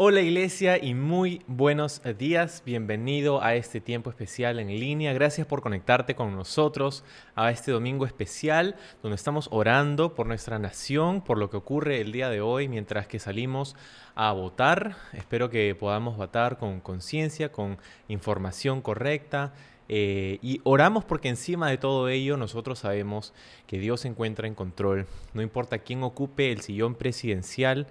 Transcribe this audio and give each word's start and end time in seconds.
Hola 0.00 0.20
iglesia 0.20 0.78
y 0.80 0.94
muy 0.94 1.42
buenos 1.48 2.00
días. 2.16 2.62
Bienvenido 2.64 3.42
a 3.42 3.56
este 3.56 3.80
tiempo 3.80 4.10
especial 4.10 4.60
en 4.60 4.68
línea. 4.68 5.12
Gracias 5.12 5.44
por 5.44 5.60
conectarte 5.60 6.14
con 6.14 6.36
nosotros 6.36 7.02
a 7.34 7.50
este 7.50 7.72
domingo 7.72 8.06
especial 8.06 8.76
donde 9.02 9.16
estamos 9.16 9.48
orando 9.50 10.14
por 10.14 10.28
nuestra 10.28 10.60
nación, 10.60 11.20
por 11.20 11.36
lo 11.36 11.50
que 11.50 11.56
ocurre 11.56 12.00
el 12.00 12.12
día 12.12 12.30
de 12.30 12.40
hoy 12.40 12.68
mientras 12.68 13.08
que 13.08 13.18
salimos 13.18 13.74
a 14.14 14.30
votar. 14.30 14.94
Espero 15.14 15.50
que 15.50 15.74
podamos 15.74 16.16
votar 16.16 16.58
con 16.58 16.78
conciencia, 16.78 17.50
con 17.50 17.78
información 18.06 18.82
correcta. 18.82 19.52
Eh, 19.88 20.38
y 20.42 20.60
oramos 20.62 21.04
porque 21.04 21.28
encima 21.28 21.70
de 21.70 21.76
todo 21.76 22.08
ello 22.08 22.36
nosotros 22.36 22.78
sabemos 22.78 23.34
que 23.66 23.80
Dios 23.80 24.02
se 24.02 24.08
encuentra 24.08 24.46
en 24.46 24.54
control. 24.54 25.08
No 25.34 25.42
importa 25.42 25.80
quién 25.80 26.04
ocupe 26.04 26.52
el 26.52 26.60
sillón 26.60 26.94
presidencial, 26.94 27.88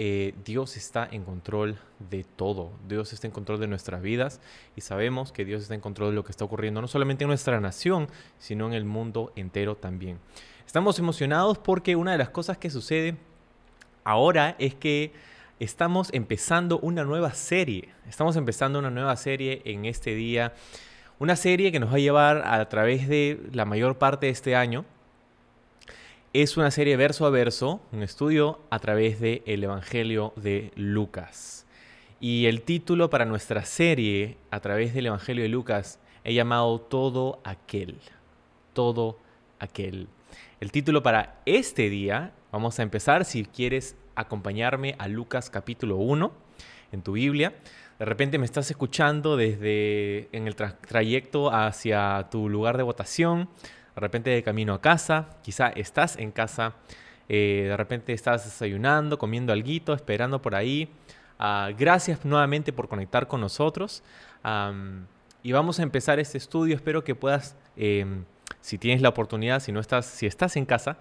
eh, 0.00 0.32
Dios 0.44 0.76
está 0.76 1.08
en 1.10 1.24
control 1.24 1.76
de 1.98 2.22
todo. 2.22 2.70
Dios 2.86 3.12
está 3.12 3.26
en 3.26 3.32
control 3.32 3.58
de 3.58 3.66
nuestras 3.66 4.00
vidas 4.00 4.40
y 4.76 4.82
sabemos 4.82 5.32
que 5.32 5.44
Dios 5.44 5.62
está 5.62 5.74
en 5.74 5.80
control 5.80 6.10
de 6.10 6.14
lo 6.14 6.22
que 6.22 6.30
está 6.30 6.44
ocurriendo 6.44 6.80
no 6.80 6.86
solamente 6.86 7.24
en 7.24 7.28
nuestra 7.28 7.60
nación, 7.60 8.06
sino 8.38 8.68
en 8.68 8.74
el 8.74 8.84
mundo 8.84 9.32
entero 9.34 9.74
también. 9.74 10.20
Estamos 10.64 11.00
emocionados 11.00 11.58
porque 11.58 11.96
una 11.96 12.12
de 12.12 12.18
las 12.18 12.28
cosas 12.28 12.58
que 12.58 12.70
sucede 12.70 13.16
ahora 14.04 14.54
es 14.60 14.76
que 14.76 15.12
estamos 15.58 16.10
empezando 16.12 16.78
una 16.78 17.02
nueva 17.02 17.34
serie. 17.34 17.88
Estamos 18.08 18.36
empezando 18.36 18.78
una 18.78 18.90
nueva 18.90 19.16
serie 19.16 19.62
en 19.64 19.84
este 19.84 20.14
día. 20.14 20.54
Una 21.18 21.34
serie 21.34 21.72
que 21.72 21.80
nos 21.80 21.90
va 21.90 21.96
a 21.96 21.98
llevar 21.98 22.46
a 22.46 22.68
través 22.68 23.08
de 23.08 23.40
la 23.50 23.64
mayor 23.64 23.98
parte 23.98 24.26
de 24.26 24.32
este 24.32 24.54
año 24.54 24.84
es 26.34 26.58
una 26.58 26.70
serie 26.70 26.96
verso 26.96 27.24
a 27.24 27.30
verso, 27.30 27.80
un 27.90 28.02
estudio 28.02 28.60
a 28.68 28.78
través 28.78 29.18
del 29.18 29.42
el 29.46 29.64
Evangelio 29.64 30.34
de 30.36 30.72
Lucas. 30.76 31.66
Y 32.20 32.46
el 32.46 32.62
título 32.62 33.08
para 33.08 33.24
nuestra 33.24 33.64
serie 33.64 34.36
a 34.50 34.60
través 34.60 34.92
del 34.92 35.06
Evangelio 35.06 35.42
de 35.42 35.48
Lucas 35.48 36.00
he 36.24 36.34
llamado 36.34 36.80
Todo 36.80 37.40
aquel. 37.44 37.96
Todo 38.74 39.18
aquel. 39.58 40.08
El 40.60 40.70
título 40.70 41.02
para 41.02 41.40
este 41.46 41.88
día, 41.88 42.32
vamos 42.52 42.78
a 42.78 42.82
empezar 42.82 43.24
si 43.24 43.44
quieres 43.44 43.96
acompañarme 44.14 44.96
a 44.98 45.08
Lucas 45.08 45.48
capítulo 45.48 45.96
1 45.96 46.30
en 46.92 47.02
tu 47.02 47.12
Biblia. 47.12 47.54
De 47.98 48.04
repente 48.04 48.38
me 48.38 48.44
estás 48.44 48.70
escuchando 48.70 49.36
desde 49.36 50.28
en 50.32 50.46
el 50.46 50.54
trayecto 50.54 51.50
hacia 51.50 52.28
tu 52.30 52.50
lugar 52.50 52.76
de 52.76 52.82
votación 52.82 53.48
de 53.98 54.00
repente 54.00 54.30
de 54.30 54.44
camino 54.44 54.74
a 54.74 54.80
casa, 54.80 55.26
quizá 55.42 55.70
estás 55.70 56.16
en 56.18 56.30
casa, 56.30 56.74
eh, 57.28 57.66
de 57.68 57.76
repente 57.76 58.12
estás 58.12 58.44
desayunando, 58.44 59.18
comiendo 59.18 59.52
algo, 59.52 59.92
esperando 59.92 60.40
por 60.40 60.54
ahí. 60.54 60.88
Ah, 61.36 61.70
gracias 61.76 62.24
nuevamente 62.24 62.72
por 62.72 62.88
conectar 62.88 63.26
con 63.26 63.40
nosotros. 63.40 64.02
y 65.42 65.52
vamos 65.52 65.80
a 65.80 65.82
empezar 65.82 66.18
este 66.20 66.38
estudio. 66.38 66.76
Espero 66.76 67.02
que 67.02 67.14
puedas, 67.14 67.56
em, 67.76 68.24
si 68.60 68.78
tienes 68.78 69.02
la 69.02 69.08
oportunidad, 69.08 69.60
si 69.60 69.72
no 69.72 69.80
estás, 69.80 70.06
si 70.06 70.26
estás 70.26 70.56
en 70.56 70.64
casa, 70.64 70.96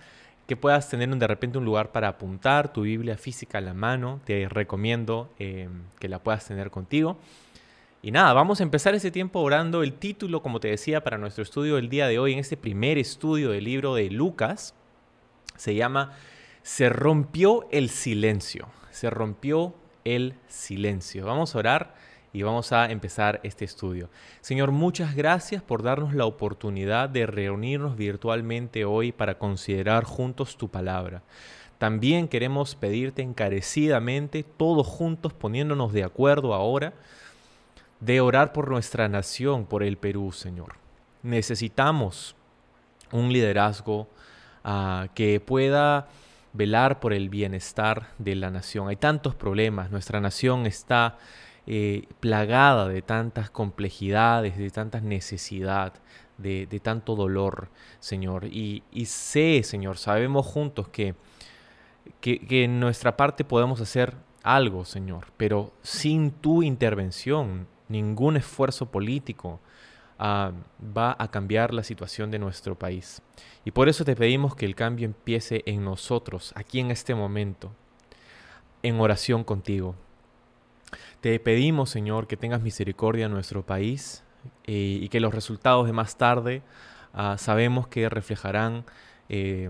que 0.47 0.55
puedas 0.55 0.89
tener 0.89 1.09
de 1.09 1.27
repente 1.27 1.57
un 1.57 1.65
lugar 1.65 1.91
para 1.91 2.07
apuntar 2.07 2.71
tu 2.73 2.81
Biblia 2.81 3.17
física 3.17 3.59
a 3.59 3.61
la 3.61 3.73
mano. 3.73 4.21
Te 4.25 4.47
recomiendo 4.49 5.29
em, 5.39 5.83
que 5.99 6.07
la 6.07 6.19
puedas 6.19 6.45
tener 6.45 6.71
contigo. 6.71 7.19
Y 8.07 8.11
nada, 8.11 8.31
vamos 8.31 8.61
a 8.61 8.63
empezar 8.63 8.95
ese 8.95 9.11
tiempo 9.11 9.41
orando. 9.41 9.83
El 9.83 9.91
título, 9.91 10.41
como 10.41 10.61
te 10.61 10.69
decía, 10.69 11.03
para 11.03 11.17
nuestro 11.17 11.43
estudio 11.43 11.75
del 11.75 11.89
día 11.89 12.07
de 12.07 12.19
hoy, 12.19 12.31
en 12.31 12.39
este 12.39 12.55
primer 12.55 12.97
estudio 12.97 13.49
del 13.49 13.65
libro 13.65 13.95
de 13.95 14.09
Lucas, 14.09 14.75
se 15.57 15.75
llama 15.75 16.13
Se 16.61 16.87
rompió 16.87 17.67
el 17.69 17.89
silencio. 17.89 18.69
Se 18.91 19.09
rompió 19.09 19.75
el 20.05 20.35
silencio. 20.47 21.25
Vamos 21.25 21.53
a 21.53 21.59
orar 21.59 21.95
y 22.31 22.43
vamos 22.43 22.71
a 22.71 22.89
empezar 22.89 23.41
este 23.43 23.65
estudio. 23.65 24.09
Señor, 24.39 24.71
muchas 24.71 25.13
gracias 25.13 25.61
por 25.61 25.83
darnos 25.83 26.13
la 26.13 26.23
oportunidad 26.23 27.09
de 27.09 27.25
reunirnos 27.25 27.97
virtualmente 27.97 28.85
hoy 28.85 29.11
para 29.11 29.37
considerar 29.37 30.05
juntos 30.05 30.55
tu 30.55 30.69
palabra. 30.69 31.23
También 31.77 32.29
queremos 32.29 32.73
pedirte 32.75 33.21
encarecidamente, 33.21 34.43
todos 34.43 34.87
juntos 34.87 35.33
poniéndonos 35.33 35.91
de 35.91 36.05
acuerdo 36.05 36.53
ahora, 36.53 36.93
de 37.99 38.21
orar 38.21 38.53
por 38.53 38.69
nuestra 38.69 39.07
nación, 39.07 39.65
por 39.65 39.83
el 39.83 39.97
Perú, 39.97 40.31
Señor. 40.31 40.75
Necesitamos 41.23 42.35
un 43.11 43.31
liderazgo 43.31 44.07
ah, 44.63 45.07
que 45.15 45.39
pueda 45.39 46.07
velar 46.53 46.99
por 46.99 47.13
el 47.13 47.29
bienestar 47.29 48.09
de 48.17 48.35
la 48.35 48.49
nación. 48.49 48.87
Hay 48.87 48.95
tantos 48.95 49.35
problemas, 49.35 49.91
nuestra 49.91 50.19
nación 50.19 50.65
está 50.65 51.17
eh, 51.65 52.07
plagada 52.19 52.87
de 52.87 53.01
tantas 53.01 53.49
complejidades, 53.49 54.57
de 54.57 54.69
tanta 54.69 55.01
necesidad, 55.01 55.93
de, 56.37 56.65
tanto 56.81 57.15
dolor, 57.15 57.69
Señor. 57.99 58.45
Y, 58.45 58.83
sé, 59.05 59.61
Señor, 59.63 59.97
sabemos 59.97 60.45
juntos 60.45 60.87
que, 60.87 61.15
que, 62.21 62.39
que 62.39 62.63
en 62.63 62.79
nuestra 62.79 63.17
parte 63.17 63.43
podemos 63.43 63.81
hacer 63.81 64.15
algo, 64.43 64.85
Señor, 64.85 65.27
pero 65.35 65.73
sin 65.81 66.31
tu 66.31 66.63
intervención 66.63 67.67
ningún 67.89 68.37
esfuerzo 68.37 68.87
político 68.91 69.59
ah, 70.19 70.51
va 70.95 71.15
a 71.17 71.29
cambiar 71.29 71.73
la 71.73 71.83
situación 71.83 72.31
de 72.31 72.39
nuestro 72.39 72.77
país. 72.77 73.21
Y 73.65 73.71
por 73.71 73.89
eso 73.89 74.05
te 74.05 74.15
pedimos 74.15 74.55
que 74.55 74.65
el 74.65 74.75
cambio 74.75 75.05
empiece 75.05 75.63
en 75.65 75.83
nosotros, 75.83 76.53
aquí 76.55 76.79
en 76.79 76.91
este 76.91 77.15
momento, 77.15 77.71
en 78.83 78.99
oración 78.99 79.43
contigo. 79.43 79.95
Te 81.21 81.39
pedimos, 81.39 81.89
Señor, 81.89 82.27
que 82.27 82.37
tengas 82.37 82.61
misericordia 82.61 83.25
en 83.25 83.31
nuestro 83.31 83.65
país 83.65 84.23
eh, 84.65 84.99
y 85.01 85.09
que 85.09 85.19
los 85.19 85.33
resultados 85.33 85.87
de 85.87 85.93
más 85.93 86.17
tarde 86.17 86.61
ah, 87.13 87.35
sabemos 87.37 87.87
que 87.87 88.07
reflejarán 88.09 88.85
eh, 89.29 89.69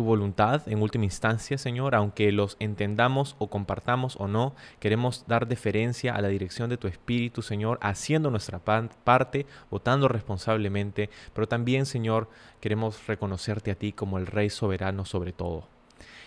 tu 0.00 0.04
voluntad 0.06 0.66
en 0.66 0.80
última 0.80 1.04
instancia, 1.04 1.58
Señor, 1.58 1.94
aunque 1.94 2.32
los 2.32 2.56
entendamos 2.58 3.36
o 3.38 3.50
compartamos 3.50 4.16
o 4.18 4.28
no, 4.28 4.54
queremos 4.78 5.26
dar 5.28 5.46
deferencia 5.46 6.14
a 6.14 6.22
la 6.22 6.28
dirección 6.28 6.70
de 6.70 6.78
tu 6.78 6.88
Espíritu, 6.88 7.42
Señor, 7.42 7.78
haciendo 7.82 8.30
nuestra 8.30 8.60
parte, 8.60 9.44
votando 9.70 10.08
responsablemente, 10.08 11.10
pero 11.34 11.46
también, 11.48 11.84
Señor, 11.84 12.30
queremos 12.62 13.06
reconocerte 13.06 13.70
a 13.70 13.74
ti 13.74 13.92
como 13.92 14.16
el 14.16 14.26
Rey 14.26 14.48
soberano 14.48 15.04
sobre 15.04 15.34
todo. 15.34 15.68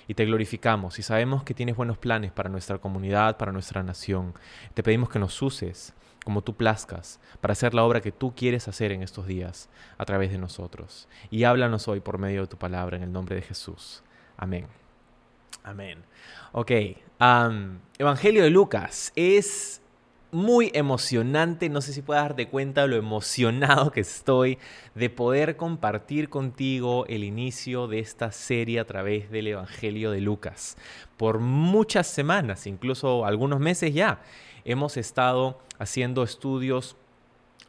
Y 0.07 0.13
te 0.13 0.25
glorificamos 0.25 0.99
y 0.99 1.01
sabemos 1.01 1.41
que 1.43 1.55
tienes 1.55 1.75
buenos 1.75 1.97
planes 1.97 2.31
para 2.31 2.49
nuestra 2.49 2.77
comunidad, 2.77 3.37
para 3.37 3.51
nuestra 3.51 3.81
nación. 3.81 4.35
Te 4.75 4.83
pedimos 4.83 5.09
que 5.09 5.17
nos 5.17 5.41
uses 5.41 5.95
como 6.23 6.41
tú 6.41 6.55
plazcas, 6.55 7.19
para 7.41 7.51
hacer 7.51 7.73
la 7.73 7.83
obra 7.83 8.01
que 8.01 8.11
tú 8.11 8.33
quieres 8.35 8.67
hacer 8.67 8.91
en 8.91 9.03
estos 9.03 9.27
días 9.27 9.69
a 9.97 10.05
través 10.05 10.31
de 10.31 10.37
nosotros. 10.37 11.07
Y 11.29 11.43
háblanos 11.43 11.87
hoy 11.87 11.99
por 11.99 12.17
medio 12.17 12.41
de 12.41 12.47
tu 12.47 12.57
palabra 12.57 12.97
en 12.97 13.03
el 13.03 13.11
nombre 13.11 13.35
de 13.35 13.41
Jesús. 13.41 14.03
Amén. 14.37 14.67
Amén. 15.63 16.03
Ok, 16.51 16.71
Evangelio 17.97 18.43
de 18.43 18.49
Lucas 18.49 19.13
es 19.15 19.81
muy 20.33 20.71
emocionante, 20.73 21.69
no 21.69 21.79
sé 21.79 21.93
si 21.93 22.01
puedes 22.01 22.23
darte 22.23 22.49
cuenta 22.49 22.87
lo 22.87 22.95
emocionado 22.95 23.91
que 23.91 24.01
estoy 24.01 24.57
de 24.95 25.09
poder 25.09 25.55
compartir 25.55 26.27
contigo 26.29 27.05
el 27.07 27.23
inicio 27.23 27.87
de 27.87 27.99
esta 27.99 28.31
serie 28.31 28.79
a 28.79 28.85
través 28.85 29.29
del 29.29 29.47
Evangelio 29.47 30.11
de 30.11 30.21
Lucas. 30.21 30.75
Por 31.17 31.39
muchas 31.39 32.07
semanas, 32.07 32.65
incluso 32.65 33.25
algunos 33.25 33.59
meses 33.59 33.93
ya, 33.93 34.21
hemos 34.65 34.97
estado 34.97 35.59
haciendo 35.79 36.23
estudios 36.23 36.95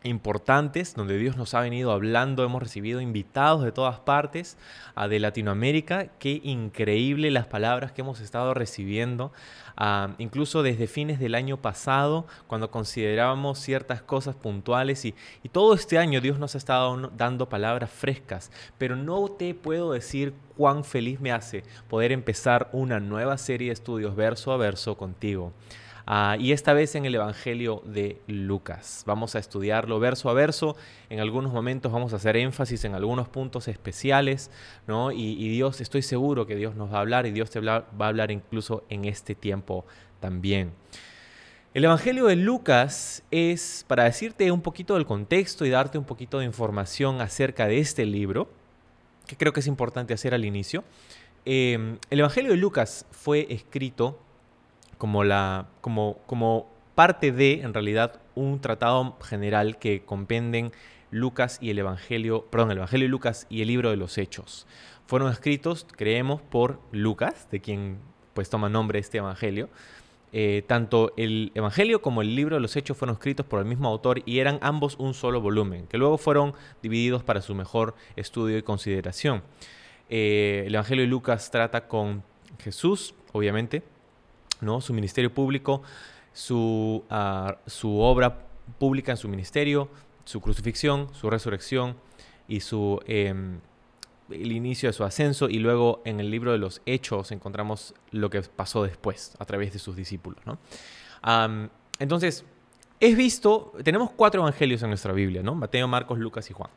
importantes 0.05 0.94
donde 0.94 1.17
Dios 1.17 1.37
nos 1.37 1.55
ha 1.55 1.61
venido 1.61 1.91
hablando, 1.91 2.44
hemos 2.44 2.62
recibido 2.62 3.00
invitados 3.00 3.64
de 3.64 3.73
todas 3.73 3.99
partes 4.00 4.58
a 4.94 5.08
de 5.08 5.19
Latinoamérica, 5.19 6.08
qué 6.19 6.41
increíble 6.44 7.31
las 7.31 7.46
palabras 7.46 7.93
que 7.93 8.02
hemos 8.02 8.20
estado 8.20 8.52
recibiendo, 8.52 9.32
ah, 9.76 10.11
incluso 10.19 10.62
desde 10.62 10.87
fines 10.87 11.19
del 11.19 11.35
año 11.35 11.56
pasado, 11.56 12.26
cuando 12.46 12.70
considerábamos 12.70 13.58
ciertas 13.58 14.02
cosas 14.02 14.37
puntuales 14.37 15.06
y 15.06 15.14
todo 15.50 15.75
este 15.75 15.99
año 15.99 16.20
Dios 16.20 16.38
nos 16.38 16.55
ha 16.55 16.58
estado 16.58 17.11
dando 17.17 17.49
palabras 17.49 17.90
frescas, 17.90 18.50
pero 18.76 18.97
no 18.97 19.29
te 19.29 19.55
puedo 19.55 19.93
decir 19.93 20.35
cuán 20.56 20.85
feliz 20.85 21.19
me 21.19 21.32
hace 21.32 21.64
poder 21.88 22.12
empezar 22.12 22.69
una 22.73 23.00
nueva 23.00 23.38
serie 23.38 23.69
de 23.69 23.75
estudios 23.75 24.14
verso 24.14 24.52
a 24.52 24.58
verso 24.58 24.99
contigo 24.99 25.52
ah, 26.06 26.36
y 26.38 26.52
esta 26.52 26.72
vez 26.72 26.94
en 26.94 27.04
el 27.04 27.14
Evangelio 27.14 27.82
de 27.84 28.20
Lucas. 28.26 29.02
Vamos 29.06 29.34
a 29.34 29.38
estudiarlo 29.38 30.00
verso 30.00 30.30
a 30.30 30.34
verso, 30.34 30.76
en 31.10 31.20
algunos 31.20 31.52
momentos 31.52 31.92
vamos 31.92 32.12
a 32.12 32.16
hacer 32.16 32.36
énfasis 32.36 32.84
en 32.84 32.94
algunos 32.94 33.28
puntos 33.28 33.68
especiales, 33.68 34.50
¿no? 34.86 35.12
y, 35.12 35.48
Dios, 35.48 35.80
estoy 35.80 36.02
seguro 36.02 36.46
que 36.46 36.56
Dios 36.56 36.74
nos 36.74 36.92
va 36.92 36.98
a 36.98 37.00
hablar 37.00 37.26
y 37.26 37.30
Dios 37.30 37.50
te 37.50 37.60
va 37.60 37.86
a 37.98 38.06
hablar 38.06 38.30
incluso 38.30 38.84
en 38.88 39.04
este 39.04 39.34
tiempo 39.34 39.84
también. 40.20 40.72
El 41.74 41.84
Evangelio 41.84 42.26
de 42.26 42.36
Lucas 42.36 43.24
es 43.32 43.84
para 43.88 44.04
decirte 44.04 44.52
un 44.52 44.60
poquito 44.60 44.94
del 44.94 45.06
contexto 45.06 45.66
y 45.66 45.70
darte 45.70 45.98
un 45.98 46.04
poquito 46.04 46.38
de 46.38 46.44
información 46.44 47.20
acerca 47.20 47.66
de 47.66 47.80
este 47.80 48.06
libro, 48.06 48.48
que 49.26 49.36
creo 49.36 49.52
que 49.52 49.58
es 49.58 49.66
importante 49.66 50.14
hacer 50.14 50.34
al 50.34 50.44
inicio. 50.44 50.84
Em, 51.44 51.98
el 52.10 52.20
Evangelio 52.20 52.52
de 52.52 52.58
Lucas 52.58 53.06
fue 53.10 53.48
escrito 53.50 54.20
como, 54.99 55.25
la, 55.25 55.67
como, 55.81 56.19
como 56.26 56.69
parte 56.94 57.32
de, 57.32 57.62
en 57.62 57.75
realidad, 57.75 58.20
un 58.35 58.61
tratado 58.61 59.17
general 59.23 59.79
que 59.79 60.05
compenden 60.05 60.73
Lucas 61.11 61.58
y 61.61 61.70
el 61.70 61.79
Evangelio, 61.79 62.46
perdón, 62.50 62.73
el 62.73 62.79
Evangelio 62.79 63.05
de 63.05 63.11
Lucas 63.11 63.46
y 63.49 63.62
el 63.62 63.69
libro 63.69 63.91
de 63.91 63.96
los 63.96 64.19
Hechos. 64.19 64.67
Fueron 65.06 65.31
escritos, 65.31 65.87
creemos, 65.96 66.43
por 66.43 66.81
Lucas, 66.91 67.49
de 67.50 67.61
quien 67.61 67.99
pues 68.32 68.50
toma 68.50 68.69
nombre 68.69 68.99
este 68.99 69.19
Evangelio. 69.19 69.69
Eh, 70.32 70.64
tanto 70.67 71.12
el 71.17 71.52
Evangelio 71.55 72.02
como 72.02 72.20
el 72.20 72.35
libro 72.35 72.56
de 72.56 72.61
los 72.61 72.75
Hechos 72.75 72.97
fueron 72.97 73.14
escritos 73.14 73.47
por 73.47 73.61
el 73.61 73.67
mismo 73.67 73.88
autor 73.88 74.23
y 74.26 74.40
eran 74.40 74.58
ambos 74.62 74.97
un 74.99 75.14
solo 75.14 75.40
volumen, 75.40 75.87
que 75.87 75.97
luego 75.99 76.19
fueron 76.19 76.55
divididos 76.82 77.23
para 77.23 77.40
su 77.40 77.55
mejor 77.55 77.94
estudio 78.17 78.58
y 78.58 78.62
consideración. 78.62 79.44
Eh, 80.11 80.64
el 80.67 80.75
Evangelio 80.75 81.05
de 81.05 81.08
Lucas 81.08 81.52
trata 81.52 81.87
con 81.87 82.25
Jesús, 82.58 83.14
obviamente, 83.32 83.85
¿no? 84.60 84.80
su 84.80 84.92
ministerio 84.92 85.32
público, 85.32 85.82
su, 86.32 87.04
ah, 87.10 87.56
su 87.66 87.98
obra 88.00 88.46
pública 88.78 89.12
en 89.12 89.18
su 89.18 89.28
ministerio, 89.28 89.88
su 90.24 90.40
crucifixión, 90.40 91.08
su 91.14 91.30
resurrección 91.30 91.96
y 92.48 92.60
su, 92.60 93.00
em, 93.06 93.60
el 94.30 94.52
inicio 94.52 94.88
de 94.88 94.92
su 94.92 95.04
ascenso. 95.04 95.48
Y 95.48 95.58
luego 95.58 96.02
en 96.04 96.20
el 96.20 96.30
libro 96.30 96.52
de 96.52 96.58
los 96.58 96.82
Hechos 96.86 97.30
encontramos 97.32 97.94
lo 98.10 98.30
que 98.30 98.42
pasó 98.42 98.82
después 98.82 99.34
a 99.38 99.44
través 99.44 99.72
de 99.72 99.78
sus 99.78 99.96
discípulos. 99.96 100.42
entonces, 101.98 102.44
es 103.00 103.16
visto, 103.16 103.72
tenemos 103.82 104.10
cuatro 104.10 104.40
evangelios 104.42 104.82
en 104.82 104.88
nuestra 104.88 105.12
Biblia, 105.12 105.42
¿no? 105.42 105.54
Mateo, 105.54 105.86
Marcos, 105.88 106.18
Lucas 106.18 106.48
y 106.50 106.54
Juan. 106.54 106.70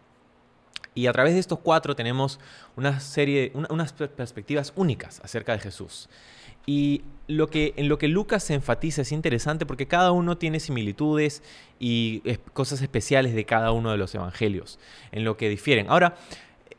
Y 0.94 1.06
a 1.08 1.14
través 1.14 1.36
de 1.36 1.40
estos 1.40 1.60
cuatro 1.60 1.96
tenemos 1.96 2.40
una 2.76 3.00
serie, 3.00 3.52
unas 3.70 3.94
perspectivas 3.94 4.74
únicas 4.76 5.22
acerca 5.24 5.54
de 5.54 5.60
Jesús. 5.60 6.10
Y 6.68 7.02
lo 7.28 7.48
que, 7.48 7.74
en 7.78 7.90
lo 7.90 7.98
que 7.98 8.08
Lucas 8.08 8.44
se 8.44 8.54
enfatiza 8.54 9.02
es 9.02 9.12
interesante 9.12 9.66
porque 9.66 9.88
cada 9.88 10.12
uno 10.12 10.38
tiene 10.38 10.60
similitudes 10.60 11.42
y 11.80 12.22
cosas 12.54 12.82
especiales 12.82 13.34
de 13.34 13.46
cada 13.46 13.72
uno 13.72 13.90
de 13.90 13.98
los 13.98 14.14
evangelios, 14.14 14.78
en 15.12 15.24
lo 15.24 15.38
que 15.38 15.50
difieren. 15.50 15.90
Ahora, 15.90 16.16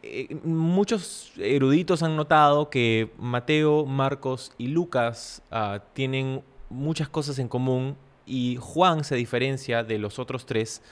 eh, 0.03 0.37
muchos 0.45 1.33
eruditos 1.39 2.03
han 2.03 2.17
notado 2.17 2.71
que 2.71 3.11
Mateo, 3.19 3.85
Marcos 3.87 4.53
y 4.59 4.69
Lucas 4.69 5.43
ah, 5.51 5.81
tienen 5.95 6.43
muchas 6.71 7.09
cosas 7.09 7.39
en 7.39 7.49
común 7.49 7.97
y 8.27 8.59
Juan 8.61 9.05
se 9.05 9.17
diferencia 9.17 9.83
de 9.83 9.99
los 9.99 10.19
otros 10.19 10.47
tres 10.47 10.83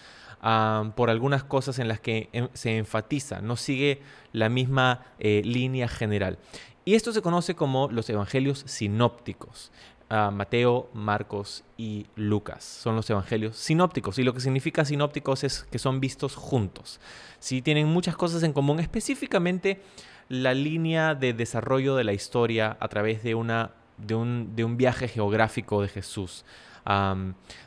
por 0.94 1.10
algunas 1.10 1.42
cosas 1.42 1.78
en 1.80 1.88
las 1.88 1.98
que 1.98 2.28
se 2.52 2.76
enfatiza, 2.76 3.40
no 3.40 3.56
sigue 3.56 4.00
la 4.32 4.48
misma 4.48 5.04
eh, 5.18 5.42
línea 5.44 5.88
general. 5.88 6.38
Y 6.86 6.94
esto 6.94 7.12
se 7.12 7.20
conoce 7.20 7.56
como 7.56 7.88
los 7.90 8.08
evangelios 8.08 8.62
sinópticos. 8.64 9.72
Mateo, 10.08 10.88
Marcos 10.94 11.64
y 11.76 12.06
Lucas 12.14 12.62
son 12.62 12.94
los 12.94 13.10
evangelios 13.10 13.56
sinópticos. 13.56 14.20
Y 14.20 14.22
lo 14.22 14.32
que 14.32 14.40
significa 14.40 14.84
sinópticos 14.84 15.42
es 15.42 15.64
que 15.64 15.80
son 15.80 15.98
vistos 15.98 16.36
juntos. 16.36 17.00
Sí, 17.40 17.60
tienen 17.60 17.88
muchas 17.88 18.16
cosas 18.16 18.44
en 18.44 18.52
común, 18.52 18.78
específicamente 18.78 19.82
la 20.28 20.54
línea 20.54 21.16
de 21.16 21.32
desarrollo 21.32 21.96
de 21.96 22.04
la 22.04 22.12
historia 22.12 22.76
a 22.78 22.86
través 22.86 23.24
de, 23.24 23.34
una, 23.34 23.72
de, 23.96 24.14
un, 24.14 24.54
de 24.54 24.62
un 24.62 24.76
viaje 24.76 25.08
geográfico 25.08 25.82
de 25.82 25.88
Jesús. 25.88 26.44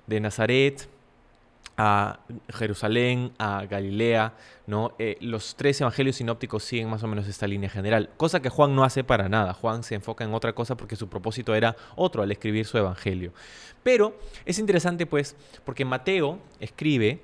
de 0.08 0.20
Nazaret 0.22 0.88
a 1.82 2.20
Jerusalén, 2.50 3.32
a 3.38 3.66
Galilea, 3.66 4.34
¿no? 4.68 4.96
Eh, 5.00 5.16
los 5.22 5.56
tres 5.56 5.80
evangelios 5.80 6.18
sinópticos 6.18 6.66
siguen 6.66 6.90
más 6.90 7.04
o 7.04 7.08
menos 7.08 7.26
esta 7.26 7.48
línea 7.48 7.70
general, 7.70 8.10
cosa 8.18 8.42
que 8.42 8.50
Juan 8.50 8.76
no 8.76 8.84
hace 8.84 9.06
para 9.06 9.30
nada. 9.30 9.54
Juan 9.54 9.84
se 9.84 9.96
enfoca 9.96 10.26
en 10.26 10.34
otra 10.34 10.54
cosa 10.54 10.76
porque 10.76 10.98
su 10.98 11.08
propósito 11.08 11.56
era 11.56 11.78
otro 11.96 12.22
al 12.22 12.32
escribir 12.34 12.66
su 12.66 12.78
evangelio. 12.78 13.32
Pero 13.82 14.20
es 14.46 14.60
interesante 14.60 15.06
pues 15.06 15.38
porque 15.64 15.86
Mateo 15.86 16.40
escribe 16.60 17.22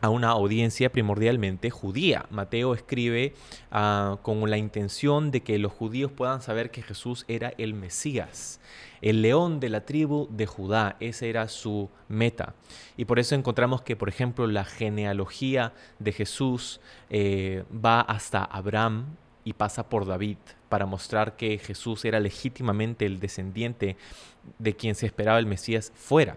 a 0.00 0.10
una 0.10 0.28
audiencia 0.28 0.90
primordialmente 0.92 1.70
judía. 1.70 2.26
Mateo 2.30 2.74
escribe 2.74 3.34
ah, 3.70 4.18
con 4.22 4.48
la 4.48 4.58
intención 4.58 5.30
de 5.30 5.42
que 5.42 5.58
los 5.58 5.72
judíos 5.72 6.12
puedan 6.12 6.40
saber 6.40 6.70
que 6.70 6.82
Jesús 6.82 7.24
era 7.28 7.52
el 7.58 7.74
Mesías, 7.74 8.60
el 9.02 9.22
león 9.22 9.60
de 9.60 9.68
la 9.68 9.84
tribu 9.84 10.28
de 10.30 10.46
Judá. 10.46 10.96
Esa 11.00 11.26
era 11.26 11.48
su 11.48 11.90
meta. 12.08 12.54
Y 12.96 13.04
por 13.06 13.18
eso 13.18 13.34
encontramos 13.34 13.82
que, 13.82 13.96
por 13.96 14.08
ejemplo, 14.08 14.46
la 14.46 14.64
genealogía 14.64 15.72
de 15.98 16.12
Jesús 16.12 16.80
eh, 17.10 17.64
va 17.72 18.00
hasta 18.00 18.44
Abraham 18.44 19.16
y 19.44 19.54
pasa 19.54 19.88
por 19.88 20.06
David 20.06 20.36
para 20.68 20.86
mostrar 20.86 21.36
que 21.36 21.58
Jesús 21.58 22.04
era 22.04 22.20
legítimamente 22.20 23.06
el 23.06 23.18
descendiente 23.18 23.96
de 24.58 24.76
quien 24.76 24.94
se 24.94 25.06
esperaba 25.06 25.38
el 25.38 25.46
Mesías 25.46 25.92
fuera. 25.94 26.36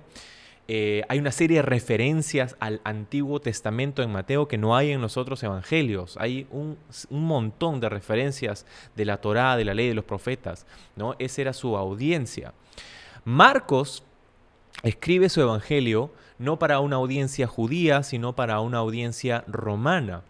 Eh, 0.73 1.03
hay 1.09 1.19
una 1.19 1.33
serie 1.33 1.57
de 1.57 1.63
referencias 1.63 2.55
al 2.61 2.79
Antiguo 2.85 3.41
Testamento 3.41 4.03
en 4.03 4.09
Mateo 4.09 4.47
que 4.47 4.57
no 4.57 4.73
hay 4.73 4.91
en 4.91 5.01
los 5.01 5.17
otros 5.17 5.43
evangelios. 5.43 6.15
Hay 6.15 6.47
un, 6.49 6.77
montón 7.09 7.81
de 7.81 7.89
referencias 7.89 8.65
de 8.95 9.03
la 9.03 9.17
Torá, 9.17 9.57
de 9.57 9.65
la 9.65 9.73
ley 9.73 9.89
de 9.89 9.95
los 9.95 10.05
profetas. 10.05 10.65
¿no? 10.95 11.17
Esa 11.19 11.41
era 11.41 11.51
su 11.51 11.75
audiencia. 11.75 12.53
Marcos 13.25 14.05
escribe 14.81 15.27
su 15.27 15.41
evangelio 15.41 16.09
no 16.39 16.57
para 16.57 16.79
una 16.79 16.95
audiencia 16.95 17.47
judía, 17.47 18.01
sino 18.01 18.33
para 18.33 18.61
una 18.61 18.77
audiencia 18.77 19.43
romana. 19.47 20.21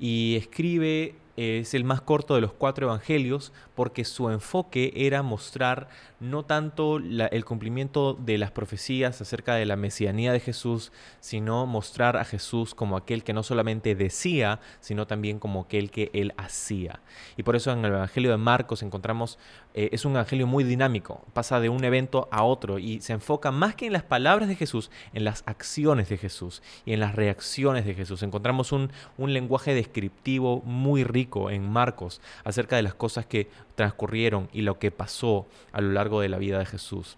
Y 0.00 0.34
escribe 0.34 1.14
es 1.36 1.74
el 1.74 1.84
más 1.84 2.00
corto 2.00 2.34
de 2.34 2.40
los 2.40 2.52
cuatro 2.52 2.86
evangelios 2.86 3.52
porque 3.76 4.04
su 4.04 4.30
enfoque 4.30 4.92
era 4.96 5.22
mostrar 5.22 5.88
no 6.18 6.44
tanto 6.44 6.96
el 6.96 7.44
cumplimiento 7.44 8.14
de 8.14 8.38
las 8.38 8.50
profecías 8.50 9.20
acerca 9.20 9.54
de 9.54 9.66
la 9.66 9.76
mesianía 9.76 10.32
de 10.32 10.40
Jesús, 10.40 10.90
sino 11.20 11.66
mostrar 11.66 12.16
a 12.16 12.24
Jesús 12.24 12.74
como 12.74 12.96
aquel 12.96 13.22
que 13.22 13.34
no 13.34 13.42
solamente 13.42 13.94
decía, 13.94 14.60
sino 14.80 15.06
también 15.06 15.38
como 15.38 15.60
aquel 15.60 15.90
que 15.90 16.10
él 16.14 16.32
hacía. 16.38 17.00
Y 17.36 17.42
por 17.42 17.54
eso 17.54 17.70
en 17.70 17.84
el 17.84 17.92
Evangelio 17.92 18.30
de 18.30 18.38
Marcos 18.38 18.82
encontramos, 18.82 19.38
eh, 19.74 19.90
es 19.92 20.06
un 20.06 20.12
Evangelio 20.12 20.46
muy 20.46 20.64
dinámico, 20.64 21.22
pasa 21.34 21.60
de 21.60 21.68
un 21.68 21.84
evento 21.84 22.28
a 22.30 22.44
otro 22.44 22.78
y 22.78 23.02
se 23.02 23.12
enfoca 23.12 23.50
más 23.50 23.74
que 23.74 23.86
en 23.86 23.92
las 23.92 24.02
palabras 24.02 24.48
de 24.48 24.56
Jesús, 24.56 24.90
en 25.12 25.24
las 25.24 25.42
acciones 25.46 26.08
de 26.08 26.16
Jesús 26.16 26.62
y 26.86 26.94
en 26.94 27.00
las 27.00 27.14
reacciones 27.14 27.84
de 27.84 27.94
Jesús. 27.94 28.22
Encontramos 28.22 28.72
un, 28.72 28.90
un 29.18 29.34
lenguaje 29.34 29.74
descriptivo 29.74 30.62
muy 30.62 31.04
rico 31.04 31.50
en 31.50 31.70
Marcos 31.70 32.22
acerca 32.44 32.76
de 32.76 32.82
las 32.82 32.94
cosas 32.94 33.26
que 33.26 33.50
transcurrieron 33.76 34.48
y 34.52 34.62
lo 34.62 34.80
que 34.80 34.90
pasó 34.90 35.46
a 35.72 35.80
lo 35.80 35.92
largo 35.92 36.20
de 36.20 36.28
la 36.28 36.38
vida 36.38 36.58
de 36.58 36.66
Jesús. 36.66 37.16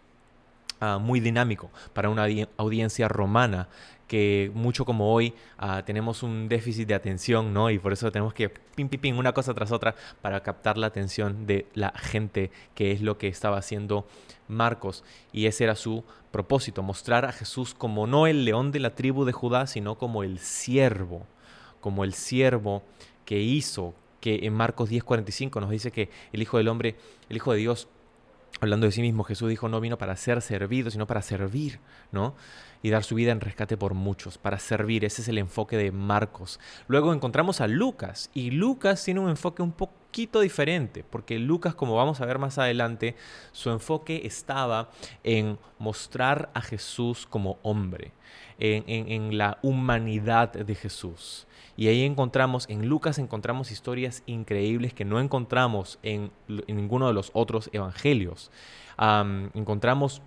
Ah, 0.80 0.98
muy 0.98 1.18
dinámico 1.18 1.70
para 1.92 2.08
una 2.08 2.26
audiencia 2.56 3.08
romana 3.08 3.68
que 4.06 4.50
mucho 4.54 4.84
como 4.84 5.12
hoy 5.12 5.34
ah, 5.58 5.82
tenemos 5.84 6.22
un 6.22 6.48
déficit 6.48 6.88
de 6.88 6.94
atención, 6.94 7.52
¿no? 7.52 7.70
Y 7.70 7.78
por 7.78 7.92
eso 7.92 8.10
tenemos 8.10 8.32
que 8.32 8.48
pim, 8.48 8.88
pim, 8.88 9.00
pim, 9.00 9.18
una 9.18 9.32
cosa 9.32 9.54
tras 9.54 9.70
otra 9.70 9.94
para 10.22 10.42
captar 10.42 10.78
la 10.78 10.86
atención 10.86 11.46
de 11.46 11.66
la 11.74 11.90
gente, 11.90 12.50
que 12.74 12.92
es 12.92 13.02
lo 13.02 13.18
que 13.18 13.28
estaba 13.28 13.58
haciendo 13.58 14.06
Marcos. 14.48 15.04
Y 15.32 15.46
ese 15.46 15.64
era 15.64 15.74
su 15.74 16.04
propósito, 16.30 16.82
mostrar 16.82 17.24
a 17.24 17.32
Jesús 17.32 17.74
como 17.74 18.06
no 18.06 18.26
el 18.26 18.44
león 18.44 18.72
de 18.72 18.80
la 18.80 18.94
tribu 18.94 19.24
de 19.24 19.32
Judá, 19.32 19.66
sino 19.66 19.96
como 19.96 20.22
el 20.22 20.38
siervo, 20.38 21.26
como 21.80 22.04
el 22.04 22.14
siervo 22.14 22.82
que 23.24 23.40
hizo, 23.40 23.94
que 24.20 24.46
en 24.46 24.54
Marcos 24.54 24.90
10:45 24.90 25.60
nos 25.60 25.70
dice 25.70 25.90
que 25.90 26.10
el 26.32 26.42
Hijo 26.42 26.58
del 26.58 26.68
Hombre, 26.68 26.96
el 27.28 27.36
Hijo 27.36 27.52
de 27.52 27.58
Dios, 27.58 27.88
hablando 28.60 28.86
de 28.86 28.92
sí 28.92 29.02
mismo, 29.02 29.24
Jesús 29.24 29.48
dijo, 29.48 29.68
no 29.68 29.80
vino 29.80 29.98
para 29.98 30.16
ser 30.16 30.42
servido, 30.42 30.90
sino 30.90 31.06
para 31.06 31.22
servir, 31.22 31.78
¿no? 32.10 32.34
Y 32.82 32.90
dar 32.90 33.04
su 33.04 33.14
vida 33.14 33.32
en 33.32 33.40
rescate 33.40 33.76
por 33.76 33.94
muchos, 33.94 34.38
para 34.38 34.58
servir. 34.58 35.04
Ese 35.04 35.22
es 35.22 35.28
el 35.28 35.38
enfoque 35.38 35.76
de 35.76 35.92
Marcos. 35.92 36.60
Luego 36.86 37.12
encontramos 37.12 37.60
a 37.60 37.68
Lucas, 37.68 38.30
y 38.34 38.50
Lucas 38.50 39.04
tiene 39.04 39.20
un 39.20 39.30
enfoque 39.30 39.62
un 39.62 39.72
poquito 39.72 40.40
diferente, 40.40 41.04
porque 41.08 41.38
Lucas, 41.38 41.74
como 41.74 41.96
vamos 41.96 42.20
a 42.20 42.26
ver 42.26 42.38
más 42.38 42.58
adelante, 42.58 43.16
su 43.52 43.70
enfoque 43.70 44.22
estaba 44.24 44.90
en 45.24 45.58
mostrar 45.78 46.50
a 46.54 46.60
Jesús 46.60 47.26
como 47.26 47.58
hombre, 47.62 48.12
en, 48.58 49.38
la 49.38 49.58
humanidad 49.62 50.52
de 50.52 50.74
Jesús. 50.74 51.46
Y 51.76 51.88
ahí 51.88 52.02
encontramos, 52.02 52.68
en 52.68 52.88
Lucas 52.88 53.18
encontramos 53.18 53.70
historias 53.70 54.22
increíbles 54.26 54.94
que 54.94 55.04
no 55.04 55.20
encontramos 55.20 55.98
en, 56.02 56.30
ninguno 56.66 57.06
de 57.08 57.14
los 57.14 57.30
otros 57.34 57.70
evangelios. 57.72 58.50
encontramos 59.54 60.22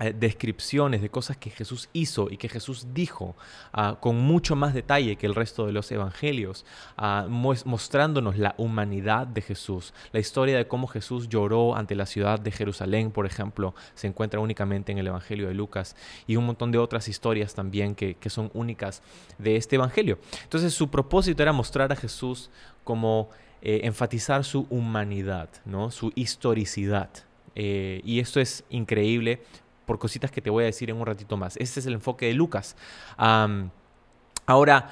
descripciones 0.00 1.02
de 1.02 1.10
cosas 1.10 1.36
que 1.36 1.50
Jesús 1.50 1.90
hizo 1.92 2.28
y 2.30 2.38
que 2.38 2.48
Jesús 2.48 2.88
dijo 2.94 3.36
ah, 3.72 3.98
con 4.00 4.16
mucho 4.16 4.56
más 4.56 4.72
detalle 4.72 5.16
que 5.16 5.26
el 5.26 5.34
resto 5.34 5.66
de 5.66 5.72
los 5.72 5.92
evangelios, 5.92 6.64
ah, 6.96 7.26
mostrándonos 7.28 8.38
la 8.38 8.54
humanidad 8.56 9.26
de 9.26 9.42
Jesús. 9.42 9.92
La 10.12 10.20
historia 10.20 10.56
de 10.56 10.66
cómo 10.66 10.86
Jesús 10.86 11.28
lloró 11.28 11.76
ante 11.76 11.94
la 11.94 12.06
ciudad 12.06 12.40
de 12.40 12.50
Jerusalén, 12.50 13.10
por 13.10 13.26
ejemplo, 13.26 13.74
se 13.94 14.06
encuentra 14.06 14.40
únicamente 14.40 14.90
en 14.90 14.98
el 14.98 15.06
Evangelio 15.06 15.48
de 15.48 15.54
Lucas 15.54 15.96
y 16.26 16.36
un 16.36 16.46
montón 16.46 16.72
de 16.72 16.78
otras 16.78 17.08
historias 17.08 17.54
también 17.54 17.94
que, 17.94 18.16
son 18.30 18.50
únicas 18.54 19.02
de 19.38 19.56
este 19.56 19.76
Evangelio. 19.76 20.18
Entonces 20.44 20.72
su 20.72 20.88
propósito 20.88 21.42
era 21.42 21.52
mostrar 21.52 21.92
a 21.92 21.96
Jesús 21.96 22.48
como 22.84 23.28
eh, 23.60 23.80
enfatizar 23.82 24.44
su 24.44 24.66
humanidad, 24.70 25.50
¿no? 25.64 25.90
su 25.90 26.12
historicidad. 26.14 27.10
Eh, 27.56 28.00
y 28.04 28.20
esto 28.20 28.40
es 28.40 28.64
increíble 28.70 29.42
por 29.90 29.98
cositas 29.98 30.30
que 30.30 30.40
te 30.40 30.50
voy 30.50 30.62
a 30.62 30.66
decir 30.66 30.88
en 30.88 30.98
un 30.98 31.04
ratito 31.04 31.36
más. 31.36 31.56
Este 31.56 31.80
es 31.80 31.86
el 31.86 31.94
enfoque 31.94 32.26
de 32.26 32.34
Lucas. 32.34 32.76
ahora, 34.46 34.88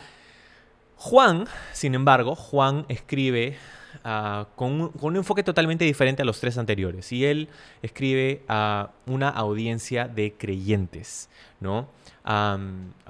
Juan, 0.96 1.46
sin 1.72 1.94
embargo, 1.94 2.34
Juan 2.34 2.84
escribe 2.88 3.56
ah, 4.02 4.48
con, 4.56 4.90
un, 5.00 5.16
enfoque 5.16 5.44
totalmente 5.44 5.84
diferente 5.84 6.22
a 6.22 6.24
los 6.24 6.40
tres 6.40 6.58
anteriores. 6.58 7.12
Y 7.12 7.24
él 7.26 7.48
escribe 7.80 8.42
a 8.48 8.90
una 9.06 9.28
audiencia 9.28 10.08
de 10.08 10.32
creyentes, 10.32 11.28
¿no? 11.60 11.86
a 12.24 12.58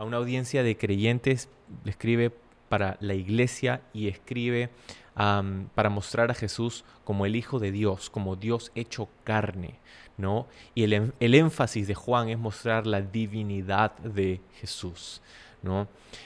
una 0.04 0.18
audiencia 0.18 0.62
de 0.62 0.76
creyentes, 0.76 1.48
escribe 1.86 2.32
para 2.68 2.98
la 3.00 3.14
iglesia 3.14 3.80
y 3.94 4.08
escribe 4.08 4.68
para 5.14 5.88
mostrar 5.88 6.30
a 6.30 6.34
Jesús 6.34 6.84
como 7.04 7.24
el 7.24 7.34
Hijo 7.34 7.58
de 7.58 7.72
Dios, 7.72 8.10
como 8.10 8.36
Dios 8.36 8.72
hecho 8.74 9.08
carne, 9.24 9.78
¿no? 10.18 10.46
Y 10.74 10.84
el, 10.84 11.12
énfasis 11.20 11.86
de 11.86 11.94
Juan 11.94 12.28
es 12.28 12.38
mostrar 12.38 12.86
la 12.86 13.00
divinidad 13.00 13.96
de 13.98 14.40
Jesús. 14.60 15.22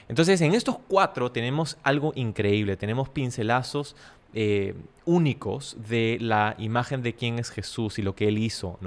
Entonces, 0.07 0.41
en 0.41 0.53
estos 0.53 0.77
cuatro 0.87 1.31
tenemos 1.31 1.77
algo 1.83 2.11
increíble, 2.15 2.77
tenemos 2.77 3.09
pincelazos 3.09 3.95
eh, 4.33 4.73
únicos 5.05 5.75
de 5.87 6.17
la 6.21 6.55
imagen 6.57 7.01
de 7.01 7.13
quién 7.13 7.39
es 7.39 7.49
Jesús 7.49 7.99
y 7.99 8.01
lo 8.01 8.15
que 8.15 8.27
él 8.27 8.37
hizo. 8.37 8.79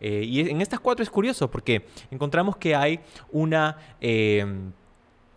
Eh, 0.00 0.24
y 0.24 0.40
en 0.40 0.60
estas 0.60 0.80
cuatro 0.80 1.02
es 1.02 1.10
curioso 1.10 1.50
porque 1.50 1.86
encontramos 2.10 2.56
que 2.56 2.74
hay 2.74 3.00
una... 3.30 3.76
Eh, 4.00 4.44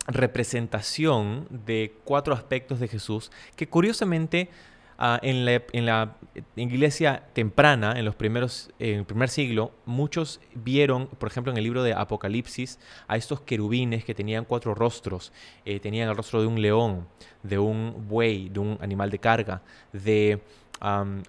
representación 0.08 1.48
de 1.50 1.96
cuatro 2.04 2.36
aspectos 2.36 2.80
de 2.80 2.88
Jesús 2.88 3.32
que 3.56 3.68
curiosamente 3.68 4.50
ah, 4.98 5.20
en, 5.22 5.46
la, 5.86 6.16
iglesia 6.56 7.24
temprana, 7.34 7.98
en, 7.98 8.06
los 8.06 8.16
primeros, 8.16 8.72
en 8.80 9.00
el 9.00 9.06
primer 9.06 9.30
siglo, 9.30 9.72
muchos 9.86 10.40
vieron, 10.54 11.08
por 11.08 11.30
ejemplo, 11.30 11.52
en 11.52 11.58
el 11.58 11.64
libro 11.64 11.84
de 11.84 11.94
Apocalipsis, 11.94 12.80
a 13.08 13.18
estos 13.18 13.42
querubines 13.42 14.04
que 14.06 14.14
tenían 14.14 14.46
cuatro 14.46 14.76
rostros. 14.76 15.32
Eh, 15.66 15.80
tenían 15.80 16.10
el 16.10 16.16
rostro 16.16 16.42
de 16.42 16.48
un 16.48 16.62
león, 16.62 17.08
de 17.44 17.60
un 17.60 18.08
buey, 18.08 18.50
de 18.50 18.60
un 18.60 18.78
animal 18.82 19.10
de 19.10 19.20
carga, 19.20 19.62
de 19.94 20.42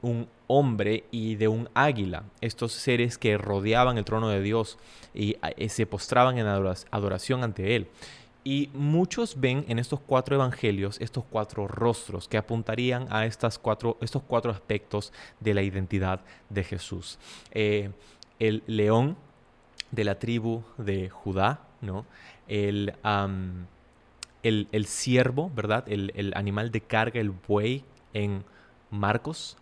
un 0.02 0.28
hombre 0.48 1.04
y 1.10 1.36
de 1.36 1.48
un 1.48 1.68
águila. 1.74 2.24
Estos 2.40 2.72
seres 2.72 3.18
que 3.18 3.38
rodeaban 3.38 3.98
el 3.98 4.04
trono 4.04 4.28
de 4.28 4.42
Dios 4.42 4.78
y 5.14 5.36
eh, 5.56 5.68
se 5.68 5.86
postraban 5.86 6.38
en 6.38 6.46
adoración 6.46 7.44
ante 7.44 7.76
él. 7.76 7.88
Y 8.46 8.70
muchos 8.74 9.40
ven 9.40 9.64
en 9.66 9.80
estos 9.80 9.98
cuatro 9.98 10.36
evangelios 10.36 11.00
estos 11.00 11.24
cuatro 11.28 11.66
rostros 11.66 12.28
que 12.28 12.36
apuntarían 12.36 13.08
a 13.10 13.26
estas 13.26 13.58
cuatro, 13.58 13.98
estos 14.00 14.22
cuatro 14.22 14.52
aspectos 14.52 15.12
de 15.40 15.52
la 15.52 15.62
identidad 15.62 16.20
de 16.48 16.62
Jesús. 16.62 17.18
Eh, 17.50 17.90
el 18.38 18.62
león 18.68 19.16
de 19.90 20.04
la 20.04 20.20
tribu 20.20 20.62
de 20.78 21.08
Judá, 21.10 21.66
¿no? 21.80 22.06
el, 22.46 22.94
el, 24.44 24.68
el, 24.70 24.86
ciervo, 24.86 25.50
¿verdad? 25.52 25.82
El, 25.88 26.12
el, 26.14 26.32
animal 26.36 26.70
de 26.70 26.82
carga, 26.82 27.18
el 27.18 27.30
buey 27.30 27.82
en 28.14 28.44
Marcos, 28.92 29.56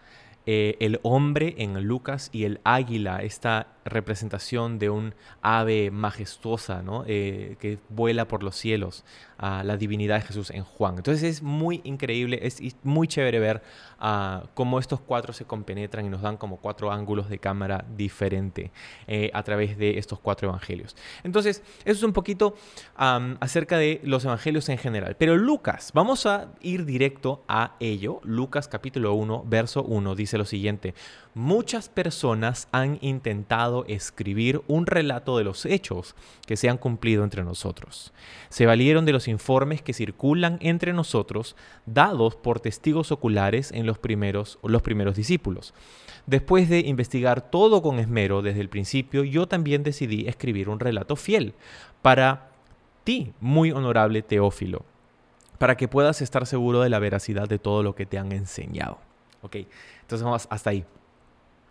eh, 0.45 0.77
el 0.81 1.01
hombre 1.05 1.55
en 1.57 1.83
Lucas 1.85 2.29
y 2.35 2.45
el 2.45 2.61
águila, 2.65 3.23
esta 3.23 3.69
representación 3.85 4.79
de 4.79 4.91
un 4.91 5.15
ave 5.43 5.91
majestuosa 5.91 6.83
¿no? 6.83 7.05
Eh, 7.07 7.57
que 7.61 7.79
vuela 7.89 8.27
por 8.29 8.43
los 8.43 8.57
cielos, 8.57 9.05
a 9.39 9.63
la 9.65 9.77
divinidad 9.77 10.17
de 10.17 10.23
Jesús 10.23 10.51
en 10.51 10.65
Juan. 10.65 10.97
Entonces 10.97 11.23
es 11.23 11.43
muy 11.43 11.81
increíble, 11.85 12.39
es 12.43 12.61
muy 12.83 13.09
chévere 13.09 13.39
ver 13.41 13.63
uh, 14.01 14.47
cómo 14.55 14.79
estos 14.79 15.01
cuatro 15.01 15.33
se 15.33 15.45
compenetran 15.45 16.07
y 16.07 16.09
nos 16.09 16.23
dan 16.23 16.37
como 16.37 16.59
cuatro 16.59 16.93
ángulos 16.93 17.29
de 17.29 17.39
cámara 17.39 17.85
diferente 17.97 18.71
eh, 19.07 19.31
a 19.35 19.43
través 19.43 19.77
de 19.77 19.99
estos 19.99 20.21
cuatro 20.21 20.49
evangelios. 20.49 20.97
Entonces, 21.25 21.63
eso 21.85 21.99
es 21.99 22.03
un 22.03 22.13
poquito 22.13 22.55
acerca 22.97 23.77
de 23.77 24.01
los 24.05 24.25
evangelios 24.25 24.69
en 24.69 24.79
general. 24.79 25.17
Pero 25.17 25.37
Lucas, 25.37 25.91
vamos 25.95 26.27
a 26.27 26.53
ir 26.61 26.85
directo 26.85 27.45
a 27.49 27.75
ello. 27.81 28.21
Lucas 28.23 28.69
capítulo 28.69 29.15
1, 29.15 29.45
verso 29.47 29.83
1 29.83 30.15
dice 30.15 30.39
lo 30.39 30.45
siguiente. 30.45 30.95
Muchas 31.35 31.89
personas 31.89 32.69
han 32.71 32.99
intentado 33.01 33.74
escribir 33.89 34.63
un 34.69 34.87
relato 34.87 35.37
de 35.37 35.45
los 35.45 35.67
hechos 35.67 36.15
que 36.47 36.57
se 36.57 36.69
han 36.69 36.79
cumplido 36.79 37.25
entre 37.25 37.43
nosotros. 37.43 38.13
Se 38.49 38.67
valieron 38.67 39.05
de 39.05 39.13
los 39.13 39.27
informes 39.27 39.83
que 39.83 39.93
circulan 39.93 40.59
entre 40.61 40.93
nosotros 40.93 41.57
dados 41.87 42.37
por 42.37 42.61
testigos 42.61 43.11
oculares 43.11 43.73
en 43.73 43.87
los 43.87 43.99
primeros, 43.99 44.59
los 44.63 44.83
primeros 44.83 45.17
discípulos. 45.17 45.75
Después 46.27 46.69
de 46.69 46.81
investigar 46.81 47.51
todo 47.51 47.83
con 47.83 47.99
esmero 47.99 48.41
desde 48.41 48.61
el 48.61 48.69
principio, 48.69 49.25
yo 49.25 49.47
también 49.47 49.83
decidí 49.83 50.29
escribir 50.29 50.69
un 50.69 50.81
relato 50.81 51.17
fiel 51.17 51.55
para 52.01 52.51
ti, 53.03 53.35
muy 53.41 53.73
honorable 53.73 54.23
Teófilo, 54.23 54.85
para 55.59 55.77
que 55.77 55.89
puedas 55.89 56.23
estar 56.23 56.47
seguro 56.47 56.81
de 56.81 56.89
la 56.89 56.99
veracidad 56.99 57.49
de 57.49 57.59
todo 57.59 57.83
lo 57.83 57.95
que 57.95 58.07
te 58.07 58.19
han 58.19 58.33
enseñado. 58.33 58.99
Ok, 59.43 59.57
entonces 60.01 60.25
vamos 60.25 60.47
hasta 60.49 60.71
ahí. 60.71 60.85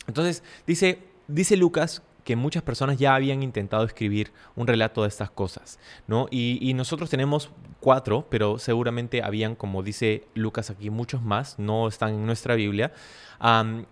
Entonces, 0.07 0.43
dice, 0.67 0.99
dice 1.27 1.57
Lucas 1.57 2.01
que 2.23 2.35
muchas 2.35 2.63
personas 2.63 2.97
ya 2.97 3.15
habían 3.15 3.43
intentado 3.43 3.83
escribir 3.83 4.31
un 4.55 4.67
relato 4.67 5.03
de 5.03 5.09
estas 5.09 5.29
cosas, 5.29 5.79
¿no? 6.07 6.27
Y, 6.31 6.73
nosotros 6.73 7.09
tenemos 7.09 7.51
cuatro, 7.79 8.27
pero 8.29 8.59
seguramente 8.59 9.21
habían, 9.21 9.55
como 9.55 9.83
dice 9.83 10.23
Lucas 10.33 10.69
aquí, 10.69 10.89
muchos 10.89 11.21
más, 11.21 11.59
no 11.59 11.87
están 11.87 12.13
en 12.13 12.25
nuestra 12.25 12.55
Biblia. 12.55 12.93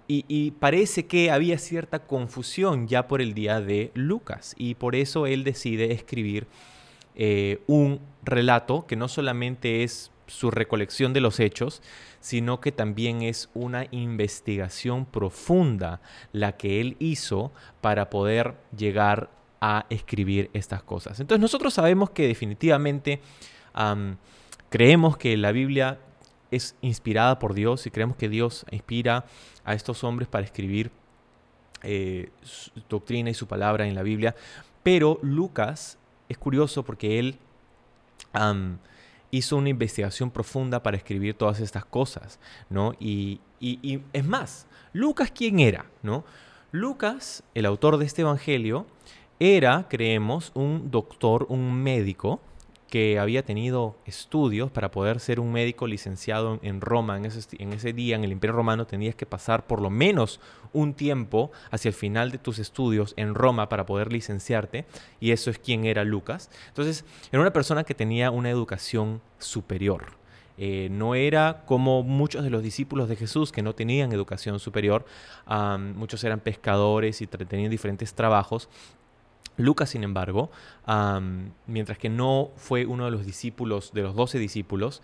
y, 0.08 0.52
parece 0.60 1.08
que 1.08 1.32
había 1.32 1.58
cierta 1.58 2.00
confusión 2.00 2.88
ya 2.88 3.08
por 3.08 3.22
el 3.22 3.34
día 3.34 3.60
de 3.60 3.92
Lucas, 3.94 4.56
y 4.58 4.76
por 4.76 4.96
eso 4.96 5.28
él 5.28 5.44
decide 5.44 5.92
escribir 5.92 6.48
eh, 7.16 7.62
un 7.68 8.00
relato 8.24 8.86
que 8.88 8.96
no 8.96 9.08
solamente 9.10 9.84
es 9.84 10.11
su 10.32 10.50
recolección 10.50 11.14
de 11.14 11.22
los 11.22 11.40
hechos, 11.40 11.82
sino 12.20 12.62
que 12.62 12.72
también 12.72 13.22
es 13.22 13.50
una 13.54 13.88
investigación 13.92 15.06
profunda 15.06 16.02
la 16.32 16.58
que 16.58 16.80
él 16.80 16.96
hizo 17.00 17.52
para 17.82 18.10
poder 18.10 18.56
llegar 18.76 19.30
a 19.60 19.86
escribir 19.90 20.50
estas 20.54 20.84
cosas. 20.84 21.20
Entonces 21.20 21.42
nosotros 21.42 21.74
sabemos 21.74 22.10
que 22.12 22.28
definitivamente 22.28 23.22
creemos 24.70 25.18
que 25.18 25.38
la 25.38 25.52
Biblia 25.52 26.00
es 26.50 26.76
inspirada 26.82 27.38
por 27.38 27.54
Dios 27.54 27.86
y 27.86 27.92
creemos 27.92 28.16
que 28.16 28.30
Dios 28.30 28.66
inspira 28.72 29.26
a 29.64 29.74
estos 29.74 30.04
hombres 30.04 30.28
para 30.28 30.46
escribir 30.46 30.92
eh, 31.84 32.30
su 32.42 32.72
doctrina 32.90 33.30
y 33.30 33.34
su 33.34 33.48
palabra 33.48 33.86
en 33.86 33.96
la 33.96 34.04
Biblia. 34.04 34.36
Pero 34.82 35.20
Lucas 35.22 35.98
es 36.30 36.38
curioso 36.38 36.84
porque 36.84 37.20
él 37.20 37.38
hizo 39.32 39.58
una 39.58 39.70
investigación 39.70 40.30
profunda 40.30 40.84
para 40.84 40.98
escribir 40.98 41.34
todas 41.34 41.60
estas 41.60 41.86
cosas, 41.86 42.40
¿no? 42.70 42.94
Y, 43.00 43.40
y, 43.60 44.02
es 44.14 44.26
más, 44.26 44.68
Lucas, 44.94 45.32
¿quién 45.32 45.60
era? 45.60 45.86
¿no? 46.04 46.26
Lucas, 46.72 47.44
el 47.56 47.66
autor 47.66 47.98
de 47.98 48.06
este 48.06 48.22
evangelio, 48.22 48.86
era, 49.40 49.88
creemos, 49.90 50.52
un 50.54 50.92
doctor, 50.92 51.48
un 51.50 51.74
médico, 51.82 52.42
que 52.92 53.20
había 53.20 53.42
tenido 53.46 53.96
estudios 54.06 54.70
para 54.70 54.92
poder 54.92 55.22
ser 55.22 55.40
un 55.40 55.54
médico 55.54 55.88
licenciado 55.88 56.60
en 56.62 56.82
Roma. 56.82 57.16
En 57.16 57.26
ese, 57.26 57.94
día, 57.94 58.18
en 58.18 58.26
el 58.26 58.34
Imperio 58.34 58.54
Romano, 58.54 58.86
tenías 58.86 59.16
que 59.16 59.26
pasar 59.26 59.66
por 59.66 59.82
lo 59.82 59.90
menos 59.90 60.42
un 60.74 60.94
tiempo 60.94 61.54
hacia 61.72 61.88
el 61.88 61.96
final 61.96 62.32
de 62.32 62.38
tus 62.38 62.60
estudios 62.60 63.14
en 63.16 63.34
Roma 63.34 63.70
para 63.70 63.86
poder 63.86 64.12
licenciarte. 64.12 64.84
Y 65.22 65.32
eso 65.32 65.50
es 65.50 65.58
quien 65.58 65.86
era 65.86 66.04
Lucas. 66.04 66.50
Entonces, 66.68 67.06
era 67.32 67.42
una 67.42 67.54
persona 67.54 67.86
que 67.86 67.96
tenía 67.96 68.30
una 68.30 68.50
educación 68.50 69.22
superior. 69.40 70.18
Eh, 70.58 70.90
no 70.92 71.16
era 71.16 71.64
como 71.66 72.04
muchos 72.04 72.44
de 72.44 72.50
los 72.50 72.62
discípulos 72.62 73.08
de 73.08 73.16
Jesús 73.16 73.54
que 73.54 73.62
no 73.62 73.74
tenían 73.74 74.12
educación 74.12 74.60
superior. 74.60 75.06
muchos 75.96 76.26
eran 76.26 76.42
pescadores 76.42 77.22
y 77.22 77.28
tenían 77.28 77.72
diferentes 77.72 78.14
trabajos. 78.14 78.68
Lucas, 79.62 79.90
sin 79.90 80.04
embargo, 80.04 80.52
mientras 81.68 81.98
que 81.98 82.10
no 82.10 82.52
fue 82.56 82.86
uno 82.86 83.06
de 83.06 83.12
los 83.12 83.26
discípulos, 83.26 83.94
de 83.94 84.02
los 84.02 84.16
doce 84.16 84.40
discípulos, 84.40 85.02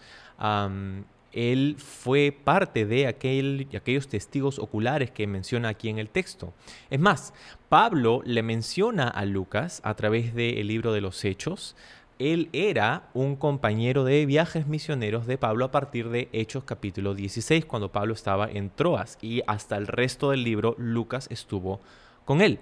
él 1.33 1.75
fue 1.77 2.31
parte 2.31 2.85
de 2.85 3.05
aquel, 3.05 3.67
aquellos 3.75 4.07
testigos 4.07 4.59
oculares 4.59 5.11
que 5.11 5.27
menciona 5.27 5.69
aquí 5.69 5.89
en 5.89 5.99
el 5.99 6.09
texto. 6.09 6.53
Es 6.89 6.99
más, 6.99 7.33
Pablo 7.69 8.21
le 8.25 8.41
menciona 8.43 9.07
a 9.07 9.25
Lucas 9.25 9.81
a 9.83 9.93
través 9.93 10.33
del 10.33 10.67
libro 10.67 10.93
de 10.93 11.01
los 11.01 11.23
Hechos. 11.23 11.75
Él 12.17 12.49
era 12.53 13.09
un 13.13 13.35
compañero 13.35 14.03
de 14.03 14.25
viajes 14.25 14.65
misioneros 14.65 15.27
de 15.27 15.37
Pablo 15.37 15.65
a 15.65 15.71
partir 15.71 16.09
de 16.09 16.29
Hechos 16.31 16.63
capítulo 16.63 17.13
16, 17.13 17.65
cuando 17.65 17.91
Pablo 17.91 18.13
estaba 18.13 18.49
en 18.49 18.71
Troas. 18.71 19.19
Y 19.21 19.43
hasta 19.45 19.77
el 19.77 19.85
resto 19.85 20.31
del 20.31 20.43
libro, 20.43 20.73
Lucas 20.79 21.27
estuvo 21.29 21.79
con 22.27 22.41
él. 22.41 22.59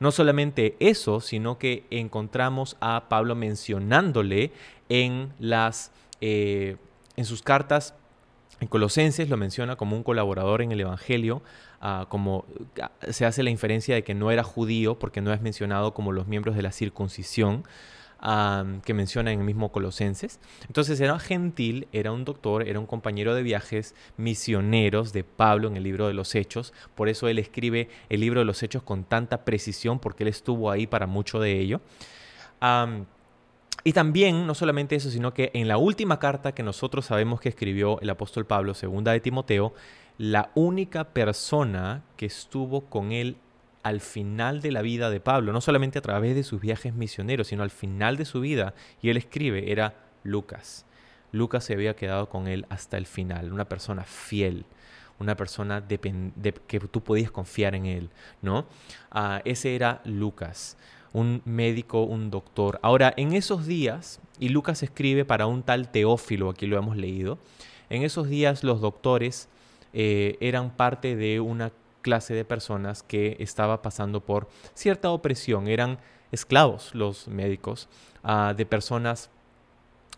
No 0.00 0.12
solamente 0.12 0.76
eso, 0.80 1.20
sino 1.20 1.58
que 1.58 1.84
encontramos 1.90 2.78
a 2.80 3.10
Pablo 3.10 3.34
mencionándole 3.34 4.52
en, 4.88 5.34
las, 5.38 5.90
eh, 6.22 6.76
en 7.16 7.26
sus 7.26 7.42
cartas 7.42 7.94
en 8.60 8.68
Colosenses 8.68 9.28
lo 9.28 9.36
menciona 9.36 9.76
como 9.76 9.96
un 9.96 10.02
colaborador 10.02 10.62
en 10.62 10.72
el 10.72 10.80
Evangelio, 10.80 11.42
ah, 11.80 12.06
como 12.08 12.44
ah, 12.82 12.90
se 13.10 13.24
hace 13.24 13.42
la 13.42 13.50
inferencia 13.50 13.94
de 13.94 14.02
que 14.02 14.14
no 14.14 14.30
era 14.30 14.42
judío 14.42 14.98
porque 14.98 15.20
no 15.20 15.32
es 15.32 15.40
mencionado 15.40 15.94
como 15.94 16.12
los 16.12 16.26
miembros 16.26 16.56
de 16.56 16.62
la 16.62 16.72
circuncisión 16.72 17.64
que 18.20 18.94
menciona 18.94 19.32
en 19.32 19.38
el 19.38 19.44
mismo 19.44 19.70
Colosenses. 19.70 20.40
Entonces 20.66 21.00
era 21.00 21.18
gentil, 21.18 21.86
era 21.92 22.10
un 22.10 22.24
doctor, 22.24 22.66
era 22.66 22.80
un 22.80 22.86
compañero 22.86 23.34
de 23.34 23.42
viajes 23.42 23.94
misioneros 24.16 25.12
de 25.12 25.22
Pablo 25.24 25.68
en 25.68 25.76
el 25.76 25.84
libro 25.84 26.08
de 26.08 26.14
los 26.14 26.34
Hechos. 26.34 26.72
Por 26.94 27.08
eso 27.08 27.28
él 27.28 27.38
escribe 27.38 27.88
el 28.08 28.20
libro 28.20 28.40
de 28.40 28.44
los 28.44 28.62
Hechos 28.62 28.82
con 28.82 29.04
tanta 29.04 29.44
precisión 29.44 29.98
porque 30.00 30.24
él 30.24 30.28
estuvo 30.28 30.70
ahí 30.70 30.86
para 30.86 31.06
mucho 31.06 31.38
de 31.38 31.60
ello. 31.60 31.80
Y 33.84 33.92
también, 33.92 34.46
no 34.46 34.54
solamente 34.54 34.96
eso, 34.96 35.10
sino 35.10 35.32
que 35.32 35.50
en 35.54 35.68
la 35.68 35.78
última 35.78 36.18
carta 36.18 36.52
que 36.52 36.64
nosotros 36.64 37.06
sabemos 37.06 37.40
que 37.40 37.48
escribió 37.48 38.00
el 38.00 38.10
apóstol 38.10 38.44
Pablo, 38.44 38.74
segunda 38.74 39.12
de 39.12 39.20
Timoteo, 39.20 39.72
la 40.18 40.50
única 40.56 41.04
persona 41.04 42.02
que 42.16 42.26
estuvo 42.26 42.86
con 42.86 43.12
él 43.12 43.36
al 43.82 44.00
final 44.00 44.60
de 44.60 44.72
la 44.72 44.82
vida 44.82 45.10
de 45.10 45.20
Pablo, 45.20 45.52
no 45.52 45.60
solamente 45.60 45.98
a 45.98 46.02
través 46.02 46.34
de 46.34 46.42
sus 46.42 46.60
viajes 46.60 46.94
misioneros, 46.94 47.48
sino 47.48 47.62
al 47.62 47.70
final 47.70 48.16
de 48.16 48.24
su 48.24 48.40
vida, 48.40 48.74
y 49.02 49.10
él 49.10 49.16
escribe, 49.16 49.70
era 49.72 49.94
Lucas. 50.24 50.84
Lucas 51.32 51.64
se 51.64 51.74
había 51.74 51.96
quedado 51.96 52.28
con 52.28 52.48
él 52.48 52.66
hasta 52.68 52.96
el 52.96 53.06
final, 53.06 53.52
una 53.52 53.66
persona 53.66 54.04
fiel, 54.04 54.64
una 55.18 55.36
persona 55.36 55.86
que 55.86 56.80
tú 56.90 57.02
podías 57.02 57.30
confiar 57.30 57.74
en 57.74 57.86
él, 57.86 58.10
¿no? 58.40 58.66
Ah, 59.10 59.42
ese 59.44 59.74
era 59.74 60.00
Lucas 60.04 60.76
un 61.12 61.42
médico, 61.44 62.02
un 62.02 62.30
doctor. 62.30 62.78
Ahora, 62.82 63.12
en 63.16 63.32
esos 63.32 63.66
días, 63.66 64.20
y 64.38 64.50
Lucas 64.50 64.82
escribe 64.82 65.24
para 65.24 65.46
un 65.46 65.62
tal 65.62 65.90
Teófilo, 65.90 66.50
aquí 66.50 66.66
lo 66.66 66.78
hemos 66.78 66.96
leído, 66.96 67.38
en 67.90 68.02
esos 68.02 68.28
días 68.28 68.64
los 68.64 68.80
doctores 68.80 69.48
eh, 69.92 70.36
eran 70.40 70.70
parte 70.70 71.16
de 71.16 71.40
una 71.40 71.72
clase 72.08 72.32
de 72.32 72.46
personas 72.46 73.02
que 73.02 73.36
estaba 73.38 73.82
pasando 73.82 74.20
por 74.20 74.48
cierta 74.72 75.10
opresión, 75.10 75.68
eran 75.68 75.98
esclavos 76.32 76.94
los 76.94 77.28
médicos 77.28 77.86
ah, 78.24 78.54
de 78.56 78.64
personas 78.64 79.30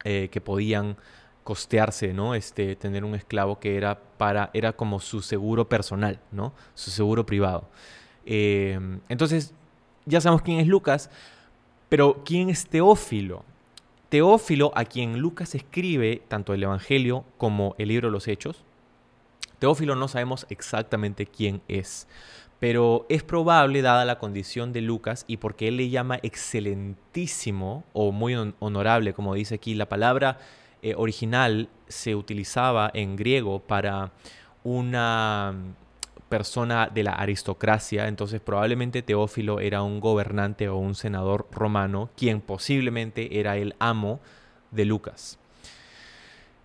eh, 0.04 0.28
que 0.30 0.40
podían 0.40 0.96
costearse, 1.42 2.12
¿no? 2.14 2.36
Este, 2.36 2.76
tener 2.76 3.04
un 3.04 3.16
esclavo 3.16 3.58
que 3.58 3.76
era 3.76 3.98
para, 4.18 4.50
era 4.54 4.72
como 4.72 5.00
su 5.00 5.20
seguro 5.20 5.68
personal, 5.68 6.20
¿no? 6.30 6.52
Su 6.74 6.92
seguro 6.92 7.26
privado. 7.26 7.68
Eh, 8.24 8.78
entonces, 9.08 9.52
ya 10.06 10.20
sabemos 10.20 10.42
quién 10.42 10.60
es 10.60 10.68
Lucas, 10.68 11.10
pero 11.88 12.22
¿quién 12.24 12.50
es 12.50 12.68
Teófilo? 12.68 13.42
Teófilo, 14.10 14.70
a 14.76 14.84
quien 14.84 15.18
Lucas 15.18 15.56
escribe 15.56 16.22
tanto 16.28 16.54
el 16.54 16.62
Evangelio 16.62 17.24
como 17.36 17.74
el 17.78 17.88
libro 17.88 18.08
de 18.08 18.12
los 18.12 18.28
Hechos, 18.28 18.64
Teófilo 19.60 19.94
no 19.94 20.08
sabemos 20.08 20.46
exactamente 20.48 21.26
quién 21.26 21.60
es, 21.68 22.08
pero 22.58 23.06
es 23.10 23.22
probable, 23.22 23.82
dada 23.82 24.06
la 24.06 24.18
condición 24.18 24.72
de 24.72 24.80
Lucas 24.80 25.24
y 25.28 25.36
porque 25.36 25.68
él 25.68 25.76
le 25.76 25.90
llama 25.90 26.18
excelentísimo 26.22 27.84
o 27.92 28.10
muy 28.10 28.34
honorable, 28.58 29.12
como 29.12 29.34
dice 29.34 29.56
aquí, 29.56 29.74
la 29.74 29.88
palabra 29.88 30.38
eh, 30.82 30.94
original 30.96 31.68
se 31.88 32.14
utilizaba 32.14 32.90
en 32.94 33.16
griego 33.16 33.60
para 33.60 34.12
una 34.64 35.54
persona 36.30 36.88
de 36.92 37.02
la 37.02 37.12
aristocracia, 37.12 38.08
entonces 38.08 38.40
probablemente 38.40 39.02
Teófilo 39.02 39.60
era 39.60 39.82
un 39.82 40.00
gobernante 40.00 40.70
o 40.70 40.78
un 40.78 40.94
senador 40.94 41.48
romano, 41.50 42.08
quien 42.16 42.40
posiblemente 42.40 43.40
era 43.40 43.58
el 43.58 43.74
amo 43.78 44.20
de 44.70 44.86
Lucas, 44.86 45.38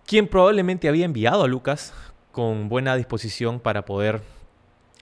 quien 0.06 0.28
probablemente 0.28 0.88
había 0.88 1.04
enviado 1.04 1.44
a 1.44 1.48
Lucas 1.48 1.92
con 2.36 2.68
buena 2.68 2.94
disposición 2.96 3.60
para 3.60 3.86
poder 3.86 4.20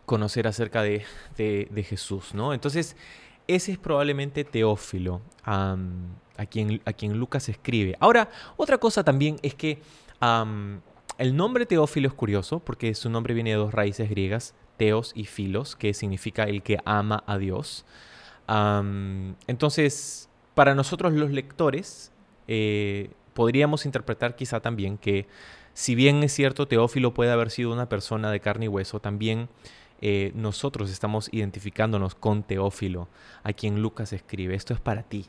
conocer 0.07 0.47
acerca 0.47 0.85
de, 0.85 1.05
Jesús, 1.85 2.33
¿no? 2.33 2.55
Entonces, 2.55 2.97
ese 3.49 3.73
es 3.73 3.79
probablemente 3.79 4.44
Teófilo, 4.44 5.20
a, 5.44 5.77
quien, 6.49 6.81
a 6.85 6.92
quien 6.92 7.18
Lucas 7.18 7.49
escribe. 7.49 7.97
Ahora, 7.99 8.31
otra 8.57 8.79
cosa 8.79 9.03
también 9.03 9.38
es 9.42 9.57
que 9.57 9.83
el 11.18 11.37
nombre 11.37 11.66
Teófilo 11.66 12.07
es 12.07 12.14
curioso 12.14 12.61
porque 12.61 12.94
su 12.94 13.11
nombre 13.11 13.35
viene 13.35 13.51
de 13.51 13.57
dos 13.57 13.75
raíces 13.75 14.09
griegas, 14.09 14.55
teos 14.77 15.11
y 15.16 15.25
filos, 15.25 15.75
que 15.75 15.92
significa 15.92 16.44
el 16.44 16.62
que 16.62 16.79
ama 16.85 17.25
a 17.27 17.37
Dios. 17.37 17.85
entonces, 19.49 20.29
para 20.55 20.77
nosotros 20.77 21.12
los 21.14 21.33
lectores, 21.33 22.12
eh, 22.47 23.11
podríamos 23.33 23.87
interpretar 23.87 24.37
quizá 24.37 24.61
también 24.61 24.99
que 24.99 25.27
si 25.74 25.94
bien 25.94 26.22
es 26.22 26.32
cierto 26.32 26.66
Teófilo 26.66 27.12
puede 27.12 27.30
haber 27.30 27.50
sido 27.50 27.72
una 27.72 27.88
persona 27.88 28.30
de 28.30 28.40
carne 28.40 28.66
y 28.66 28.68
hueso, 28.68 29.00
también 29.00 29.48
eh, 30.00 30.32
nosotros 30.34 30.90
estamos 30.90 31.28
identificándonos 31.32 32.14
con 32.14 32.42
Teófilo, 32.42 33.08
a 33.42 33.52
quien 33.52 33.82
Lucas 33.82 34.12
escribe. 34.12 34.54
Esto 34.54 34.72
es 34.72 34.80
para 34.80 35.02
ti, 35.02 35.26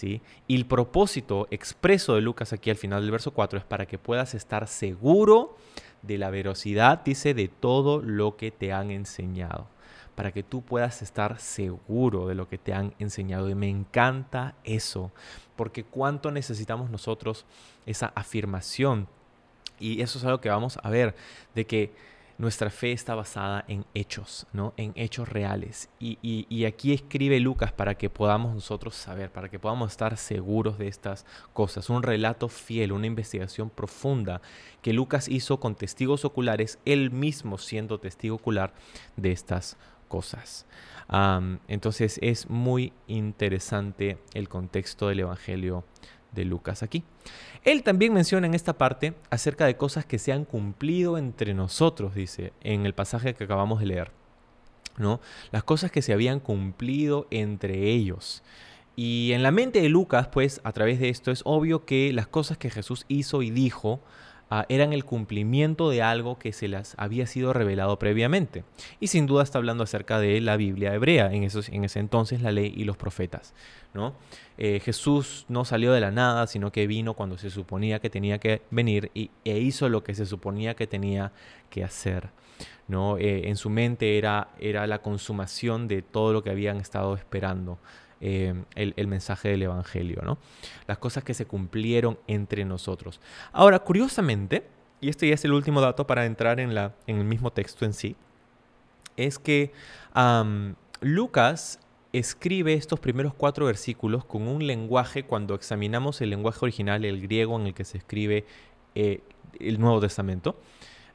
y 0.00 0.56
el 0.56 0.66
propósito 0.66 1.46
expreso 1.50 2.14
de 2.14 2.22
Lucas 2.22 2.52
aquí 2.52 2.70
al 2.70 2.76
final 2.76 3.02
del 3.02 3.10
verso 3.10 3.32
4 3.32 3.58
es 3.58 3.64
para 3.64 3.86
que 3.86 3.98
puedas 3.98 4.34
estar 4.34 4.66
seguro 4.66 5.56
de 6.02 6.18
la 6.18 6.30
verosidad, 6.30 7.04
dice, 7.04 7.34
de 7.34 7.48
todo 7.48 8.00
lo 8.00 8.36
que 8.36 8.50
te 8.50 8.72
han 8.72 8.90
enseñado. 8.90 9.66
Para 10.14 10.32
que 10.32 10.42
tú 10.42 10.62
puedas 10.62 11.02
estar 11.02 11.38
seguro 11.38 12.26
de 12.26 12.34
lo 12.34 12.48
que 12.48 12.58
te 12.58 12.74
han 12.74 12.94
enseñado. 12.98 13.48
Y 13.48 13.54
me 13.54 13.68
encanta 13.68 14.54
eso, 14.64 15.10
porque 15.56 15.84
cuánto 15.84 16.30
necesitamos 16.30 16.90
nosotros 16.90 17.44
esa 17.86 18.12
afirmación. 18.14 19.08
Y 19.78 20.00
eso 20.02 20.18
es 20.18 20.24
algo 20.24 20.40
que 20.40 20.48
vamos 20.48 20.78
a 20.82 20.90
ver, 20.90 21.14
de 21.54 21.66
que 21.66 21.92
nuestra 22.38 22.70
fe 22.70 22.92
está 22.92 23.14
basada 23.14 23.64
en 23.68 23.84
hechos, 23.94 24.46
¿no? 24.52 24.74
En 24.76 24.92
hechos 24.96 25.28
reales. 25.28 25.88
Y, 26.00 26.64
aquí 26.64 26.92
escribe 26.92 27.38
Lucas 27.38 27.72
para 27.72 27.94
que 27.96 28.10
podamos 28.10 28.54
nosotros 28.54 28.96
saber, 28.96 29.30
para 29.30 29.48
que 29.48 29.58
podamos 29.60 29.92
estar 29.92 30.16
seguros 30.16 30.76
de 30.76 30.88
estas 30.88 31.24
cosas. 31.52 31.88
Un 31.88 32.02
relato 32.02 32.48
fiel, 32.48 32.92
una 32.92 33.06
investigación 33.06 33.70
profunda 33.70 34.40
que 34.82 34.92
Lucas 34.92 35.28
hizo 35.28 35.60
con 35.60 35.76
testigos 35.76 36.24
oculares, 36.24 36.80
él 36.84 37.10
mismo 37.10 37.58
siendo 37.58 38.00
testigo 38.00 38.36
ocular 38.36 38.74
de 39.16 39.32
estas 39.32 39.76
cosas. 40.08 40.66
entonces 41.68 42.18
es 42.22 42.50
muy 42.50 42.92
interesante 43.06 44.18
el 44.34 44.48
contexto 44.48 45.08
del 45.08 45.20
Evangelio 45.20 45.84
de 46.32 46.44
Lucas 46.44 46.82
aquí. 46.82 47.04
Él 47.64 47.82
también 47.82 48.12
menciona 48.12 48.46
en 48.46 48.54
esta 48.54 48.72
parte 48.72 49.14
acerca 49.30 49.66
de 49.66 49.76
cosas 49.76 50.04
que 50.04 50.18
se 50.18 50.32
han 50.32 50.44
cumplido 50.44 51.18
entre 51.18 51.54
nosotros, 51.54 52.14
dice, 52.14 52.52
en 52.62 52.86
el 52.86 52.94
pasaje 52.94 53.34
que 53.34 53.44
acabamos 53.44 53.80
de 53.80 53.86
leer. 53.86 54.10
¿no? 54.98 55.20
Las 55.50 55.64
cosas 55.64 55.90
que 55.90 56.02
se 56.02 56.12
habían 56.12 56.40
cumplido 56.40 57.26
entre 57.30 57.90
ellos. 57.90 58.42
Y 58.94 59.32
en 59.32 59.42
la 59.42 59.50
mente 59.50 59.80
de 59.80 59.88
Lucas, 59.88 60.28
pues, 60.28 60.60
a 60.64 60.72
través 60.72 61.00
de 61.00 61.08
esto 61.08 61.30
es 61.30 61.42
obvio 61.44 61.84
que 61.84 62.12
las 62.12 62.26
cosas 62.26 62.58
que 62.58 62.70
Jesús 62.70 63.06
hizo 63.08 63.42
y 63.42 63.50
dijo 63.50 64.00
Ah, 64.54 64.66
eran 64.68 64.92
el 64.92 65.06
cumplimiento 65.06 65.88
de 65.88 66.02
algo 66.02 66.38
que 66.38 66.52
se 66.52 66.68
las 66.68 66.94
había 66.98 67.26
sido 67.26 67.54
revelado 67.54 67.98
previamente. 67.98 68.64
Y 69.00 69.06
sin 69.06 69.26
duda 69.26 69.42
está 69.44 69.56
hablando 69.56 69.82
acerca 69.82 70.18
de 70.18 70.38
la 70.42 70.58
Biblia 70.58 70.92
hebrea, 70.92 71.32
en, 71.32 71.42
esos, 71.42 71.70
en 71.70 71.84
ese 71.84 72.00
entonces 72.00 72.42
la 72.42 72.52
ley 72.52 72.70
y 72.76 72.84
los 72.84 72.98
profetas. 72.98 73.54
¿no? 73.94 74.12
Eh, 74.58 74.78
Jesús 74.84 75.46
no 75.48 75.64
salió 75.64 75.94
de 75.94 76.02
la 76.02 76.10
nada, 76.10 76.46
sino 76.46 76.70
que 76.70 76.86
vino 76.86 77.14
cuando 77.14 77.38
se 77.38 77.48
suponía 77.48 77.98
que 77.98 78.10
tenía 78.10 78.36
que 78.36 78.60
venir 78.70 79.10
y, 79.14 79.30
e 79.46 79.58
hizo 79.58 79.88
lo 79.88 80.04
que 80.04 80.14
se 80.14 80.26
suponía 80.26 80.74
que 80.74 80.86
tenía 80.86 81.32
que 81.70 81.82
hacer. 81.82 82.28
¿no? 82.88 83.16
Eh, 83.16 83.48
en 83.48 83.56
su 83.56 83.70
mente 83.70 84.18
era, 84.18 84.48
era 84.60 84.86
la 84.86 85.00
consumación 85.00 85.88
de 85.88 86.02
todo 86.02 86.34
lo 86.34 86.44
que 86.44 86.50
habían 86.50 86.76
estado 86.76 87.14
esperando. 87.14 87.78
Eh, 88.24 88.54
el, 88.76 89.08
mensaje 89.08 89.48
del 89.48 89.62
Evangelio, 89.62 90.22
¿no? 90.24 90.38
Las 90.86 90.98
cosas 90.98 91.24
que 91.24 91.34
se 91.34 91.44
cumplieron 91.44 92.20
entre 92.28 92.64
nosotros. 92.64 93.20
Ahora, 93.50 93.80
curiosamente, 93.80 94.64
y 95.00 95.08
este 95.08 95.26
ya 95.26 95.34
es 95.34 95.44
el 95.44 95.52
último 95.52 95.80
dato 95.80 96.06
para 96.06 96.24
entrar 96.24 96.60
en, 96.60 96.72
la, 96.72 96.94
en 97.08 97.16
el 97.16 97.24
mismo 97.24 97.50
texto 97.52 97.84
en 97.84 97.92
sí, 97.92 98.14
es 99.16 99.40
que 99.40 99.72
Lucas 101.00 101.80
escribe 102.12 102.74
estos 102.74 103.00
primeros 103.00 103.34
cuatro 103.34 103.66
versículos 103.66 104.24
con 104.24 104.46
un 104.46 104.68
lenguaje, 104.68 105.24
cuando 105.24 105.56
examinamos 105.56 106.20
el 106.20 106.30
lenguaje 106.30 106.60
original, 106.62 107.04
el 107.04 107.20
griego 107.22 107.58
en 107.58 107.66
el 107.66 107.74
que 107.74 107.84
se 107.84 107.98
escribe 107.98 108.44
eh, 108.94 109.20
el 109.58 109.80
Nuevo 109.80 110.00
Testamento. 110.00 110.60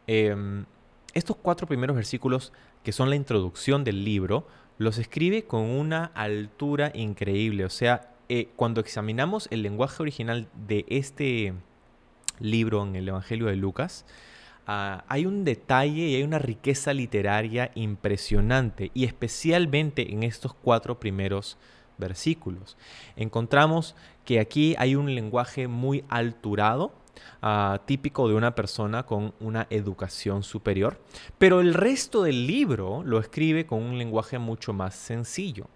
Em, 0.07 0.65
estos 1.13 1.37
cuatro 1.37 1.67
primeros 1.67 1.95
versículos, 1.95 2.51
que 2.83 2.91
son 2.91 3.09
la 3.09 3.15
introducción 3.15 3.85
del 3.85 4.03
libro, 4.03 4.45
los 4.77 4.97
escribe 4.97 5.43
con 5.43 5.61
una 5.61 6.05
altura 6.13 6.91
increíble. 6.93 7.65
O 7.65 7.69
sea, 7.69 8.11
eh, 8.29 8.49
cuando 8.55 8.81
examinamos 8.81 9.47
el 9.51 9.63
lenguaje 9.63 10.03
original 10.03 10.47
de 10.67 10.85
este 10.89 11.53
libro 12.39 12.83
en 12.83 12.95
el 12.95 13.07
Evangelio 13.07 13.47
de 13.47 13.55
Lucas, 13.55 14.05
ah, 14.67 15.03
hay 15.07 15.25
un 15.25 15.43
detalle 15.43 16.07
y 16.07 16.15
hay 16.15 16.23
una 16.23 16.39
riqueza 16.39 16.93
literaria 16.93 17.71
impresionante, 17.75 18.91
y 18.93 19.05
especialmente 19.05 20.11
en 20.13 20.23
estos 20.23 20.53
cuatro 20.53 20.99
primeros 20.99 21.57
versículos. 21.97 22.77
Encontramos 23.15 23.95
que 24.25 24.39
aquí 24.39 24.75
hay 24.77 24.95
un 24.95 25.15
lenguaje 25.15 25.67
muy 25.67 26.03
alturado, 26.09 26.91
ah, 27.41 27.81
típico 27.85 28.27
de 28.27 28.35
una 28.35 28.55
persona 28.55 29.03
con 29.03 29.33
una 29.39 29.67
educación 29.69 30.43
superior, 30.43 30.99
pero 31.37 31.61
el 31.61 31.73
resto 31.73 32.23
del 32.23 32.47
libro 32.47 33.03
lo 33.03 33.19
escribe 33.19 33.65
con 33.65 33.83
un 33.83 33.97
lenguaje 33.97 34.39
mucho 34.39 34.73
más 34.73 34.95
sencillo. 34.95 35.67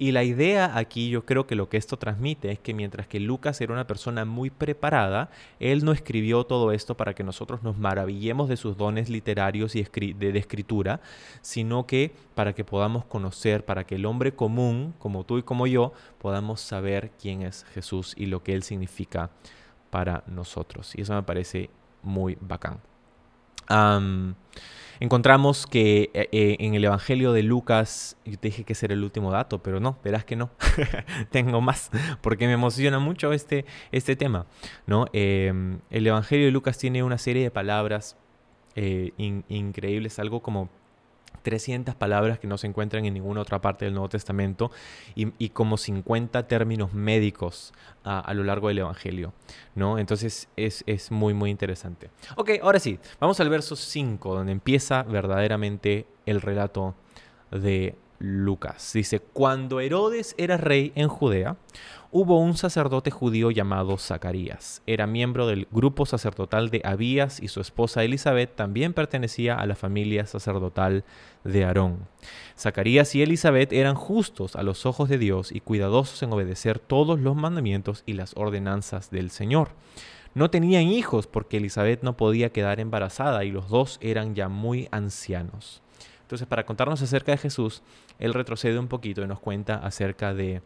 Y 0.00 0.12
la 0.12 0.24
idea 0.24 0.78
aquí, 0.78 1.10
yo 1.10 1.26
creo 1.26 1.46
que 1.46 1.54
lo 1.54 1.68
que 1.68 1.76
esto 1.76 1.98
transmite 1.98 2.50
es 2.50 2.58
que 2.58 2.72
mientras 2.72 3.06
que 3.06 3.20
Lucas 3.20 3.60
era 3.60 3.74
una 3.74 3.86
persona 3.86 4.24
muy 4.24 4.48
preparada, 4.48 5.28
él 5.58 5.84
no 5.84 5.92
escribió 5.92 6.44
todo 6.44 6.72
esto 6.72 6.96
para 6.96 7.12
que 7.12 7.22
nosotros 7.22 7.62
nos 7.62 7.76
maravillemos 7.76 8.48
de 8.48 8.56
sus 8.56 8.78
dones 8.78 9.10
literarios 9.10 9.76
y 9.76 9.82
de, 9.82 10.38
escritura, 10.38 11.02
sino 11.42 11.86
que 11.86 12.14
para 12.34 12.54
que 12.54 12.64
podamos 12.64 13.04
conocer, 13.04 13.66
para 13.66 13.84
que 13.84 13.96
el 13.96 14.06
hombre 14.06 14.32
común, 14.32 14.94
como 14.98 15.24
tú 15.24 15.36
y 15.36 15.42
como 15.42 15.66
yo, 15.66 15.92
podamos 16.16 16.62
saber 16.62 17.10
quién 17.20 17.42
es 17.42 17.66
Jesús 17.74 18.14
y 18.16 18.24
lo 18.24 18.42
que 18.42 18.54
él 18.54 18.62
significa 18.62 19.28
para 19.90 20.24
nosotros. 20.26 20.92
Y 20.96 21.02
eso 21.02 21.14
me 21.14 21.22
parece 21.22 21.70
muy 22.02 22.38
bacán. 22.40 22.80
Encontramos 25.00 25.66
que 25.66 26.10
eh, 26.12 26.28
eh, 26.30 26.56
en 26.60 26.74
el 26.74 26.84
Evangelio 26.84 27.32
de 27.32 27.42
Lucas, 27.42 28.18
yo 28.26 28.38
te 28.38 28.48
dije 28.48 28.64
que 28.64 28.74
ese 28.74 28.84
era 28.84 28.94
el 28.94 29.02
último 29.02 29.30
dato, 29.30 29.62
pero 29.62 29.80
no, 29.80 29.98
verás 30.04 30.26
que 30.26 30.36
no. 30.36 30.50
Tengo 31.30 31.62
más, 31.62 31.90
porque 32.20 32.46
me 32.46 32.52
emociona 32.52 32.98
mucho 32.98 33.32
este, 33.32 33.64
este 33.92 34.14
tema. 34.14 34.46
¿no? 34.86 35.06
Em, 35.14 35.80
el 35.88 36.06
Evangelio 36.06 36.44
de 36.44 36.52
Lucas 36.52 36.76
tiene 36.76 37.02
una 37.02 37.16
serie 37.16 37.42
de 37.42 37.50
palabras 37.50 38.18
eh, 38.74 39.12
increíbles, 39.16 40.18
algo 40.18 40.42
como 40.42 40.68
300 41.42 41.94
palabras 41.94 42.38
que 42.38 42.46
no 42.46 42.58
se 42.58 42.66
encuentran 42.66 43.04
en 43.04 43.14
ninguna 43.14 43.40
otra 43.40 43.60
parte 43.60 43.84
del 43.84 43.94
Nuevo 43.94 44.08
Testamento 44.08 44.70
y, 45.14 45.48
como 45.50 45.76
50 45.76 46.46
términos 46.46 46.92
médicos 46.92 47.72
a, 48.04 48.32
lo 48.34 48.44
largo 48.44 48.68
del 48.68 48.78
Evangelio, 48.78 49.32
¿no? 49.74 49.98
Entonces 49.98 50.48
es, 50.56 50.84
es, 50.86 51.10
muy, 51.10 51.34
muy 51.34 51.50
interesante. 51.50 52.10
Ok, 52.36 52.50
ahora 52.62 52.78
sí, 52.78 52.98
vamos 53.18 53.40
al 53.40 53.48
verso 53.48 53.76
5, 53.76 54.34
donde 54.34 54.52
empieza 54.52 55.02
verdaderamente 55.02 56.06
el 56.26 56.40
relato 56.40 56.94
de 57.50 57.96
Lucas. 58.20 58.92
Dice, 58.92 59.18
cuando 59.18 59.80
Herodes 59.80 60.34
era 60.38 60.58
rey 60.58 60.92
en 60.94 61.08
Judea, 61.08 61.56
hubo 62.12 62.38
un 62.38 62.56
sacerdote 62.56 63.10
judío 63.10 63.50
llamado 63.50 63.96
Zacarías. 63.96 64.82
Era 64.86 65.06
miembro 65.06 65.46
del 65.46 65.66
grupo 65.70 66.06
sacerdotal 66.06 66.70
de 66.70 66.82
Abías 66.84 67.40
y 67.40 67.48
su 67.48 67.60
esposa 67.60 68.04
Elizabeth 68.04 68.54
también 68.54 68.92
pertenecía 68.92 69.56
a 69.56 69.66
la 69.66 69.74
familia 69.74 70.26
sacerdotal 70.26 71.04
de 71.44 71.64
Aarón. 71.64 72.06
Zacarías 72.58 73.14
y 73.14 73.22
Elizabeth 73.22 73.72
eran 73.72 73.94
justos 73.94 74.54
a 74.54 74.62
los 74.62 74.84
ojos 74.86 75.08
de 75.08 75.18
Dios 75.18 75.50
y 75.50 75.60
cuidadosos 75.60 76.22
en 76.22 76.32
obedecer 76.32 76.78
todos 76.78 77.18
los 77.18 77.34
mandamientos 77.34 78.02
y 78.04 78.12
las 78.12 78.36
ordenanzas 78.36 79.10
del 79.10 79.30
Señor. 79.30 79.70
No 80.34 80.50
tenían 80.50 80.84
hijos 80.84 81.26
porque 81.26 81.56
Elizabeth 81.56 82.02
no 82.02 82.16
podía 82.16 82.52
quedar 82.52 82.78
embarazada 82.78 83.44
y 83.44 83.50
los 83.50 83.68
dos 83.68 83.98
eran 84.00 84.34
ya 84.34 84.48
muy 84.48 84.88
ancianos. 84.92 85.82
Entonces, 86.30 86.46
para 86.46 86.64
contarnos 86.64 87.02
acerca 87.02 87.32
de 87.32 87.38
Jesús, 87.38 87.82
él 88.20 88.32
retrocede 88.32 88.78
un 88.78 88.86
poquito 88.86 89.20
y 89.20 89.26
nos 89.26 89.40
cuenta 89.40 89.74
acerca 89.84 90.32
de 90.32 90.62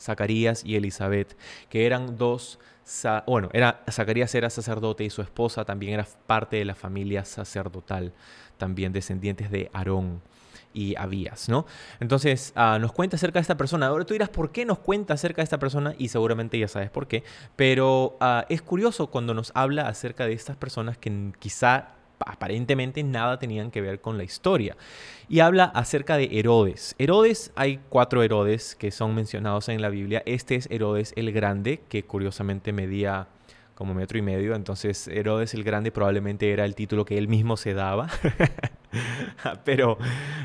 Zacarías 0.00 0.64
y 0.64 0.74
Elizabeth, 0.74 1.38
que 1.68 1.86
eran 1.86 2.16
dos, 2.16 2.58
bueno, 3.24 3.50
era, 3.52 3.84
Zacarías 3.88 4.34
era 4.34 4.50
sacerdote 4.50 5.04
y 5.04 5.10
su 5.10 5.22
esposa 5.22 5.64
también 5.64 5.94
era 5.94 6.08
parte 6.26 6.56
de 6.56 6.64
la 6.64 6.74
familia 6.74 7.24
sacerdotal, 7.24 8.12
también 8.58 8.92
descendientes 8.92 9.52
de 9.52 9.70
Aarón 9.72 10.22
y 10.74 10.96
Abías, 10.96 11.48
¿no? 11.48 11.66
Entonces 12.00 12.52
ah, 12.56 12.78
nos 12.80 12.90
cuenta 12.90 13.14
acerca 13.14 13.38
de 13.38 13.42
esta 13.42 13.56
persona. 13.56 13.86
Ahora 13.86 14.04
tú 14.04 14.14
dirás, 14.14 14.28
¿por 14.28 14.50
qué 14.50 14.64
nos 14.64 14.80
cuenta 14.80 15.14
acerca 15.14 15.40
de 15.40 15.44
esta 15.44 15.60
persona? 15.60 15.94
Y 15.98 16.08
seguramente 16.08 16.58
ya 16.58 16.66
sabes 16.66 16.90
por 16.90 17.06
qué. 17.06 17.22
Pero 17.54 18.16
ah, 18.18 18.44
es 18.48 18.60
curioso 18.60 19.06
cuando 19.06 19.34
nos 19.34 19.52
habla 19.54 19.86
acerca 19.86 20.26
de 20.26 20.32
estas 20.32 20.56
personas 20.56 20.98
que 20.98 21.32
quizá 21.38 21.99
aparentemente 22.26 23.02
nada 23.02 23.38
tenían 23.38 23.70
que 23.70 23.80
ver 23.80 24.00
con 24.00 24.16
la 24.16 24.24
historia. 24.24 24.76
Y 25.28 25.40
habla 25.40 25.64
acerca 25.64 26.16
de 26.16 26.28
Herodes. 26.32 26.94
Herodes, 26.98 27.52
hay 27.56 27.80
cuatro 27.88 28.22
Herodes 28.22 28.74
que 28.74 28.90
son 28.90 29.14
mencionados 29.14 29.68
en 29.68 29.80
la 29.82 29.88
Biblia. 29.88 30.22
Este 30.26 30.54
es 30.56 30.68
Herodes 30.70 31.12
el 31.16 31.32
Grande, 31.32 31.80
que 31.88 32.04
curiosamente 32.04 32.72
medía 32.72 33.28
como 33.74 33.94
metro 33.94 34.18
y 34.18 34.22
medio. 34.22 34.54
Entonces 34.54 35.08
Herodes 35.08 35.54
el 35.54 35.64
Grande 35.64 35.90
probablemente 35.90 36.52
era 36.52 36.64
el 36.64 36.74
título 36.74 37.04
que 37.04 37.16
él 37.16 37.28
mismo 37.28 37.56
se 37.56 37.72
daba. 37.72 38.08
Pero 39.64 39.96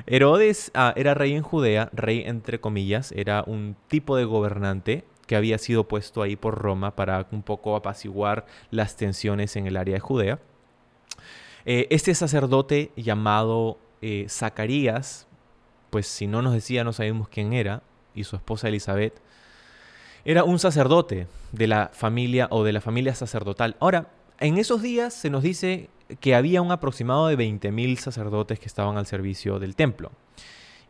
Herodes 0.06 0.72
ah, 0.74 0.94
era 0.96 1.14
rey 1.14 1.34
en 1.34 1.44
Judea, 1.44 1.90
rey 1.92 2.24
entre 2.26 2.62
comillas, 2.62 3.12
era 3.12 3.44
un 3.46 3.76
tipo 3.88 4.16
de 4.16 4.24
gobernante 4.24 5.04
que 5.28 5.36
había 5.36 5.58
sido 5.58 5.88
puesto 5.88 6.22
ahí 6.22 6.36
por 6.36 6.56
Roma 6.56 6.96
para 6.96 7.28
un 7.32 7.44
poco 7.44 7.76
apaciguar 7.76 8.46
las 8.72 8.96
tensiones 8.96 9.56
en 9.56 9.68
el 9.68 9.78
área 9.78 9.96
de 9.96 10.00
Judea. 10.00 10.40
Eh, 11.66 11.88
este 11.90 12.14
sacerdote 12.14 12.92
llamado 12.96 13.80
eh, 14.02 14.28
Zacarías, 14.30 15.28
pues 15.90 16.08
si 16.08 16.28
no 16.28 16.42
nos 16.42 16.54
decía 16.54 16.84
no 16.84 16.94
sabemos 16.94 17.28
quién 17.28 17.54
era, 17.54 17.82
y 18.14 18.24
su 18.24 18.36
esposa 18.36 18.68
Elizabeth, 18.68 19.20
era 20.26 20.44
un 20.44 20.60
sacerdote 20.60 21.28
de 21.52 21.68
la 21.68 21.92
familia 21.94 22.48
o 22.52 22.64
de 22.64 22.74
la 22.74 22.82
familia 22.82 23.16
sacerdotal. 23.16 23.76
Ahora, 23.80 24.10
en 24.40 24.58
esos 24.58 24.82
días 24.82 25.14
se 25.14 25.30
nos 25.30 25.44
dice 25.44 25.90
que 26.20 26.36
había 26.36 26.62
un 26.62 26.72
aproximado 26.72 27.28
de 27.28 27.38
20.000 27.38 27.98
sacerdotes 27.98 28.60
que 28.60 28.68
estaban 28.68 28.98
al 28.98 29.06
servicio 29.06 29.60
del 29.60 29.76
templo. 29.76 30.12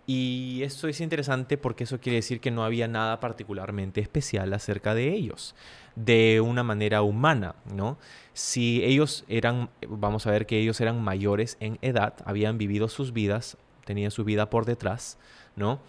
Y 0.07 0.61
esto 0.63 0.87
es 0.87 1.01
interesante 1.01 1.57
porque 1.57 1.85
eso 1.85 1.99
quiere 1.99 2.17
decir 2.17 2.39
que 2.39 2.51
no 2.51 2.63
había 2.63 2.87
nada 2.87 3.19
particularmente 3.19 4.01
especial 4.01 4.53
acerca 4.53 4.93
de 4.93 5.11
ellos, 5.11 5.55
de 5.95 6.41
una 6.41 6.61
manera 6.61 7.01
humana, 7.01 7.55
¿no? 7.73 7.97
Si 8.33 8.83
ellos 8.83 9.25
eran, 9.27 9.69
vamos 9.87 10.27
a 10.27 10.31
ver 10.31 10.45
que 10.45 10.59
ellos 10.59 10.79
eran 10.79 11.03
mayores 11.03 11.57
en 11.59 11.79
edad, 11.81 12.13
habían 12.25 12.59
vivido 12.59 12.87
sus 12.87 13.13
vidas, 13.13 13.57
tenían 13.83 14.11
su 14.11 14.23
vida 14.23 14.49
por 14.49 14.65
detrás, 14.65 15.17
¿no? 15.55 15.79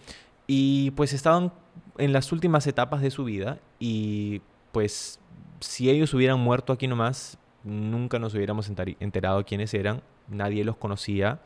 Y 0.47 0.91
pues 0.91 1.13
estaban 1.13 1.53
en 1.99 2.11
las 2.11 2.31
últimas 2.31 2.65
etapas 2.65 3.01
de 3.01 3.11
su 3.11 3.23
vida 3.23 3.59
y 3.79 4.41
pues 4.71 5.19
si 5.59 5.91
ellos 5.91 6.13
hubieran 6.15 6.39
muerto 6.39 6.73
aquí 6.73 6.87
nomás, 6.87 7.37
nunca 7.63 8.17
nos 8.17 8.33
hubiéramos 8.33 8.71
enterado 8.99 9.45
quiénes 9.45 9.73
eran, 9.75 10.01
nadie 10.27 10.63
los 10.63 10.77
conocía 10.77 11.39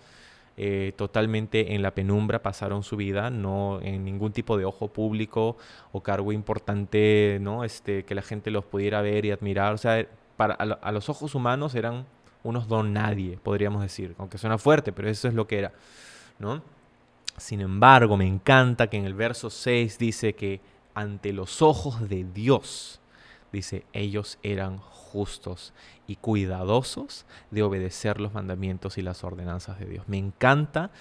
eh, 0.64 0.94
totalmente 0.96 1.74
en 1.74 1.82
la 1.82 1.96
penumbra 1.96 2.44
pasaron 2.44 2.84
su 2.84 2.96
vida, 2.96 3.32
no 3.32 3.80
en 3.82 4.06
ningún 4.06 4.32
tipo 4.32 4.60
de 4.60 4.66
ojo 4.66 4.90
público 4.90 5.58
o 5.92 6.04
cargo 6.04 6.32
importante, 6.32 7.40
¿no? 7.42 7.64
Este, 7.64 8.06
que 8.06 8.14
la 8.14 8.22
gente 8.22 8.52
los 8.52 8.64
pudiera 8.66 9.02
ver 9.02 9.26
y 9.26 9.32
admirar. 9.32 9.74
O 9.74 9.80
sea, 9.80 10.06
para, 10.38 10.54
a, 10.54 10.92
los 10.92 11.10
ojos 11.10 11.34
humanos 11.34 11.74
eran 11.74 12.06
unos 12.44 12.68
don 12.68 12.94
nadie, 12.94 13.40
podríamos 13.42 13.82
decir, 13.82 14.14
aunque 14.20 14.38
suena 14.38 14.60
fuerte, 14.60 14.92
pero 14.92 15.10
eso 15.10 15.28
es 15.28 15.34
lo 15.34 15.48
que 15.48 15.58
era, 15.58 15.72
¿no? 16.38 16.62
Sin 17.38 17.60
embargo, 17.62 18.16
me 18.16 18.28
encanta 18.28 18.86
que 18.86 18.98
en 18.98 19.06
el 19.06 19.16
verso 19.16 19.50
6 19.50 19.98
dice 19.98 20.34
que 20.34 20.62
ante 20.94 21.34
los 21.34 21.64
ojos 21.64 22.08
de 22.08 22.24
Dios, 22.24 23.01
dice, 23.52 23.86
ellos 23.94 24.40
eran 24.44 24.78
justos 24.80 25.74
y 26.08 26.16
cuidadosos 26.16 27.26
de 27.52 27.64
obedecer 27.64 28.22
los 28.22 28.34
mandamientos 28.34 28.98
y 28.98 29.02
las 29.02 29.24
ordenanzas 29.24 29.80
de 29.80 29.86
Dios. 29.86 30.08
Me 30.08 30.18
encanta 30.18 30.92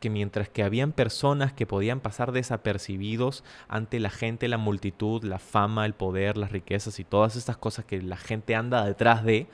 que 0.00 0.10
mientras 0.10 0.48
que 0.48 0.62
habían 0.62 0.92
personas 0.92 1.52
que 1.52 1.66
podían 1.66 2.00
pasar 2.00 2.32
desapercibidos 2.32 3.44
ante 3.68 4.00
la 4.00 4.10
gente, 4.10 4.48
la 4.48 4.58
multitud, 4.58 5.22
la 5.22 5.38
fama, 5.38 5.86
el 5.86 5.94
poder, 5.94 6.36
las 6.36 6.52
riquezas 6.52 6.98
y 6.98 7.04
todas 7.04 7.36
estas 7.36 7.56
cosas 7.58 7.84
que 7.84 8.00
la 8.02 8.16
gente 8.16 8.54
anda 8.54 8.84
detrás 8.84 9.22
de, 9.22 9.46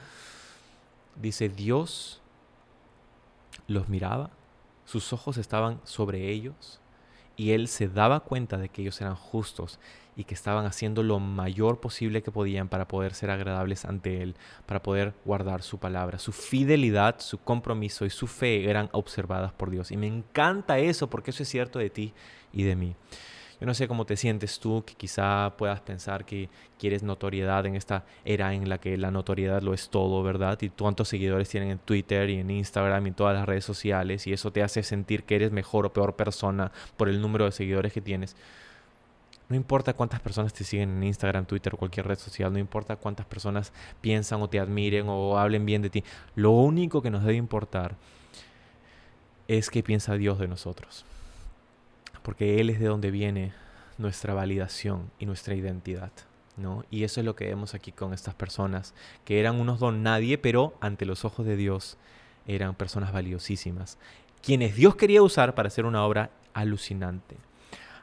dice 1.21 1.49
Dios 1.49 2.23
los 3.67 3.89
miraba, 3.89 4.31
sus 4.85 5.13
ojos 5.13 5.37
estaban 5.37 5.81
sobre 5.85 6.31
ellos 6.31 6.81
y 7.37 7.51
él 7.51 7.69
se 7.69 7.89
daba 7.89 8.21
cuenta 8.21 8.57
de 8.57 8.69
que 8.69 8.83
ellos 8.83 9.01
eran 9.01 9.17
justos 9.17 9.81
y 10.17 10.25
que 10.25 10.35
estaban 10.35 10.65
haciendo 10.65 11.03
lo 11.03 11.21
mayor 11.21 11.79
posible 11.79 12.23
que 12.23 12.33
podían 12.33 12.69
para 12.69 12.89
poder 12.89 13.13
ser 13.15 13.31
agradables 13.31 13.85
ante 13.85 14.23
Él, 14.23 14.35
para 14.65 14.83
poder 14.83 15.13
guardar 15.25 15.63
su 15.63 15.79
palabra. 15.79 16.19
Su 16.19 16.33
fidelidad, 16.33 17.21
su 17.21 17.39
compromiso 17.39 18.07
y 18.07 18.11
su 18.11 18.27
fe 18.27 18.69
eran 18.69 18.89
observadas 18.93 19.53
por 19.53 19.71
Dios. 19.71 19.91
Y 19.91 19.97
me 19.97 20.07
encanta 20.07 20.79
eso 20.79 21.11
porque 21.11 21.31
eso 21.31 21.43
es 21.43 21.49
cierto 21.51 21.79
de 21.79 21.91
ti 21.91 22.15
y 22.53 22.63
de 22.63 22.77
mí. 22.77 22.97
Yo 23.61 23.67
no 23.67 23.73
sé 23.73 23.89
cómo 23.89 24.05
te 24.05 24.17
sientes 24.17 24.61
tú, 24.61 24.85
que 24.85 24.95
quizá 24.95 25.55
puedas 25.57 25.81
pensar 25.81 26.27
que 26.27 26.51
quieres 26.79 27.03
notoriedad 27.03 27.65
en 27.65 27.75
esta 27.75 28.05
era 28.25 28.53
en 28.53 28.69
la 28.69 28.79
que 28.79 28.99
la 28.99 29.11
notoriedad 29.11 29.63
lo 29.63 29.73
es 29.73 29.89
todo, 29.89 30.23
¿verdad? 30.23 30.59
Y 30.61 30.69
cuántos 30.69 31.09
seguidores 31.09 31.49
tienen 31.49 31.71
en 31.71 31.79
Twitter 31.79 32.29
y 32.29 32.39
en 32.39 32.51
Instagram 32.51 33.07
y 33.07 33.09
en 33.09 33.15
todas 33.15 33.35
las 33.35 33.47
redes 33.47 33.65
sociales 33.65 34.27
y 34.27 34.35
eso 34.35 34.53
te 34.53 34.63
hace 34.63 34.83
sentir 34.83 35.25
que 35.25 35.37
eres 35.37 35.53
mejor 35.53 35.87
o 35.87 35.93
peor 35.93 36.17
persona 36.17 36.71
por 36.99 37.09
el 37.09 37.23
número 37.23 37.47
de 37.47 37.53
seguidores 37.53 37.95
que 37.95 38.03
tienes. 38.03 38.37
No 39.49 39.55
importa 39.55 39.93
cuántas 39.93 40.21
personas 40.21 40.53
te 40.53 40.65
siguen 40.65 40.97
en 40.97 41.05
Instagram, 41.05 41.47
Twitter 41.47 41.75
o 41.75 41.77
cualquier 41.77 42.07
red 42.07 42.19
social, 42.19 42.53
no 42.53 42.59
importa 42.59 42.97
cuántas 42.97 43.27
personas 43.27 43.73
piensan 44.01 44.43
o 44.43 44.49
te 44.49 44.59
admiren 44.59 45.07
o 45.09 45.39
hablen 45.39 45.65
bien 45.65 45.83
de 45.83 45.91
ti. 45.91 46.05
Lo 46.35 46.51
único 46.51 47.01
que 47.01 47.11
nos 47.11 47.23
debe 47.23 47.37
importar 47.37 47.97
es 49.47 49.71
qué 49.71 49.85
piensa 49.85 50.15
Dios 50.15 50.41
de 50.41 50.49
nosotros. 50.49 51.05
Porque 52.23 52.61
Él 52.61 52.71
es 52.71 52.81
de 52.81 52.87
donde 52.87 53.13
viene 53.13 53.53
nuestra 53.99 54.35
validación 54.35 55.13
y 55.21 55.27
nuestra 55.27 55.55
identidad. 55.55 56.11
¿no? 56.57 56.85
Y 56.91 57.05
eso 57.05 57.21
es 57.21 57.27
lo 57.27 57.37
que 57.37 57.47
vemos 57.47 57.75
aquí 57.75 57.93
con 57.93 58.13
estas 58.13 58.35
personas, 58.35 58.95
que 59.25 59.39
eran 59.39 59.61
unos 59.61 59.79
don 59.79 60.03
nadie, 60.03 60.39
pero 60.39 60.75
ante 60.81 61.07
los 61.07 61.25
ojos 61.25 61.47
de 61.47 61.57
Dios 61.57 61.99
eran 62.47 62.75
personas 62.75 63.13
valiosísimas, 63.13 63.99
quienes 64.43 64.75
Dios 64.75 64.97
quería 64.97 65.23
usar 65.23 65.55
para 65.55 65.69
hacer 65.69 65.85
una 65.85 66.05
obra 66.05 66.31
alucinante 66.55 67.37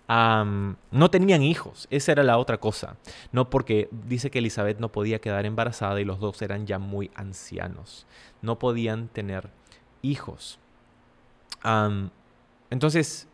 no 0.07 1.09
tenían 1.09 1.43
hijos, 1.43 1.87
esa 1.89 2.11
era 2.11 2.23
la 2.23 2.37
otra 2.37 2.57
cosa. 2.59 2.97
No 3.31 3.49
porque 3.49 3.89
dice 3.91 4.29
que 4.31 4.39
Elizabeth 4.39 4.79
no 4.79 4.91
podía 4.91 5.19
quedar 5.19 5.45
embarazada 5.45 5.99
y 6.01 6.05
los 6.05 6.19
dos 6.19 6.41
eran 6.41 6.65
ya 6.65 6.79
muy 6.79 7.11
ancianos. 7.15 8.05
No 8.41 8.59
podían 8.59 9.07
tener 9.07 9.49
hijos. 10.01 10.59
entonces, 12.69 13.27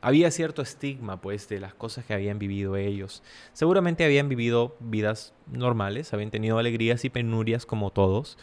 había 0.00 0.30
cierto 0.30 0.62
estigma, 0.62 1.20
pues, 1.20 1.48
de 1.48 1.60
las 1.60 1.74
cosas 1.74 2.04
que 2.04 2.14
habían 2.14 2.38
vivido 2.38 2.76
ellos. 2.76 3.22
Seguramente 3.52 4.04
habían 4.04 4.28
vivido 4.28 4.76
vidas 4.80 5.34
normales, 5.50 6.12
habían 6.12 6.30
tenido 6.30 6.58
alegrías 6.58 7.04
y 7.04 7.10
penurias 7.10 7.66
como 7.66 7.90
todos, 7.90 8.38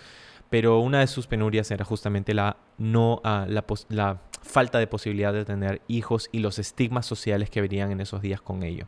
pero 0.50 0.80
una 0.80 1.00
de 1.00 1.08
sus 1.08 1.28
penurias 1.28 1.72
era 1.72 1.86
justamente 1.86 2.34
la, 2.34 2.58
no, 2.78 3.22
la, 3.24 3.66
la 3.90 4.22
falta 4.42 4.80
de 4.80 4.88
posibilidad 4.88 5.34
de 5.34 5.46
tener 5.46 5.82
hijos 5.88 6.30
y 6.32 6.40
los 6.40 6.60
estigmas 6.60 7.06
sociales 7.06 7.50
que 7.50 7.62
venían 7.62 7.92
en 7.92 8.02
esos 8.02 8.22
días 8.22 8.42
con 8.42 8.64
ello. 8.64 8.88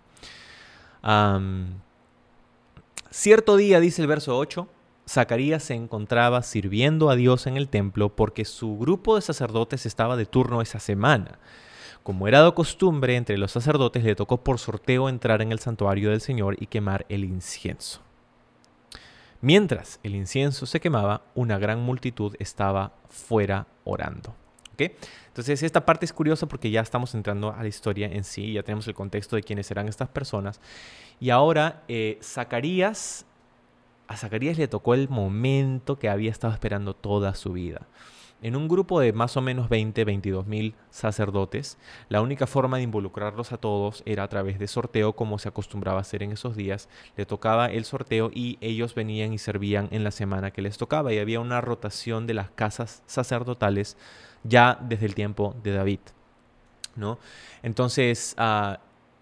cierto 3.10 3.58
día, 3.58 3.80
dice 3.80 4.02
el 4.02 4.08
verso 4.08 4.38
8, 4.38 4.68
Zacarías 5.10 5.64
se 5.64 5.74
encontraba 5.74 6.44
sirviendo 6.44 7.10
a 7.10 7.16
Dios 7.16 7.48
en 7.48 7.58
el 7.58 7.70
templo 7.70 8.16
porque 8.16 8.46
su 8.46 8.78
grupo 8.78 9.16
de 9.16 9.22
sacerdotes 9.22 9.86
estaba 9.86 10.18
de 10.18 10.26
turno 10.26 10.62
esa 10.62 10.80
semana. 10.80 11.40
Como 12.04 12.28
era 12.28 12.44
de 12.44 12.54
costumbre 12.54 13.16
entre 13.16 13.38
los 13.38 13.52
sacerdotes, 13.52 14.04
le 14.04 14.16
tocó 14.16 14.44
por 14.44 14.60
sorteo 14.60 15.10
entrar 15.10 15.42
en 15.42 15.52
el 15.52 15.60
santuario 15.60 16.12
del 16.12 16.22
Señor 16.22 16.56
y 16.60 16.68
quemar 16.68 17.06
el 17.10 17.24
incienso. 17.26 18.02
Mientras 19.42 20.00
el 20.04 20.16
incienso 20.16 20.66
se 20.66 20.80
quemaba, 20.80 21.22
una 21.36 21.60
gran 21.60 21.82
multitud 21.82 22.36
estaba 22.40 22.94
fuera 23.10 23.68
orando. 23.84 24.36
Entonces 25.28 25.64
esta 25.64 25.86
parte 25.86 26.06
es 26.06 26.14
curiosa 26.14 26.48
porque 26.48 26.70
ya 26.70 26.82
estamos 26.82 27.16
entrando 27.16 27.54
a 27.54 27.62
la 27.62 27.68
historia 27.68 28.08
en 28.08 28.24
sí, 28.24 28.54
ya 28.54 28.64
tenemos 28.64 28.88
el 28.88 28.94
contexto 28.94 29.36
de 29.36 29.44
quiénes 29.44 29.70
eran 29.72 29.88
estas 29.88 30.10
personas. 30.10 30.60
Y 31.20 31.30
ahora 31.30 31.84
eh, 31.88 32.20
Zacarías, 32.22 33.26
a 34.08 34.18
Zacarías 34.18 34.58
le 34.58 34.68
tocó 34.68 34.94
el 34.94 35.10
momento 35.10 35.98
que 35.98 36.10
había 36.10 36.32
estado 36.32 36.54
esperando 36.54 36.94
toda 36.94 37.34
su 37.36 37.54
vida. 37.54 37.82
En 38.42 38.56
un 38.56 38.68
grupo 38.68 39.00
de 39.00 39.14
más 39.14 39.36
o 39.36 39.42
menos 39.42 39.68
20, 39.68 40.06
22 40.06 40.46
mil 40.46 40.76
sacerdotes, 40.92 41.78
la 42.08 42.22
única 42.22 42.46
forma 42.46 42.78
de 42.78 42.84
involucrarlos 42.84 43.52
a 43.52 43.58
todos 43.58 44.04
era 44.06 44.24
a 44.24 44.28
través 44.28 44.60
de 44.60 44.68
sorteo, 44.68 45.14
como 45.14 45.40
se 45.40 45.50
acostumbraba 45.50 45.98
a 45.98 46.02
hacer 46.02 46.22
en 46.22 46.32
esos 46.32 46.56
días. 46.56 46.88
Le 47.16 47.26
tocaba 47.26 47.68
el 47.68 47.84
sorteo 47.84 48.30
y 48.32 48.60
ellos 48.62 48.94
venían 48.94 49.34
y 49.34 49.40
servían 49.40 49.88
en 49.90 50.04
la 50.04 50.12
semana 50.12 50.52
que 50.52 50.62
les 50.62 50.78
tocaba. 50.78 51.12
Y 51.12 51.18
había 51.18 51.40
una 51.40 51.62
rotación 51.62 52.28
de 52.28 52.36
las 52.36 52.52
casas 52.52 53.02
sacerdotales 53.08 53.98
ya 54.44 54.78
desde 54.82 55.08
el 55.08 55.16
tiempo 55.16 55.56
de 55.64 55.72
David. 55.74 56.00
¿no? 56.96 57.20
Entonces, 57.64 58.36
ah, 58.38 58.80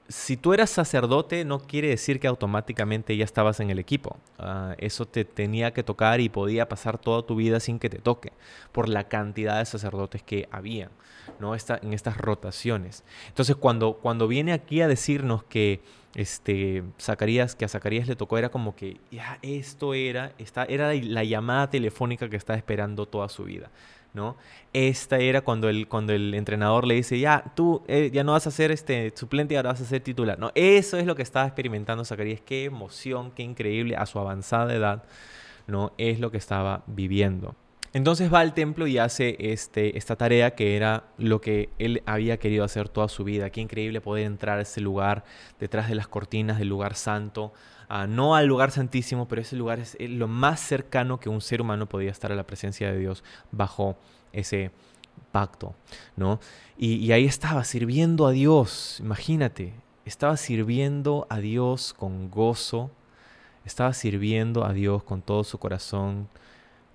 si 0.07 0.37
tú 0.37 0.53
eras 0.53 0.69
sacerdote, 0.69 1.45
no 1.45 1.59
quiere 1.59 1.89
decir 1.89 2.19
que 2.19 2.27
automáticamente 2.27 3.17
ya 3.17 3.25
estabas 3.25 3.59
en 3.59 3.71
el 3.71 3.79
equipo. 3.79 4.17
Ah, 4.37 4.75
eso 4.77 5.05
te 5.05 5.25
tenía 5.25 5.73
que 5.73 5.83
tocar 5.83 6.19
y 6.19 6.29
podía 6.29 6.69
pasar 6.69 6.97
toda 6.97 7.23
tu 7.23 7.35
vida 7.35 7.59
sin 7.59 7.79
que 7.79 7.89
te 7.89 7.97
toque, 7.97 8.31
por 8.71 8.87
la 8.87 9.05
cantidad 9.07 9.59
de 9.59 9.65
sacerdotes 9.65 10.21
que 10.21 10.47
había 10.51 10.91
¿no? 11.39 11.55
en 11.55 11.93
estas 11.93 12.17
rotaciones. 12.17 13.03
Entonces, 13.27 13.55
cuando, 13.55 13.93
cuando 13.93 14.27
viene 14.27 14.53
aquí 14.53 14.81
a 14.81 14.87
decirnos 14.87 15.43
que 15.43 15.81
este, 16.13 16.83
Zacarías, 16.99 17.55
que 17.55 17.65
a 17.65 17.67
Zacarías 17.67 18.07
le 18.07 18.15
tocó, 18.15 18.37
era 18.37 18.49
como 18.49 18.75
que 18.75 18.97
ya 19.11 19.39
esto 19.41 19.93
era, 19.93 20.33
esta, 20.37 20.65
era 20.65 20.93
la 20.93 21.23
llamada 21.23 21.69
telefónica 21.69 22.29
que 22.29 22.37
estaba 22.37 22.57
esperando 22.57 23.07
toda 23.07 23.27
su 23.27 23.43
vida. 23.43 23.71
¿No? 24.15 24.37
Esta 24.73 25.17
era 25.17 25.41
cuando 25.41 25.69
el, 25.69 25.87
cuando 25.87 26.13
el 26.13 26.33
entrenador 26.33 26.87
le 26.87 26.95
dice, 26.95 27.19
ya, 27.19 27.51
tú 27.55 27.83
eh, 27.87 28.09
ya 28.11 28.23
no 28.23 28.31
vas 28.31 28.47
a 28.47 28.51
ser 28.51 28.71
este 28.71 29.13
suplente, 29.15 29.55
ahora 29.57 29.73
vas 29.73 29.81
a 29.81 29.85
ser 29.85 30.01
titular. 30.01 30.39
No, 30.39 30.51
eso 30.55 30.97
es 30.97 31.05
lo 31.05 31.15
que 31.15 31.21
estaba 31.21 31.45
experimentando 31.45 32.03
Zacarías. 32.03 32.41
Qué 32.41 32.63
emoción, 32.63 33.31
qué 33.31 33.43
increíble 33.43 33.95
a 33.95 34.05
su 34.05 34.17
avanzada 34.17 34.73
edad, 34.73 35.03
¿no? 35.67 35.93
Es 35.97 36.19
lo 36.19 36.31
que 36.31 36.37
estaba 36.37 36.83
viviendo. 36.87 37.55
Entonces 37.93 38.33
va 38.33 38.41
al 38.41 38.53
templo 38.53 38.87
y 38.87 38.97
hace 38.97 39.37
este, 39.39 39.97
esta 39.97 40.17
tarea 40.17 40.53
que 40.55 40.75
era 40.75 41.05
lo 41.17 41.39
que 41.39 41.69
él 41.79 42.03
había 42.05 42.37
querido 42.37 42.65
hacer 42.65 42.89
toda 42.89 43.07
su 43.07 43.23
vida. 43.23 43.49
Qué 43.51 43.61
increíble 43.61 44.01
poder 44.01 44.25
entrar 44.25 44.59
a 44.59 44.63
ese 44.63 44.81
lugar, 44.81 45.23
detrás 45.61 45.87
de 45.87 45.95
las 45.95 46.09
cortinas 46.09 46.59
del 46.59 46.67
lugar 46.67 46.95
santo, 46.95 47.53
no 48.07 48.35
al 48.35 48.47
lugar 48.47 48.71
santísimo, 48.71 49.27
pero 49.27 49.41
ese 49.41 49.55
lugar 49.55 49.79
es 49.79 49.97
lo 49.99 50.27
más 50.27 50.59
cercano 50.59 51.19
que 51.19 51.29
un 51.29 51.41
ser 51.41 51.61
humano 51.61 51.87
podía 51.87 52.11
estar 52.11 52.31
a 52.31 52.35
la 52.35 52.47
presencia 52.47 52.91
de 52.91 52.99
Dios 52.99 53.23
bajo 53.51 53.97
ese 54.33 54.71
pacto, 55.31 55.75
¿no? 56.15 56.39
Y, 56.77 56.95
y 56.95 57.11
ahí 57.11 57.25
estaba 57.25 57.63
sirviendo 57.63 58.27
a 58.27 58.31
Dios, 58.31 58.99
imagínate, 58.99 59.73
estaba 60.05 60.37
sirviendo 60.37 61.25
a 61.29 61.39
Dios 61.39 61.93
con 61.93 62.29
gozo, 62.29 62.91
estaba 63.65 63.91
sirviendo 63.93 64.63
a 64.63 64.73
Dios 64.73 65.03
con 65.03 65.21
todo 65.21 65.43
su 65.43 65.57
corazón. 65.57 66.29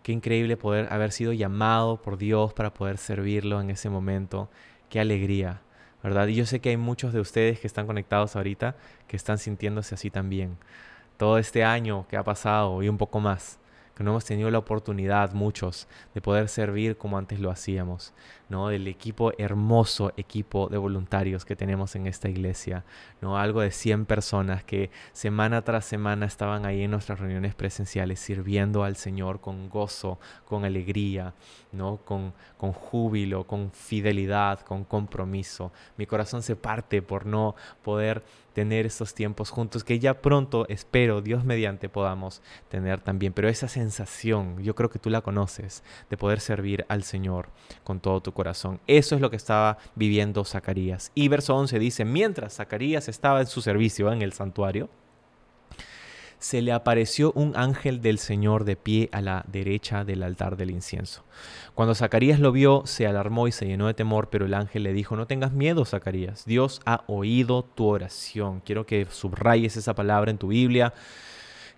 Qué 0.03 0.13
increíble 0.13 0.57
poder 0.57 0.93
haber 0.93 1.13
sido 1.13 1.33
llamado 1.33 2.01
por 2.01 2.17
Dios 2.17 2.55
para 2.55 2.73
poder 2.73 2.99
servirlo 2.99 3.61
en 3.61 3.71
ese 3.71 3.91
momento. 3.91 4.49
Qué 4.89 5.01
alegría. 5.01 5.61
¿Verdad? 6.03 6.27
Y 6.29 6.35
yo 6.35 6.47
sé 6.47 6.61
que 6.61 6.71
hay 6.71 6.77
muchos 6.77 7.13
de 7.13 7.21
ustedes 7.21 7.61
que 7.61 7.67
están 7.67 7.87
conectados 7.87 8.37
ahorita 8.37 8.77
que 9.07 9.17
están 9.17 9.39
sintiéndose 9.39 9.95
así 9.95 10.11
también. 10.11 10.57
Todo 11.17 11.39
este 11.39 11.65
año 11.65 12.07
que 12.09 12.17
ha 12.17 12.25
pasado 12.25 12.83
y 12.83 12.89
un 12.89 12.97
poco 12.97 13.21
más, 13.21 13.61
que 14.01 14.05
no 14.05 14.13
hemos 14.13 14.25
tenido 14.25 14.51
la 14.51 14.57
oportunidad, 14.57 15.35
muchos, 15.35 15.87
de 16.15 16.23
poder 16.23 16.49
servir 16.49 16.97
como 16.97 17.19
antes 17.19 17.39
lo 17.39 17.51
hacíamos, 17.51 18.15
¿no? 18.49 18.69
Del 18.69 18.89
equipo, 18.89 19.33
hermoso 19.37 20.15
equipo 20.17 20.71
de 20.71 20.79
voluntarios 20.79 21.45
que 21.45 21.55
tenemos 21.55 21.95
en 21.97 22.07
esta 22.07 22.31
iglesia, 22.31 22.83
¿no? 23.21 23.37
Algo 23.37 23.61
de 23.61 23.71
100 23.71 24.07
personas 24.07 24.65
que 24.65 24.91
semana 25.13 25.61
tras 25.61 25.85
semana 25.85 26.25
estaban 26.25 26.65
ahí 26.65 26.85
en 26.85 26.93
nuestras 26.93 27.21
reuniones 27.21 27.55
presenciales 27.55 28.21
sirviendo 28.21 28.85
al 28.85 28.97
Señor 28.97 29.43
con 29.43 29.69
gozo, 29.69 30.19
con 30.47 30.65
alegría, 30.65 31.35
¿no? 31.73 31.99
Con, 32.05 32.33
con 32.57 32.73
júbilo, 32.73 33.47
con 33.47 33.71
fidelidad, 33.73 34.61
con 34.61 34.85
compromiso. 34.85 35.73
Mi 35.97 36.07
corazón 36.07 36.43
se 36.43 36.57
parte 36.57 37.03
por 37.03 37.27
no 37.27 37.55
poder 37.83 38.23
tener 38.53 38.87
estos 38.87 39.15
tiempos 39.15 39.51
juntos 39.51 39.85
que 39.85 39.99
ya 39.99 40.21
pronto, 40.21 40.67
espero, 40.69 41.23
Dios 41.23 41.45
mediante, 41.45 41.89
podamos 41.89 42.43
tener 42.69 43.01
también. 43.01 43.33
Pero 43.33 43.49
esa 43.49 43.69
sensación, 43.69 44.63
yo 44.63 44.75
creo 44.75 44.91
que 44.91 44.99
tú 44.99 45.11
la 45.11 45.21
conoces, 45.21 45.83
de 46.09 46.17
poder 46.17 46.41
servir 46.41 46.85
al 46.89 47.03
Señor 47.05 47.49
con 47.85 48.01
todo 48.01 48.21
tu 48.21 48.33
corazón. 48.33 48.81
Eso 48.87 49.15
es 49.15 49.21
lo 49.21 49.31
que 49.31 49.37
estaba 49.37 49.79
viviendo 49.95 50.45
Zacarías. 50.45 51.13
Y 51.15 51.29
verso 51.29 51.57
11 51.57 51.79
dice, 51.79 52.05
mientras 52.05 52.57
Zacarías 52.57 53.09
estaba 53.09 53.41
en 53.41 53.47
su 53.47 53.63
servicio 53.63 54.13
en 54.13 54.23
el 54.23 54.33
santuario, 54.33 54.89
se 56.41 56.63
le 56.63 56.73
apareció 56.73 57.33
un 57.35 57.53
ángel 57.55 58.01
del 58.01 58.19
Señor 58.19 58.65
de 58.65 58.75
pie 58.75 59.11
a 59.13 59.21
la 59.21 59.45
derecha 59.47 60.05
del 60.05 60.23
altar 60.23 60.57
del 60.57 60.71
incienso. 60.71 61.23
Cuando 61.75 61.95
Zacarías 61.95 62.41
lo 62.41 62.51
vio, 62.51 62.83
se 62.87 63.07
alarmó 63.07 63.47
y 63.47 63.53
se 63.53 63.67
llenó 63.67 63.87
de 63.87 63.95
temor, 63.95 64.31
pero 64.31 64.47
el 64.47 64.55
ángel 64.55 64.83
le 64.83 64.95
dijo, 64.95 65.17
no 65.17 65.27
tengas 65.27 65.53
miedo, 65.53 65.85
Zacarías, 65.85 66.47
Dios 66.47 66.81
ha 66.87 67.05
oído 67.07 67.63
tu 67.63 67.87
oración. 67.87 68.63
Quiero 68.65 68.87
que 68.87 69.07
subrayes 69.11 69.77
esa 69.77 69.95
palabra 69.95 70.31
en 70.31 70.39
tu 70.39 70.49
Biblia 70.49 70.95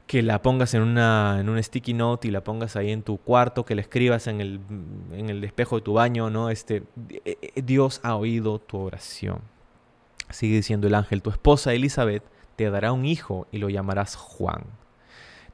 que 0.07 0.22
la 0.22 0.42
pongas 0.42 0.75
en, 0.75 0.83
una, 0.83 1.38
en 1.40 1.48
un 1.48 1.62
sticky 1.62 1.94
note 1.94 2.29
y 2.29 2.31
la 2.31 2.44
pongas 2.44 2.77
ahí 2.77 2.90
en 2.90 3.03
tu 3.03 3.18
cuarto, 3.18 3.64
que 3.64 3.75
la 3.75 3.81
escribas 3.81 4.27
en 4.27 4.40
el, 4.40 4.61
en 5.12 5.31
el 5.31 5.42
espejo 5.42 5.77
de 5.77 5.83
tu 5.83 5.94
baño, 5.94 6.31
¿no? 6.31 6.51
Este, 6.51 6.85
eh, 7.25 7.38
eh, 7.40 7.62
Dios 7.62 8.01
ha 8.03 8.14
oído 8.14 8.59
tu 8.59 8.79
oración. 8.79 9.40
Sigue 10.31 10.57
diciendo 10.57 10.87
el 10.87 10.94
ángel, 10.94 11.22
tu 11.22 11.31
esposa 11.31 11.72
Elizabeth 11.72 12.22
te 12.57 12.71
dará 12.71 12.93
un 12.93 13.05
hijo 13.05 13.47
y 13.51 13.59
lo 13.59 13.69
llamarás 13.69 14.17
Juan. 14.17 14.65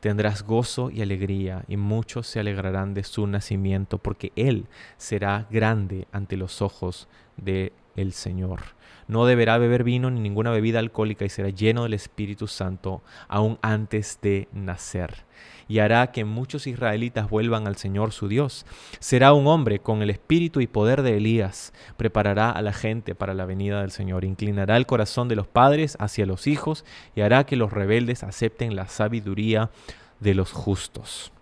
Tendrás 0.01 0.45
gozo 0.45 0.91
y 0.91 1.03
alegría, 1.03 1.65
y 1.67 1.77
muchos 1.77 2.29
se 2.29 2.39
alegrarán 2.39 2.95
de 2.95 3.03
su 3.03 3.27
nacimiento, 3.27 3.99
porque 3.99 4.33
él 4.37 4.67
será 4.97 5.49
grande 5.51 6.07
ante 6.13 6.37
los 6.37 6.63
ojos 6.63 7.09
de 7.37 7.73
el 7.97 8.13
Señor. 8.13 8.61
No 9.09 9.27
deberá 9.27 9.59
beber 9.59 9.83
vino 9.85 10.11
ni 10.11 10.21
ninguna 10.21 10.51
bebida 10.51 10.79
alcohólica 10.79 11.25
y 11.25 11.31
será 11.31 11.49
lleno 11.49 11.83
del 11.83 11.95
Espíritu 11.95 12.47
Santo 12.47 13.03
aún 13.27 13.59
antes 13.61 14.21
de 14.23 14.49
nacer. 14.53 15.25
Y 15.69 15.81
hará 15.81 16.11
que 16.13 16.25
muchos 16.25 16.67
israelitas 16.67 17.29
vuelvan 17.29 17.67
al 17.67 17.77
Señor 17.77 18.13
su 18.13 18.27
Dios. 18.27 18.67
Será 18.99 19.35
un 19.35 19.47
hombre 19.47 19.79
con 19.79 20.03
el 20.03 20.11
espíritu 20.11 20.61
y 20.61 20.67
poder 20.67 21.03
de 21.03 21.19
Elías. 21.19 21.73
Preparará 21.97 22.51
a 22.51 22.63
la 22.63 22.73
gente 22.73 23.15
para 23.15 23.35
la 23.35 23.45
venida 23.45 23.83
del 23.83 23.91
Señor. 23.91 24.25
Inclinará 24.25 24.77
el 24.77 24.87
corazón 24.87 25.29
de 25.29 25.37
los 25.37 25.47
padres 25.47 25.97
hacia 26.01 26.27
los 26.27 26.47
hijos 26.47 26.85
y 27.15 27.21
hará 27.21 27.45
que 27.45 27.57
los 27.57 27.73
rebeldes 27.73 28.25
acepten 28.25 28.77
la 28.77 28.89
sabiduría 28.89 29.71
de 30.21 30.35
los 30.35 30.53
justos. 30.53 31.33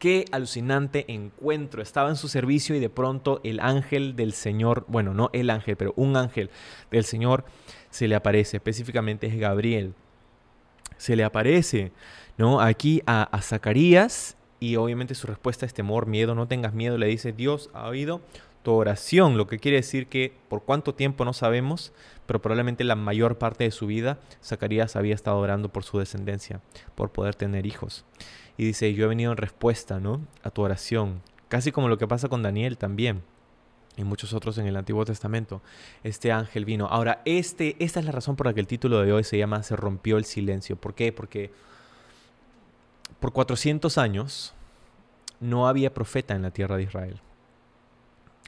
Qué 0.00 0.24
alucinante 0.32 1.04
encuentro. 1.12 1.82
Estaba 1.82 2.08
en 2.08 2.16
su 2.16 2.28
servicio 2.28 2.74
y 2.74 2.80
de 2.80 2.88
pronto 2.88 3.42
el 3.44 3.60
ángel 3.60 4.16
del 4.16 4.32
Señor, 4.32 4.86
bueno, 4.88 5.12
no 5.12 5.28
el 5.34 5.50
ángel, 5.50 5.76
pero 5.76 5.92
un 5.94 6.16
ángel 6.16 6.48
del 6.90 7.04
Señor 7.04 7.44
se 7.90 8.08
le 8.08 8.14
aparece. 8.14 8.56
Específicamente 8.56 9.26
es 9.26 9.36
Gabriel. 9.36 9.92
Se 11.00 11.16
le 11.16 11.24
aparece, 11.24 11.92
¿no? 12.36 12.60
Aquí 12.60 13.00
a, 13.06 13.22
a 13.22 13.40
Zacarías 13.40 14.36
y 14.60 14.76
obviamente 14.76 15.14
su 15.14 15.26
respuesta 15.26 15.64
es 15.64 15.72
temor, 15.72 16.06
miedo, 16.06 16.34
no 16.34 16.46
tengas 16.46 16.74
miedo. 16.74 16.98
Le 16.98 17.06
dice, 17.06 17.32
Dios 17.32 17.70
ha 17.72 17.88
oído 17.88 18.20
tu 18.62 18.72
oración, 18.72 19.38
lo 19.38 19.46
que 19.46 19.58
quiere 19.58 19.78
decir 19.78 20.06
que 20.08 20.34
por 20.50 20.62
cuánto 20.62 20.94
tiempo 20.94 21.24
no 21.24 21.32
sabemos, 21.32 21.94
pero 22.26 22.42
probablemente 22.42 22.84
la 22.84 22.94
mayor 22.94 23.38
parte 23.38 23.64
de 23.64 23.70
su 23.70 23.86
vida 23.86 24.18
Zacarías 24.44 24.96
había 24.96 25.14
estado 25.14 25.38
orando 25.38 25.70
por 25.70 25.84
su 25.84 25.98
descendencia, 25.98 26.60
por 26.94 27.10
poder 27.10 27.34
tener 27.34 27.64
hijos. 27.64 28.04
Y 28.58 28.64
dice, 28.66 28.92
yo 28.92 29.06
he 29.06 29.08
venido 29.08 29.32
en 29.32 29.38
respuesta, 29.38 29.98
¿no? 30.00 30.20
A 30.42 30.50
tu 30.50 30.60
oración. 30.60 31.22
Casi 31.48 31.72
como 31.72 31.88
lo 31.88 31.96
que 31.96 32.06
pasa 32.06 32.28
con 32.28 32.42
Daniel 32.42 32.76
también. 32.76 33.22
Y 34.00 34.04
muchos 34.04 34.32
otros 34.32 34.56
en 34.56 34.66
el 34.66 34.76
Antiguo 34.76 35.04
Testamento. 35.04 35.60
Este 36.02 36.32
ángel 36.32 36.64
vino. 36.64 36.86
Ahora, 36.86 37.20
este, 37.26 37.76
esta 37.80 38.00
es 38.00 38.06
la 38.06 38.12
razón 38.12 38.34
por 38.34 38.46
la 38.46 38.54
que 38.54 38.60
el 38.60 38.66
título 38.66 39.02
de 39.02 39.12
hoy 39.12 39.24
se 39.24 39.36
llama 39.36 39.62
Se 39.62 39.76
rompió 39.76 40.16
el 40.16 40.24
silencio. 40.24 40.76
¿Por 40.76 40.94
qué? 40.94 41.12
Porque 41.12 41.52
por 43.20 43.34
400 43.34 43.98
años 43.98 44.54
no 45.38 45.68
había 45.68 45.92
profeta 45.92 46.34
en 46.34 46.40
la 46.40 46.50
tierra 46.50 46.78
de 46.78 46.84
Israel. 46.84 47.20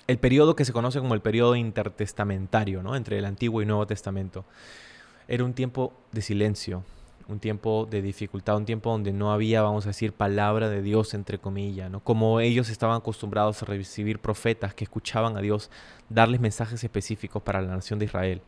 El 0.07 0.17
periodo 0.17 0.57
que 0.57 0.65
se 0.65 0.73
conoce 0.73 1.01
como 1.01 1.13
el 1.13 1.21
periodo 1.21 1.55
intertestamentario, 1.55 2.83
¿no? 2.83 2.97
entre 2.97 3.19
el 3.19 3.27
Antiguo 3.27 3.61
y 3.61 3.67
Nuevo 3.67 3.87
Testamento, 3.87 4.47
era 5.29 5.45
un 5.45 5.53
tiempo 5.53 5.93
de 6.13 6.23
silencio, 6.23 6.83
un 7.29 7.39
tiempo 7.41 7.87
de 7.91 8.03
dificultad, 8.03 8.57
un 8.57 8.65
tiempo 8.65 8.91
donde 8.91 9.13
no 9.13 9.33
había, 9.33 9.63
vamos 9.63 9.87
a 9.87 9.91
decir, 9.91 10.13
palabra 10.13 10.69
de 10.69 10.83
Dios, 10.83 11.15
entre 11.15 11.39
comillas, 11.39 11.91
¿no? 11.91 12.01
Como 12.01 12.41
ellos 12.41 12.69
estaban 12.69 12.97
acostumbrados 12.97 13.63
a 13.63 13.67
recibir 13.67 14.19
profetas 14.19 14.75
que 14.75 14.85
escuchaban 14.85 15.37
a 15.37 15.41
Dios 15.41 15.71
darles 16.09 16.41
mensajes 16.41 16.83
específicos 16.83 17.43
para 17.43 17.61
la 17.61 17.75
nación 17.75 17.99
de 17.99 18.07
Israel. 18.07 18.43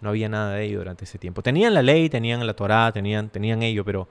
No 0.00 0.10
había 0.10 0.28
nada 0.28 0.54
de 0.54 0.64
ello 0.64 0.78
durante 0.78 1.04
ese 1.04 1.18
tiempo. 1.18 1.42
Tenían 1.42 1.74
la 1.74 1.82
ley, 1.82 2.08
tenían 2.08 2.46
la 2.46 2.54
Torá, 2.54 2.90
tenían, 2.92 3.28
tenían 3.28 3.62
ello, 3.62 3.84
pero, 3.84 4.08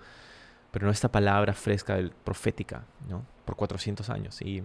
pero 0.72 0.86
no 0.86 0.92
esta 0.92 1.12
palabra 1.12 1.54
fresca 1.54 1.96
del, 1.96 2.12
profética, 2.12 2.84
¿no? 3.10 3.26
Por 3.46 3.56
400 3.56 4.10
años. 4.10 4.42
Y, 4.42 4.64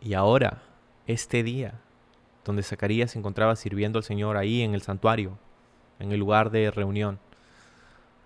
y 0.00 0.14
ahora, 0.14 0.62
este 1.06 1.42
día, 1.42 1.74
donde 2.44 2.62
Zacarías 2.62 3.10
se 3.10 3.18
encontraba 3.18 3.54
sirviendo 3.56 3.98
al 3.98 4.04
Señor 4.04 4.36
ahí 4.36 4.62
en 4.62 4.74
el 4.74 4.82
santuario, 4.82 5.38
en 5.98 6.12
el 6.12 6.18
lugar 6.18 6.50
de 6.50 6.70
reunión, 6.70 7.18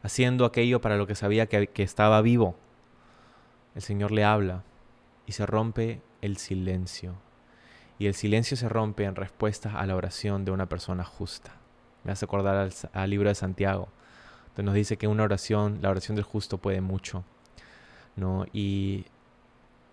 haciendo 0.05 0.45
aquello 0.45 0.81
para 0.81 0.97
lo 0.97 1.07
que 1.09 1.17
sabía 1.17 1.47
que, 1.47 1.83
estaba 1.83 2.21
vivo. 2.21 2.55
El 3.75 3.83
Señor 3.83 4.13
le 4.13 4.23
habla 4.23 4.63
y 5.27 5.33
se 5.33 5.47
rompe 5.47 6.03
el 6.21 6.37
silencio. 6.37 7.15
Y 7.99 8.07
el 8.07 8.15
silencio 8.15 8.57
se 8.57 8.69
rompe 8.69 9.05
en 9.05 9.17
respuesta 9.17 9.81
a 9.81 9.87
la 9.87 9.97
oración 9.97 10.45
de 10.45 10.53
una 10.53 10.69
persona 10.69 11.05
justa. 11.05 11.53
Me 12.05 12.13
hace 12.13 12.27
acordar 12.27 12.57
al, 12.57 12.73
al, 12.93 13.11
libro 13.11 13.31
de 13.31 13.35
Santiago, 13.35 13.89
donde 14.55 14.65
nos 14.67 14.75
dice 14.75 14.99
que 14.99 15.09
una 15.09 15.25
oración, 15.25 15.79
la 15.81 15.89
oración 15.89 16.17
del 16.17 16.25
justo 16.25 16.59
puede 16.59 16.83
mucho. 16.83 17.25
¿no? 18.15 18.45
Y, 18.53 19.07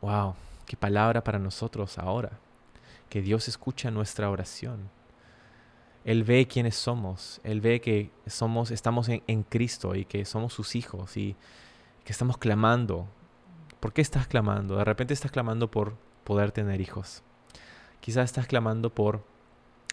wow, 0.01 0.35
qué 0.65 0.75
palabra 0.75 1.23
para 1.23 1.39
nosotros 1.39 1.97
ahora. 1.97 2.31
Que 3.09 3.21
Dios 3.21 3.47
escucha 3.47 3.91
nuestra 3.91 4.29
oración. 4.29 4.89
Él 6.03 6.23
ve 6.23 6.47
quiénes 6.47 6.75
somos, 6.75 7.39
Él 7.43 7.61
ve 7.61 7.79
que 7.79 8.11
somos, 8.25 8.71
estamos 8.71 9.07
en, 9.09 9.43
Cristo 9.43 9.95
y 9.95 10.05
que 10.05 10.25
somos 10.25 10.53
sus 10.53 10.75
hijos 10.75 11.15
y 11.17 11.35
que 12.03 12.11
estamos 12.11 12.37
clamando. 12.37 13.07
¿Por 13.79 13.93
qué 13.93 14.01
estás 14.01 14.27
clamando? 14.27 14.77
De 14.77 14.83
repente 14.83 15.13
estás 15.13 15.31
clamando 15.31 15.69
por 15.69 15.95
poder 16.23 16.51
tener 16.51 16.81
hijos. 16.81 17.23
Quizás 17.99 18.25
estás 18.25 18.47
clamando 18.47 18.89
por 18.89 19.23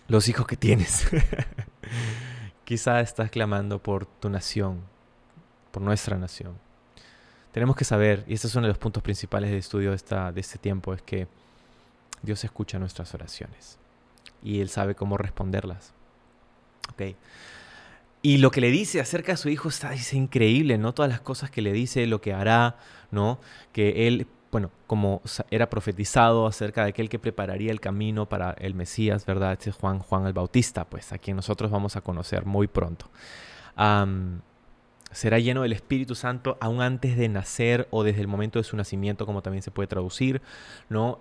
los 0.07 0.29
hijos 0.29 0.47
que 0.47 0.57
tienes. 0.57 1.07
Quizás 2.65 3.03
estás 3.03 3.31
clamando 3.31 3.83
por 3.83 4.07
tu 4.07 4.31
nación, 4.31 4.83
por 5.71 5.83
nuestra 5.83 6.17
nación. 6.17 6.59
Tenemos 7.53 7.77
que 7.77 7.85
saber, 7.85 8.25
y 8.27 8.35
este 8.35 8.47
es 8.47 8.55
uno 8.55 8.67
de 8.67 8.73
los 8.73 8.79
puntos 8.79 9.03
principales 9.03 9.51
de 9.51 9.59
estudio 9.59 9.91
de, 9.91 9.97
esta, 9.97 10.33
de 10.33 10.41
este 10.41 10.59
tiempo, 10.59 10.93
es 10.93 11.03
que 11.03 11.29
Dios 12.23 12.45
escucha 12.45 12.79
nuestras 12.79 13.15
oraciones 13.15 13.79
y 14.43 14.61
Él 14.61 14.69
sabe 14.69 14.95
cómo 14.95 15.17
responderlas. 15.17 15.95
Y 18.21 18.39
lo 18.39 18.51
que 18.51 18.61
le 18.61 18.71
dice 18.71 19.01
acerca 19.01 19.33
de 19.33 19.39
su 19.39 19.49
hijo 19.49 19.69
está, 19.69 19.95
es 19.95 20.13
increíble, 20.13 20.77
¿no? 20.77 20.93
Todas 20.93 21.11
las 21.11 21.21
cosas 21.21 21.51
que 21.51 21.63
le 21.63 21.73
dice, 21.73 22.07
lo 22.07 22.21
que 22.21 22.33
hará, 22.33 22.77
¿no? 23.11 23.39
Que 23.73 24.09
él, 24.09 24.27
bueno, 24.51 24.71
como 24.87 25.23
era 25.51 25.71
profetizado 25.71 26.47
acerca 26.47 26.83
de 26.83 26.91
aquel 26.91 27.09
que 27.09 27.19
prepararía 27.19 27.71
el 27.71 27.81
camino 27.81 28.29
para 28.29 28.53
el 28.59 28.75
Mesías, 28.75 29.25
¿verdad? 29.25 29.53
Este 29.53 29.71
es 29.71 29.77
Juan, 29.77 30.01
Juan 30.01 30.27
el 30.27 30.33
Bautista, 30.33 30.85
pues, 30.85 31.13
a 31.13 31.19
quien 31.19 31.37
nosotros 31.37 31.71
vamos 31.71 31.95
a 31.97 32.01
conocer 32.01 32.45
muy 32.45 32.67
pronto. 32.67 33.09
será 35.13 35.39
lleno 35.39 35.63
del 35.63 35.73
Espíritu 35.73 36.15
Santo 36.15 36.59
aún 36.61 36.83
antes 36.83 37.17
de 37.17 37.29
nacer 37.29 37.87
o 37.91 38.03
desde 38.03 38.21
el 38.21 38.27
momento 38.27 38.59
de 38.59 38.65
su 38.65 38.77
nacimiento, 38.77 39.27
como 39.27 39.43
también 39.43 39.63
se 39.63 39.71
puede 39.71 39.87
traducir, 39.87 40.43
¿no? 40.89 41.21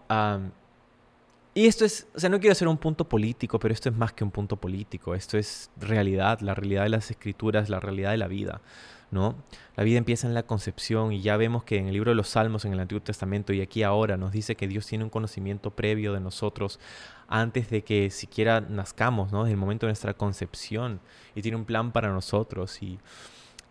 Y 1.58 1.66
esto 1.66 1.86
es, 1.86 2.06
o 2.14 2.20
sea, 2.20 2.30
no 2.30 2.40
quiero 2.40 2.52
hacer 2.52 2.68
un 2.68 2.78
punto 2.78 3.10
político, 3.10 3.58
pero 3.58 3.74
esto 3.74 3.90
es 3.90 3.98
más 3.98 4.14
que 4.14 4.24
un 4.24 4.30
punto 4.30 4.58
político. 4.58 5.16
Esto 5.16 5.40
es 5.40 5.72
realidad, 5.76 6.40
la 6.42 6.54
realidad 6.54 6.84
de 6.84 6.90
las 6.90 7.10
escrituras, 7.10 7.68
la 7.68 7.80
realidad 7.80 8.12
de 8.12 8.18
la 8.18 8.28
vida, 8.28 8.62
¿no? 9.10 9.34
La 9.76 9.84
vida 9.84 9.98
empieza 9.98 10.28
en 10.28 10.36
la 10.36 10.44
concepción 10.44 11.14
y 11.14 11.22
ya 11.22 11.36
vemos 11.36 11.64
que 11.64 11.78
en 11.80 11.88
el 11.88 11.94
libro 11.94 12.12
de 12.12 12.16
los 12.16 12.30
Salmos, 12.30 12.64
en 12.66 12.74
el 12.74 12.80
Antiguo 12.80 13.02
Testamento 13.02 13.54
y 13.54 13.62
aquí 13.62 13.82
ahora 13.82 14.18
nos 14.18 14.34
dice 14.34 14.56
que 14.56 14.68
Dios 14.68 14.86
tiene 14.86 15.04
un 15.04 15.10
conocimiento 15.10 15.72
previo 15.72 16.14
de 16.14 16.20
nosotros 16.20 16.80
antes 17.28 17.72
de 17.72 17.84
que 17.84 18.12
siquiera 18.12 18.62
nazcamos, 18.62 19.32
¿no? 19.32 19.46
Desde 19.46 19.54
el 19.54 19.60
momento 19.60 19.88
de 19.88 19.94
nuestra 19.94 20.14
concepción 20.14 21.00
y 21.34 21.42
tiene 21.42 21.58
un 21.58 21.66
plan 21.66 21.92
para 21.92 22.14
nosotros 22.14 22.84
y, 22.84 23.00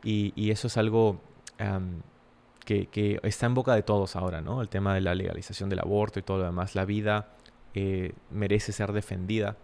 y, 0.03 0.51
eso 0.51 0.67
es 0.67 0.77
algo... 0.77 1.21
que, 2.65 2.87
que, 2.89 3.21
está 3.23 3.47
en 3.47 3.55
boca 3.55 3.77
de 3.77 3.85
todos 3.85 4.17
ahora, 4.17 4.41
¿no? 4.41 4.61
El 4.61 4.69
tema 4.69 4.93
de 4.93 5.03
la 5.03 5.15
legalización 5.15 5.69
del 5.71 5.79
aborto 5.79 6.19
y 6.19 6.23
todo 6.23 6.39
lo 6.39 6.45
demás. 6.47 6.75
La 6.75 6.85
vida 6.85 7.36
merece 8.31 8.73
ser 8.73 8.93
defendida. 8.93 9.57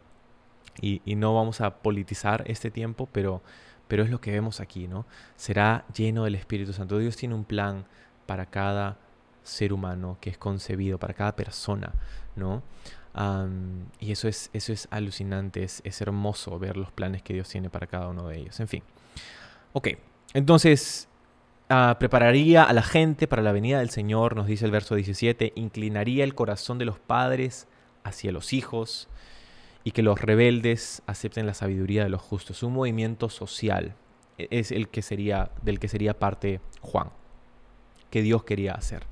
Y, 0.81 1.01
no 1.17 1.35
vamos 1.35 1.61
a 1.61 1.79
politizar 1.83 2.45
este 2.47 2.71
tiempo, 2.71 3.09
pero, 3.13 3.43
pero 3.89 4.03
es 4.03 4.11
lo 4.11 4.21
que 4.21 4.33
vemos 4.33 4.61
aquí, 4.61 4.89
¿no? 4.89 5.05
Será 5.37 5.85
lleno 5.95 6.25
del 6.25 6.35
Espíritu 6.35 6.73
Santo. 6.73 6.99
Dios 6.99 7.17
tiene 7.17 7.35
un 7.35 7.45
plan 7.45 7.85
para 8.27 8.47
cada 8.47 8.97
ser 9.43 9.73
humano 9.73 10.17
que 10.21 10.31
es 10.31 10.39
concebido, 10.39 10.99
para 10.99 11.15
cada 11.15 11.37
persona, 11.37 11.93
¿no? 12.37 12.63
y 14.01 14.11
eso 14.11 14.27
es, 14.27 14.49
eso 14.55 14.73
es 14.73 14.89
alucinante, 14.91 15.63
es, 15.63 15.83
es, 15.85 16.01
hermoso 16.01 16.59
ver 16.59 16.79
los 16.79 16.91
planes 16.93 17.23
que 17.23 17.35
Dios 17.35 17.47
tiene 17.47 17.69
para 17.69 17.87
cada 17.87 18.09
uno 18.09 18.27
de 18.29 18.39
ellos. 18.39 18.59
En 18.59 18.69
fin. 18.69 18.83
Ok, 19.75 19.89
entonces 20.33 21.09
ah, 21.69 21.97
prepararía 21.99 22.63
a 22.65 22.73
la 22.73 22.83
gente 22.83 23.29
para 23.29 23.43
la 23.43 23.53
venida 23.53 23.81
del 23.81 23.91
Señor, 23.91 24.35
nos 24.35 24.47
dice 24.47 24.65
el 24.65 24.71
verso 24.71 24.95
17, 24.95 25.53
inclinaría 25.57 26.25
el 26.25 26.35
corazón 26.35 26.79
de 26.79 26.87
los 26.87 26.99
padres 26.99 27.69
hacia 28.05 28.33
los 28.33 28.53
hijos 28.53 29.09
y 29.85 29.93
que 29.93 30.03
los 30.03 30.21
rebeldes 30.21 31.03
acepten 31.07 31.47
la 31.47 31.55
sabiduría 31.55 32.05
de 32.05 32.11
los 32.11 32.23
justos. 32.23 32.63
Un 32.63 32.75
movimiento 32.75 33.29
social 33.29 33.95
e-, 34.39 34.49
es 34.51 34.71
el 34.71 34.89
que 34.89 35.03
sería, 35.03 35.51
del 35.63 35.79
que 35.79 35.89
sería 35.89 36.19
parte 36.19 36.61
Juan, 36.81 37.11
que 38.11 38.23
Dios 38.23 38.45
quería 38.45 38.73
hacer. 38.73 39.07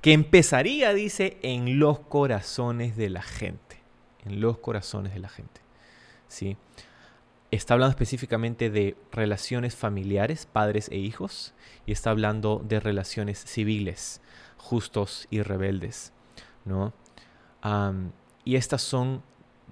Que 0.00 0.12
empezaría, 0.12 0.92
dice, 0.94 1.38
en 1.42 1.78
los 1.78 2.00
corazones 2.00 2.96
de 2.96 3.08
la 3.08 3.22
gente. 3.22 3.80
En 4.24 4.40
los 4.40 4.58
corazones 4.58 5.14
de 5.14 5.20
la 5.20 5.28
gente. 5.28 5.60
¿Sí? 6.28 6.56
Está 7.50 7.74
hablando 7.74 7.90
específicamente 7.90 8.70
de 8.70 8.96
relaciones 9.12 9.76
familiares, 9.76 10.46
padres 10.46 10.88
e 10.90 10.96
hijos, 10.96 11.54
y 11.86 11.92
está 11.92 12.10
hablando 12.10 12.64
de 12.66 12.80
relaciones 12.80 13.44
civiles, 13.44 14.20
justos 14.56 15.28
y 15.30 15.42
rebeldes. 15.42 16.12
¿no? 16.64 16.92
Y 18.44 18.56
estas 18.56 18.82
son 18.82 19.22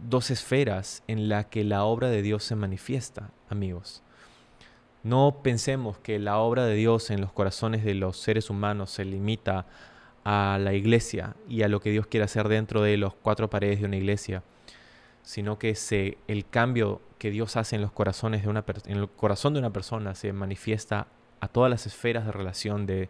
dos 0.08 0.30
esferas 0.30 1.02
en 1.06 1.28
las 1.28 1.46
que 1.46 1.64
la 1.64 1.84
obra 1.84 2.08
de 2.08 2.22
Dios 2.22 2.44
se 2.44 2.56
manifiesta, 2.56 3.30
amigos. 3.48 4.02
No 5.02 5.40
pensemos 5.42 5.98
que 5.98 6.18
la 6.18 6.38
obra 6.38 6.66
de 6.66 6.74
Dios 6.74 7.10
en 7.10 7.20
los 7.20 7.32
corazones 7.32 7.84
de 7.84 7.94
los 7.94 8.18
seres 8.18 8.50
humanos 8.50 8.90
se 8.90 9.04
limita 9.04 9.66
a 10.24 10.58
la 10.60 10.74
iglesia 10.74 11.36
y 11.48 11.62
a 11.62 11.68
lo 11.68 11.80
que 11.80 11.90
Dios 11.90 12.06
quiere 12.06 12.24
hacer 12.24 12.48
dentro 12.48 12.82
de 12.82 12.96
los 12.98 13.14
cuatro 13.14 13.48
paredes 13.48 13.80
de 13.80 13.86
una 13.86 13.96
iglesia, 13.96 14.42
sino 15.22 15.58
que 15.58 15.74
se, 15.74 16.18
el 16.28 16.46
cambio 16.46 17.00
que 17.18 17.30
Dios 17.30 17.56
hace 17.56 17.76
en 17.76 17.82
los 17.82 17.92
corazones 17.92 18.42
de 18.42 18.48
una 18.48 18.64
en 18.86 18.98
el 18.98 19.08
corazón 19.08 19.54
de 19.54 19.60
una 19.60 19.72
persona 19.72 20.14
se 20.14 20.32
manifiesta 20.32 21.06
a 21.40 21.48
todas 21.48 21.70
las 21.70 21.86
esferas 21.86 22.26
de 22.26 22.32
relación 22.32 22.84
de, 22.84 23.08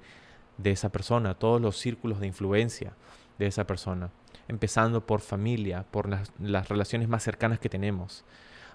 de 0.58 0.70
esa 0.70 0.90
persona, 0.90 1.30
a 1.30 1.34
todos 1.34 1.60
los 1.60 1.76
círculos 1.76 2.20
de 2.20 2.28
influencia 2.28 2.92
de 3.38 3.46
esa 3.46 3.66
persona, 3.66 4.10
empezando 4.48 5.06
por 5.06 5.20
familia, 5.20 5.84
por 5.90 6.08
las, 6.08 6.68
relaciones 6.68 7.08
más 7.08 7.22
cercanas 7.22 7.58
que 7.58 7.68
tenemos, 7.68 8.24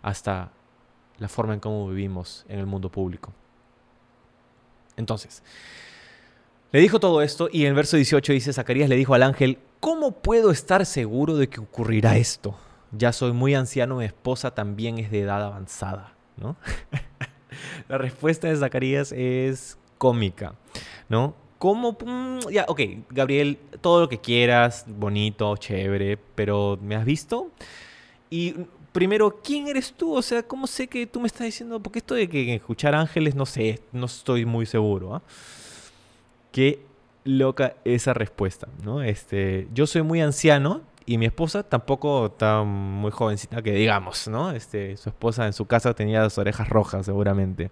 hasta 0.01 0.51
la 1.17 1.27
forma 1.27 1.53
en 1.53 1.59
cómo 1.59 1.87
vivimos 1.89 2.45
en 2.49 2.59
el 2.59 2.65
mundo 2.65 2.89
público. 2.89 3.33
Entonces, 4.97 5.43
le 6.71 6.79
dijo 6.79 6.99
todo 6.99 7.21
esto 7.21 7.49
y 7.51 7.63
en 7.63 7.69
el 7.69 7.73
verso 7.73 7.97
18 7.97 8.33
dice, 8.33 8.53
Zacarías 8.53 8.89
le 8.89 8.95
dijo 8.95 9.13
al 9.13 9.23
ángel, 9.23 9.59
¿cómo 9.79 10.11
puedo 10.11 10.51
estar 10.51 10.85
seguro 10.85 11.35
de 11.35 11.49
que 11.49 11.59
ocurrirá 11.59 12.17
esto? 12.17 12.57
Ya 12.91 13.11
soy 13.11 13.33
muy 13.33 13.55
anciano, 13.55 13.97
mi 13.97 14.05
esposa 14.05 14.51
también 14.55 14.97
es 14.97 15.11
de 15.11 15.21
edad 15.21 15.43
avanzada, 15.43 16.13
¿no? 16.37 16.55
La 17.89 17.97
respuesta 17.97 18.47
de 18.47 18.55
Zacarías 18.55 19.11
es 19.11 19.77
cómica, 19.97 20.55
¿no? 21.09 21.35
¿Cómo? 21.57 21.97
Mm, 22.05 22.39
ya, 22.51 22.65
ok, 22.67 22.81
Gabriel, 23.09 23.57
todo 23.81 24.01
lo 24.01 24.09
que 24.09 24.19
quieras, 24.19 24.85
bonito, 24.87 25.55
chévere, 25.57 26.17
pero 26.35 26.77
¿me 26.81 26.95
has 26.95 27.05
visto? 27.05 27.51
Y 28.29 28.55
primero, 28.91 29.41
¿quién 29.43 29.67
eres 29.67 29.93
tú? 29.93 30.13
O 30.13 30.21
sea, 30.21 30.43
¿cómo 30.43 30.67
sé 30.67 30.87
que 30.87 31.05
tú 31.05 31.19
me 31.19 31.27
estás 31.27 31.45
diciendo? 31.45 31.79
Porque 31.81 31.99
esto 31.99 32.15
de 32.15 32.29
que 32.29 32.55
escuchar 32.55 32.95
ángeles, 32.95 33.35
no 33.35 33.45
sé, 33.45 33.81
no 33.91 34.05
estoy 34.05 34.45
muy 34.45 34.65
seguro. 34.65 35.15
¿ah? 35.15 35.21
Qué 36.51 36.79
loca 37.25 37.75
esa 37.83 38.13
respuesta, 38.13 38.67
¿no? 38.83 39.01
Este, 39.01 39.67
yo 39.73 39.87
soy 39.87 40.01
muy 40.03 40.21
anciano 40.21 40.81
y 41.05 41.17
mi 41.17 41.25
esposa 41.25 41.63
tampoco 41.63 42.27
está 42.27 42.63
muy 42.63 43.11
jovencita 43.11 43.61
que 43.61 43.73
digamos, 43.73 44.27
¿no? 44.27 44.51
Este, 44.51 44.95
su 44.97 45.09
esposa 45.09 45.45
en 45.45 45.53
su 45.53 45.65
casa 45.65 45.93
tenía 45.93 46.21
las 46.21 46.37
orejas 46.37 46.69
rojas 46.69 47.05
seguramente. 47.05 47.71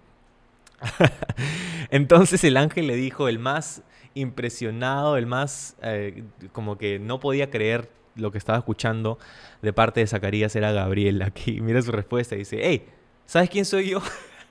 Entonces 1.90 2.44
el 2.44 2.56
ángel 2.56 2.86
le 2.86 2.96
dijo, 2.96 3.28
el 3.28 3.38
más 3.38 3.82
impresionado, 4.14 5.16
el 5.16 5.26
más 5.26 5.76
eh, 5.82 6.24
como 6.52 6.78
que 6.78 6.98
no 6.98 7.20
podía 7.20 7.50
creer 7.50 7.90
lo 8.16 8.30
que 8.30 8.38
estaba 8.38 8.58
escuchando 8.58 9.18
de 9.62 9.72
parte 9.72 10.00
de 10.00 10.06
Zacarías 10.06 10.54
era 10.56 10.72
Gabriel. 10.72 11.22
Aquí 11.22 11.60
mira 11.60 11.82
su 11.82 11.92
respuesta 11.92 12.36
dice, 12.36 12.60
hey, 12.62 12.86
¿sabes 13.26 13.50
quién 13.50 13.64
soy 13.64 13.90
yo? 13.90 14.02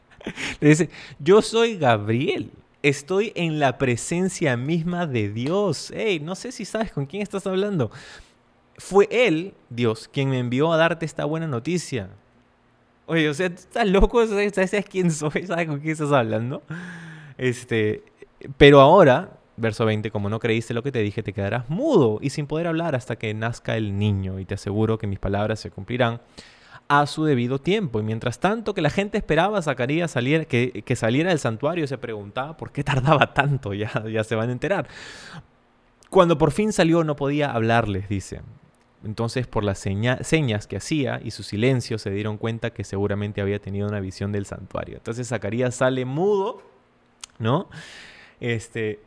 Le 0.60 0.70
dice, 0.70 0.90
yo 1.20 1.42
soy 1.42 1.78
Gabriel. 1.78 2.52
Estoy 2.82 3.32
en 3.36 3.60
la 3.60 3.78
presencia 3.78 4.58
misma 4.58 5.08
de 5.08 5.30
Dios. 5.30 5.92
Hey, 5.96 6.20
no 6.20 6.36
sé 6.36 6.52
si 6.52 6.66
sabes 6.66 6.92
con 6.92 7.06
quién 7.06 7.24
estás 7.24 7.48
hablando. 7.48 7.92
Fue 8.78 9.08
Él, 9.10 9.54
Dios, 9.70 10.10
quien 10.12 10.30
me 10.30 10.40
envió 10.40 10.74
a 10.74 10.78
darte 10.78 11.06
esta 11.06 11.24
buena 11.24 11.48
noticia. 11.48 12.10
Oye, 13.06 13.30
o 13.30 13.34
sea, 13.34 13.50
tú 13.50 13.56
estás 13.56 13.88
loco, 13.88 14.26
¿sabes 14.26 14.74
quién 14.90 15.12
soy? 15.12 15.46
¿Sabes 15.46 15.68
con 15.68 15.80
quién 15.80 15.92
estás 15.92 16.12
hablando? 16.12 16.64
Este, 17.38 18.04
pero 18.58 18.80
ahora 18.80 19.40
Verso 19.56 19.86
20, 19.86 20.10
como 20.10 20.30
no 20.30 20.40
creíste 20.40 20.74
lo 20.74 20.82
que 20.82 20.92
te 20.92 21.00
dije, 21.00 21.22
te 21.22 21.32
quedarás 21.32 21.70
mudo 21.70 22.18
y 22.22 22.32
sin 22.32 22.48
poder 22.48 22.66
hablar 22.68 22.96
hasta 22.96 23.18
que 23.18 23.34
nazca 23.36 23.78
el 23.78 24.00
niño, 24.00 24.40
y 24.40 24.46
te 24.46 24.56
aseguro 24.56 24.98
que 24.98 25.06
mis 25.06 25.20
palabras 25.20 25.60
se 25.60 25.70
cumplirán 25.70 26.22
a 26.88 27.06
su 27.06 27.24
debido 27.24 27.60
tiempo. 27.60 28.00
Y 28.00 28.04
mientras 28.04 28.40
tanto 28.40 28.74
que 28.74 28.82
la 28.82 28.90
gente 28.90 29.18
esperaba 29.20 29.60
a 29.60 29.62
salir, 29.62 30.48
que, 30.48 30.96
saliera 30.96 31.30
del 31.30 31.40
santuario, 31.40 31.86
se 31.86 32.00
preguntaba 32.00 32.58
por 32.58 32.72
qué 32.72 32.84
tardaba 32.84 33.34
tanto, 33.34 33.74
ya, 33.76 33.92
ya 34.12 34.24
se 34.24 34.36
van 34.36 34.50
a 34.50 34.54
enterar. 34.54 34.88
Cuando 36.10 36.38
por 36.38 36.52
fin 36.52 36.74
salió 36.74 37.04
no 37.04 37.16
podía 37.16 37.52
hablarles, 37.52 38.10
dice. 38.10 38.42
Entonces 39.04 39.48
por 39.48 39.64
las 39.64 39.80
señas 39.80 40.68
que 40.68 40.78
hacía 40.78 41.20
y 41.24 41.32
su 41.32 41.44
silencio 41.44 41.98
se 41.98 42.10
dieron 42.10 42.38
cuenta 42.38 42.72
que 42.72 42.84
seguramente 42.84 43.42
había 43.42 43.60
tenido 43.60 43.88
una 43.88 44.00
visión 44.00 44.32
del 44.32 44.46
santuario. 44.46 44.98
Entonces 44.98 45.28
Zacarías 45.28 45.76
sale 45.76 46.06
mudo, 46.06 46.62
¿no? 47.40 47.68
Este, 48.44 49.00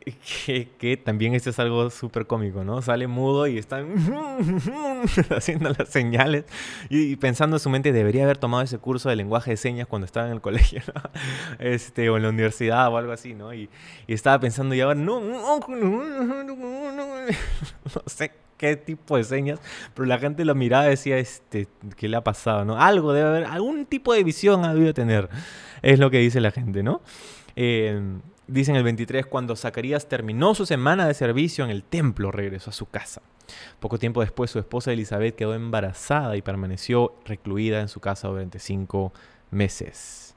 que, 0.79 0.97
también 0.97 1.35
esto 1.35 1.51
es 1.51 1.59
algo 1.59 1.91
súper 1.91 2.25
cómico, 2.25 2.63
¿no? 2.63 2.81
Sale 2.81 3.05
mudo 3.05 3.45
y 3.45 3.59
están 3.59 3.93
haciendo 5.29 5.69
las 5.77 5.89
señales 5.89 6.45
y, 6.89 7.15
pensando 7.17 7.57
en 7.57 7.59
su 7.59 7.69
mente, 7.69 7.91
debería 7.91 8.23
haber 8.23 8.39
tomado 8.39 8.63
ese 8.63 8.79
curso 8.79 9.09
de 9.09 9.15
lenguaje 9.15 9.51
de 9.51 9.57
señas 9.57 9.85
cuando 9.87 10.05
estaba 10.05 10.25
en 10.25 10.33
el 10.33 10.41
colegio, 10.41 10.81
este, 11.59 12.09
o 12.09 12.17
en 12.17 12.23
la 12.23 12.29
universidad 12.29 12.91
o 12.91 12.97
algo 12.97 13.11
así, 13.11 13.35
¿no? 13.35 13.53
Y, 13.53 13.69
estaba 14.07 14.39
pensando, 14.39 14.73
y 14.73 14.81
ahora, 14.81 14.99
no, 14.99 15.19
no, 15.19 15.59
no, 15.59 17.15
sé 18.07 18.31
qué 18.57 18.75
tipo 18.75 19.17
de 19.17 19.23
señas, 19.23 19.59
pero 19.93 20.05
la 20.05 20.17
gente 20.17 20.45
lo 20.45 20.55
miraba 20.55 20.87
y 20.87 20.91
decía, 20.91 21.17
este, 21.17 21.67
¿qué 21.95 22.07
le 22.07 22.17
ha 22.17 22.23
pasado? 22.23 22.65
¿no? 22.65 22.79
Algo 22.79 23.13
debe 23.13 23.29
haber, 23.29 23.45
algún 23.45 23.85
tipo 23.85 24.13
de 24.13 24.23
visión 24.23 24.65
ha 24.65 24.73
debido 24.73 24.93
tener, 24.93 25.29
es 25.81 25.99
lo 25.99 26.09
que 26.09 26.19
dice 26.19 26.41
la 26.41 26.51
gente, 26.51 26.83
¿no? 26.83 27.01
Eh, 27.55 27.99
Dice 28.47 28.71
en 28.71 28.77
el 28.77 28.83
23, 28.83 29.25
cuando 29.25 29.57
Zacarías 29.57 30.07
terminó 30.07 30.55
su 30.55 30.65
semana 30.65 31.05
de 31.05 31.13
servicio 31.13 31.65
en 31.65 31.69
el 31.69 31.83
templo, 31.83 32.31
regresó 32.31 32.69
a 32.69 32.73
su 32.73 32.85
casa. 32.85 33.21
Poco 33.81 33.99
tiempo 33.99 34.21
después, 34.21 34.49
su 34.49 34.57
esposa 34.57 34.93
Elizabeth 34.93 35.35
quedó 35.35 35.53
embarazada 35.53 36.37
y 36.37 36.41
permaneció 36.41 37.13
recluida 37.25 37.81
en 37.81 37.89
su 37.89 37.99
casa 37.99 38.29
durante 38.29 38.59
cinco 38.59 39.11
meses. 39.51 40.33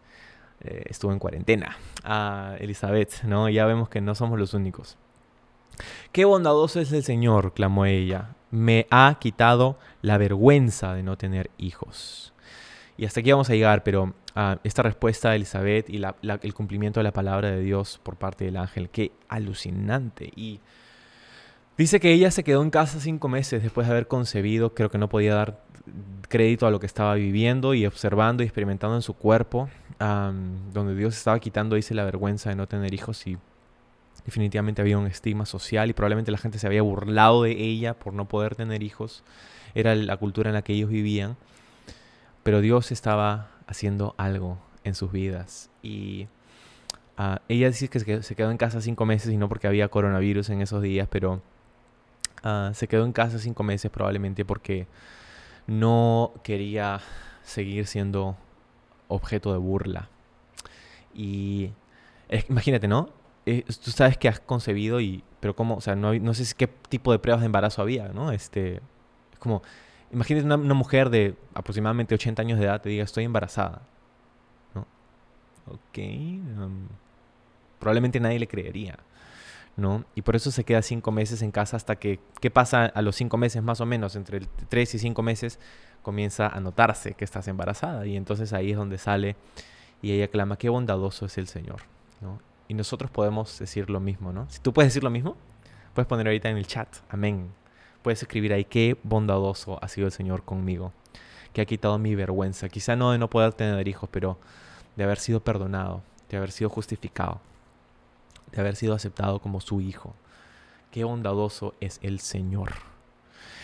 Eh, 0.61 0.83
estuvo 0.87 1.13
en 1.13 1.21
cuarentena. 1.21 1.77
Ah, 2.03 2.57
Elizabeth, 2.59 3.23
¿no? 3.23 3.49
Ya 3.49 3.65
vemos 3.65 3.89
que 3.89 4.01
no 4.01 4.17
somos 4.17 4.41
los 4.41 4.55
únicos. 4.55 4.99
Qué 6.13 6.25
bondadoso 6.25 6.81
es 6.81 6.93
el 6.93 7.03
Señor, 7.03 7.53
clamó 7.55 7.87
ella. 7.87 8.37
Me 8.51 8.87
ha 8.91 9.17
quitado 9.21 9.79
la 10.03 10.19
vergüenza 10.19 10.95
de 10.95 11.03
no 11.03 11.17
tener 11.17 11.51
hijos. 11.59 12.33
Y 12.97 13.07
hasta 13.07 13.21
aquí 13.21 13.31
vamos 13.31 13.49
a 13.49 13.55
llegar, 13.55 13.83
pero 13.83 14.15
esta 14.63 14.83
respuesta 14.83 15.31
de 15.31 15.37
Elizabeth 15.37 15.89
y 15.89 16.03
el 16.43 16.55
cumplimiento 16.55 17.01
de 17.01 17.05
la 17.05 17.13
palabra 17.13 17.51
de 17.51 17.61
Dios 17.61 18.01
por 18.03 18.17
parte 18.17 18.45
del 18.45 18.57
ángel. 18.57 18.91
Qué 18.91 19.13
alucinante. 19.29 20.33
Y 20.37 20.61
dice 21.79 22.01
que 22.01 22.13
ella 22.13 22.31
se 22.31 22.45
quedó 22.45 22.63
en 22.63 22.71
casa 22.71 23.01
cinco 23.01 23.29
meses 23.29 23.63
después 23.63 23.87
de 23.87 23.93
haber 23.93 24.09
concebido. 24.09 24.75
Creo 24.75 24.91
que 24.91 24.99
no 24.99 25.09
podía 25.09 25.35
dar 25.35 25.63
crédito 26.29 26.67
a 26.67 26.71
lo 26.71 26.79
que 26.79 26.87
estaba 26.87 27.15
viviendo 27.15 27.75
y 27.75 27.87
observando 27.87 28.43
y 28.43 28.47
experimentando 28.47 28.97
en 28.97 29.03
su 29.03 29.15
cuerpo, 29.15 29.69
donde 29.99 30.95
Dios 30.95 31.17
estaba 31.17 31.41
quitando, 31.41 31.77
dice, 31.77 31.95
la 31.95 32.05
vergüenza 32.05 32.51
de 32.51 32.57
no 32.57 32.69
tener 32.69 32.93
hijos 32.93 33.27
y 33.27 33.39
definitivamente 34.25 34.83
había 34.83 34.99
un 34.99 35.07
estigma 35.07 35.47
social 35.47 35.91
y 35.91 35.93
probablemente 35.93 36.31
la 36.31 36.39
gente 36.39 36.59
se 36.59 36.67
había 36.67 36.83
burlado 36.83 37.43
de 37.45 37.53
ella 37.53 37.95
por 37.95 38.13
no 38.13 38.29
poder 38.29 38.55
tener 38.55 38.83
hijos. 38.83 39.23
Era 39.75 39.95
la 39.95 40.17
cultura 40.17 40.51
en 40.51 40.55
la 40.55 40.63
que 40.63 40.73
ellos 40.73 40.91
vivían. 40.91 41.37
Pero 42.43 42.61
Dios 42.61 42.91
estaba 42.93 43.51
haciendo 43.67 44.15
algo 44.19 44.59
en 44.85 44.95
sus 44.95 45.13
vidas. 45.13 45.71
Y 45.83 46.29
ah, 47.17 47.41
ella 47.49 47.69
dice 47.69 47.89
que 47.89 48.23
se 48.23 48.35
quedó 48.35 48.51
en 48.51 48.57
casa 48.57 48.81
cinco 48.81 49.05
meses 49.05 49.33
y 49.33 49.37
no 49.37 49.49
porque 49.49 49.67
había 49.67 49.89
coronavirus 49.89 50.51
en 50.51 50.63
esos 50.63 50.83
días, 50.83 51.09
pero 51.11 51.43
ah, 52.43 52.71
se 52.75 52.89
quedó 52.89 53.05
en 53.05 53.13
casa 53.13 53.39
cinco 53.39 53.63
meses 53.63 53.91
probablemente 53.91 54.45
porque 54.45 54.87
no 55.67 56.33
quería 56.43 57.01
seguir 57.43 57.87
siendo 57.87 58.37
objeto 59.09 59.53
de 59.53 59.59
burla. 59.59 60.09
Y 61.15 61.71
imagínate, 62.49 62.89
¿no? 62.89 63.20
Eh, 63.47 63.65
tú 63.83 63.91
sabes 63.91 64.19
que 64.19 64.29
has 64.29 64.41
concebido 64.41 65.01
y, 65.01 65.25
pero 65.41 65.57
cómo, 65.57 65.77
o 65.77 65.81
sea, 65.81 65.97
no, 65.97 66.15
no 66.15 66.35
sé 66.35 66.55
qué 66.57 66.67
tipo 66.67 67.13
de 67.13 67.19
pruebas 67.19 67.41
de 67.41 67.47
embarazo 67.47 67.83
había, 67.83 68.09
¿no? 68.09 68.33
Este, 68.33 68.77
es 69.33 69.39
como, 69.39 69.63
Imagínate 70.13 70.45
una, 70.45 70.75
mujer 70.75 71.09
de 71.09 71.37
aproximadamente 71.55 72.15
80 72.15 72.43
años 72.43 72.59
de 72.59 72.65
edad 72.65 72.81
te 72.81 72.89
diga 72.89 73.05
estoy 73.05 73.25
embarazada. 73.25 73.83
¿No? 74.75 74.87
Ok. 75.69 75.99
Um, 75.99 76.89
probablemente 77.79 78.19
nadie 78.19 78.39
le 78.39 78.49
creería. 78.49 78.99
¿no? 79.77 80.05
Y 80.15 80.23
por 80.23 80.35
eso 80.35 80.51
se 80.51 80.65
queda 80.65 80.83
cinco 80.83 81.13
meses 81.13 81.43
en 81.43 81.53
casa 81.53 81.77
hasta 81.77 81.97
que, 81.97 82.19
¿qué 82.41 82.51
pasa 82.51 82.87
a 82.87 83.03
los 83.03 83.15
cinco 83.17 83.37
meses 83.37 83.63
más 83.63 83.81
o 83.81 83.87
menos? 83.87 84.17
Entre 84.17 84.41
tres 84.69 84.95
y 84.95 84.99
cinco 84.99 85.23
meses 85.23 85.61
comienza 86.03 86.49
a 86.49 86.61
notarse 86.61 87.15
que 87.15 87.25
estás 87.25 87.47
embarazada 87.47 88.05
y 88.05 88.17
entonces 88.17 88.53
ahí 88.53 88.73
es 88.73 88.77
donde 88.77 88.99
sale 88.99 89.37
y 90.03 90.13
ella 90.13 90.29
clama, 90.29 90.59
qué 90.59 90.69
bondadoso 90.69 91.27
es 91.27 91.39
el 91.39 91.47
Señor, 91.47 91.83
¿no? 92.21 92.41
Y 92.71 92.75
nosotros 92.75 93.11
podemos 93.11 93.59
decir 93.59 93.91
lo 93.91 93.99
mismo, 93.99 94.33
¿no? 94.33 94.49
Si 94.49 94.61
tú 94.61 94.73
puedes 94.73 94.93
decir 94.93 95.03
lo 95.03 95.11
mismo, 95.11 95.37
puedes 95.93 96.07
poner 96.07 96.29
ahorita 96.29 96.49
en 96.49 96.57
el 96.57 96.69
chat, 96.69 96.89
amén 97.09 97.51
puedes 98.03 98.23
escribir 98.23 98.53
ahí, 98.53 98.65
qué 98.65 98.97
bondadoso 99.03 99.79
ha 99.83 99.89
sido 99.89 100.07
el 100.07 100.13
Señor 100.13 100.43
conmigo, 100.45 100.93
que 101.53 101.61
ha 101.61 101.67
quitado 101.67 101.99
mi 101.99 102.15
vergüenza, 102.15 102.69
quizá 102.69 102.97
no 102.97 103.13
de 103.13 103.19
no 103.19 103.29
poder 103.29 103.53
tener 103.53 103.87
hijos, 103.89 104.09
pero 104.11 104.39
de 104.97 105.05
haber 105.05 105.19
sido 105.19 105.41
perdonado, 105.41 106.03
de 106.29 106.37
haber 106.37 106.51
sido 106.51 106.71
justificado, 106.71 107.41
de 108.53 108.61
haber 108.61 108.77
sido 108.77 108.95
aceptado 108.95 109.41
como 109.41 109.61
su 109.61 109.81
hijo. 109.81 110.15
Qué 110.91 111.05
bondadoso 111.05 111.75
es 111.81 111.99
el 112.03 112.21
Señor. 112.21 112.73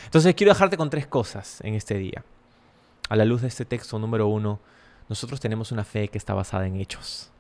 Entonces 0.05 0.35
quiero 0.35 0.53
dejarte 0.53 0.77
con 0.77 0.91
tres 0.91 1.07
cosas 1.07 1.61
en 1.63 1.75
este 1.75 1.95
día. 1.95 2.25
A 3.09 3.17
la 3.17 3.25
luz 3.25 3.43
de 3.43 3.49
este 3.49 3.65
texto 3.65 3.99
número 3.99 4.29
uno, 4.29 4.61
nosotros 5.09 5.41
tenemos 5.41 5.73
una 5.73 5.85
fe 5.85 6.09
que 6.09 6.19
está 6.19 6.35
basada 6.35 6.67
en 6.67 6.77
hechos. 6.77 7.31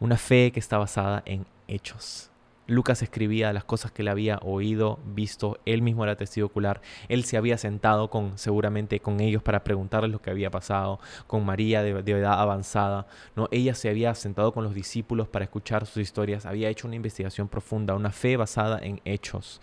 Una 0.00 0.16
fe 0.16 0.52
que 0.52 0.60
está 0.60 0.78
basada 0.78 1.22
en 1.26 1.46
hechos. 1.68 2.30
Lucas 2.68 3.00
escribía 3.02 3.52
las 3.52 3.64
cosas 3.64 3.92
que 3.92 4.02
él 4.02 4.08
había 4.08 4.38
oído, 4.42 4.98
visto, 5.04 5.60
él 5.66 5.82
mismo 5.82 6.02
era 6.02 6.16
testigo 6.16 6.48
ocular, 6.48 6.80
él 7.08 7.24
se 7.24 7.36
había 7.36 7.58
sentado 7.58 8.10
con 8.10 8.38
seguramente 8.38 8.98
con 8.98 9.20
ellos 9.20 9.40
para 9.40 9.62
preguntarles 9.62 10.10
lo 10.10 10.20
que 10.20 10.30
había 10.30 10.50
pasado, 10.50 10.98
con 11.28 11.44
María 11.44 11.82
de, 11.82 12.02
de, 12.02 12.12
edad 12.12 12.40
avanzada, 12.40 13.06
¿no? 13.36 13.46
Ella 13.52 13.74
se 13.74 13.88
había 13.88 14.12
sentado 14.16 14.52
con 14.52 14.64
los 14.64 14.74
discípulos 14.74 15.28
para 15.28 15.44
escuchar 15.44 15.86
sus 15.86 15.98
historias, 15.98 16.44
había 16.44 16.68
hecho 16.68 16.88
una 16.88 16.96
investigación 16.96 17.46
profunda, 17.46 17.94
una 17.94 18.10
fe 18.10 18.36
basada 18.36 18.80
en 18.82 19.00
hechos. 19.04 19.60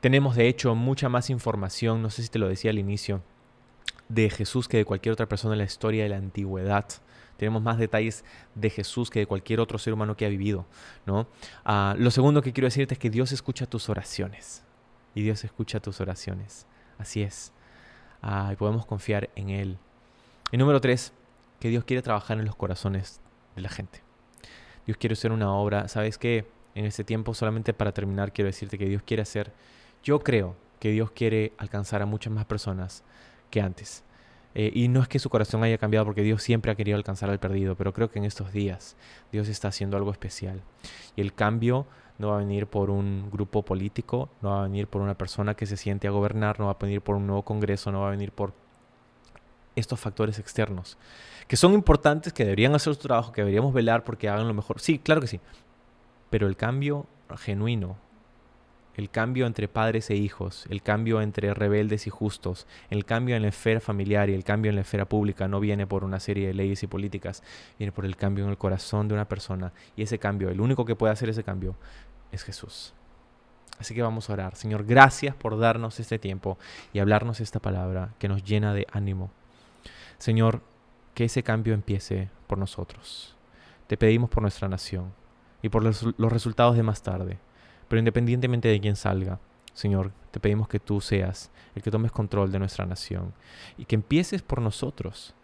Tenemos 0.00 0.34
de 0.34 0.48
hecho 0.48 0.74
mucha 0.74 1.10
más 1.10 1.28
información, 1.28 2.00
no 2.00 2.08
sé 2.08 2.22
si 2.22 2.28
te 2.30 2.38
lo 2.38 2.48
decía 2.48 2.70
al 2.70 2.78
inicio, 2.78 3.22
de 4.08 4.30
Jesús 4.30 4.66
que 4.66 4.78
de 4.78 4.84
cualquier 4.84 5.12
otra 5.12 5.26
persona 5.26 5.54
en 5.54 5.58
la 5.58 5.64
historia 5.64 6.04
de 6.04 6.08
la 6.08 6.16
antigüedad. 6.16 6.86
Tenemos 7.36 7.62
más 7.62 7.78
detalles 7.78 8.24
de 8.54 8.70
Jesús 8.70 9.10
que 9.10 9.20
de 9.20 9.26
cualquier 9.26 9.60
otro 9.60 9.78
ser 9.78 9.92
humano 9.92 10.16
que 10.16 10.26
ha 10.26 10.28
vivido. 10.28 10.66
¿no? 11.04 11.26
Ah, 11.64 11.94
lo 11.98 12.10
segundo 12.10 12.42
que 12.42 12.52
quiero 12.52 12.66
decirte 12.66 12.94
es 12.94 12.98
que 12.98 13.10
Dios 13.10 13.32
escucha 13.32 13.66
tus 13.66 13.88
oraciones. 13.88 14.62
Y 15.14 15.22
Dios 15.22 15.44
escucha 15.44 15.80
tus 15.80 16.00
oraciones. 16.00 16.66
Así 16.98 17.22
es. 17.22 17.52
Ah, 18.22 18.50
y 18.52 18.56
podemos 18.56 18.86
confiar 18.86 19.30
en 19.34 19.50
Él. 19.50 19.78
Y 20.52 20.56
número 20.56 20.80
tres, 20.80 21.12
que 21.60 21.68
Dios 21.68 21.84
quiere 21.84 22.02
trabajar 22.02 22.38
en 22.38 22.44
los 22.44 22.56
corazones 22.56 23.20
de 23.54 23.62
la 23.62 23.68
gente. 23.68 24.02
Dios 24.86 24.98
quiere 24.98 25.14
hacer 25.14 25.32
una 25.32 25.52
obra. 25.52 25.88
¿Sabes 25.88 26.18
qué? 26.18 26.46
En 26.74 26.84
este 26.84 27.04
tiempo, 27.04 27.34
solamente 27.34 27.72
para 27.72 27.92
terminar, 27.92 28.32
quiero 28.32 28.46
decirte 28.46 28.78
que 28.78 28.86
Dios 28.86 29.02
quiere 29.02 29.22
hacer. 29.22 29.52
Yo 30.02 30.20
creo 30.20 30.54
que 30.78 30.90
Dios 30.90 31.10
quiere 31.10 31.52
alcanzar 31.58 32.02
a 32.02 32.06
muchas 32.06 32.32
más 32.32 32.44
personas 32.44 33.02
que 33.50 33.60
antes. 33.60 34.04
Eh, 34.58 34.72
y 34.74 34.88
no 34.88 35.02
es 35.02 35.08
que 35.08 35.18
su 35.18 35.28
corazón 35.28 35.62
haya 35.64 35.76
cambiado 35.76 36.06
porque 36.06 36.22
Dios 36.22 36.42
siempre 36.42 36.72
ha 36.72 36.74
querido 36.74 36.96
alcanzar 36.96 37.28
al 37.28 37.38
perdido, 37.38 37.74
pero 37.74 37.92
creo 37.92 38.10
que 38.10 38.18
en 38.18 38.24
estos 38.24 38.54
días 38.54 38.96
Dios 39.30 39.48
está 39.48 39.68
haciendo 39.68 39.98
algo 39.98 40.10
especial. 40.10 40.62
Y 41.14 41.20
el 41.20 41.34
cambio 41.34 41.86
no 42.16 42.28
va 42.28 42.36
a 42.36 42.38
venir 42.38 42.66
por 42.66 42.88
un 42.88 43.28
grupo 43.30 43.62
político, 43.62 44.30
no 44.40 44.52
va 44.52 44.60
a 44.60 44.62
venir 44.62 44.86
por 44.86 45.02
una 45.02 45.12
persona 45.12 45.52
que 45.52 45.66
se 45.66 45.76
siente 45.76 46.08
a 46.08 46.10
gobernar, 46.10 46.58
no 46.58 46.66
va 46.66 46.72
a 46.72 46.78
venir 46.80 47.02
por 47.02 47.16
un 47.16 47.26
nuevo 47.26 47.42
Congreso, 47.42 47.92
no 47.92 48.00
va 48.00 48.08
a 48.08 48.12
venir 48.12 48.32
por 48.32 48.54
estos 49.74 50.00
factores 50.00 50.38
externos, 50.38 50.96
que 51.46 51.58
son 51.58 51.74
importantes, 51.74 52.32
que 52.32 52.44
deberían 52.44 52.74
hacer 52.74 52.94
su 52.94 53.00
trabajo, 53.00 53.32
que 53.32 53.42
deberíamos 53.42 53.74
velar 53.74 54.04
porque 54.04 54.30
hagan 54.30 54.48
lo 54.48 54.54
mejor. 54.54 54.80
Sí, 54.80 54.98
claro 54.98 55.20
que 55.20 55.26
sí. 55.26 55.38
Pero 56.30 56.46
el 56.46 56.56
cambio 56.56 57.04
genuino, 57.36 57.98
el 58.96 59.10
cambio 59.10 59.46
entre 59.46 59.68
padres 59.68 60.10
e 60.10 60.16
hijos, 60.16 60.66
el 60.70 60.82
cambio 60.82 61.20
entre 61.20 61.54
rebeldes 61.54 62.06
y 62.06 62.10
justos, 62.10 62.66
el 62.90 63.04
cambio 63.04 63.36
en 63.36 63.42
la 63.42 63.48
esfera 63.48 63.80
familiar 63.80 64.30
y 64.30 64.34
el 64.34 64.42
cambio 64.42 64.70
en 64.70 64.76
la 64.76 64.80
esfera 64.80 65.04
pública 65.04 65.46
no 65.48 65.60
viene 65.60 65.86
por 65.86 66.02
una 66.02 66.18
serie 66.18 66.48
de 66.48 66.54
leyes 66.54 66.82
y 66.82 66.86
políticas, 66.86 67.42
viene 67.78 67.92
por 67.92 68.06
el 68.06 68.16
cambio 68.16 68.44
en 68.44 68.50
el 68.50 68.58
corazón 68.58 69.06
de 69.06 69.14
una 69.14 69.28
persona. 69.28 69.72
Y 69.96 70.02
ese 70.02 70.18
cambio, 70.18 70.48
el 70.48 70.60
único 70.60 70.84
que 70.84 70.96
puede 70.96 71.12
hacer 71.12 71.28
ese 71.28 71.44
cambio, 71.44 71.76
es 72.32 72.42
Jesús. 72.42 72.94
Así 73.78 73.94
que 73.94 74.02
vamos 74.02 74.30
a 74.30 74.32
orar. 74.32 74.56
Señor, 74.56 74.84
gracias 74.84 75.34
por 75.34 75.58
darnos 75.58 76.00
este 76.00 76.18
tiempo 76.18 76.58
y 76.92 76.98
hablarnos 76.98 77.40
esta 77.40 77.60
palabra 77.60 78.14
que 78.18 78.28
nos 78.28 78.42
llena 78.42 78.72
de 78.72 78.86
ánimo. 78.90 79.30
Señor, 80.18 80.62
que 81.14 81.24
ese 81.24 81.42
cambio 81.42 81.74
empiece 81.74 82.30
por 82.46 82.58
nosotros. 82.58 83.36
Te 83.86 83.96
pedimos 83.96 84.30
por 84.30 84.42
nuestra 84.42 84.68
nación 84.68 85.12
y 85.62 85.68
por 85.68 85.82
los, 85.82 86.02
resultados 86.18 86.76
de 86.76 86.82
más 86.82 87.02
tarde. 87.02 87.38
Pero 87.88 87.98
independientemente 87.98 88.68
de 88.68 88.80
quién 88.80 88.96
salga, 88.96 89.38
Señor, 89.72 90.12
te 90.30 90.40
pedimos 90.40 90.68
que 90.68 90.80
tú 90.80 91.00
seas 91.00 91.50
el 91.74 91.82
que 91.82 91.90
tomes 91.90 92.10
control 92.10 92.50
de 92.50 92.58
nuestra 92.58 92.86
nación 92.86 93.34
y 93.76 93.84
que 93.84 93.94
empieces 93.94 94.42
por 94.42 94.62
nosotros, 94.62 95.34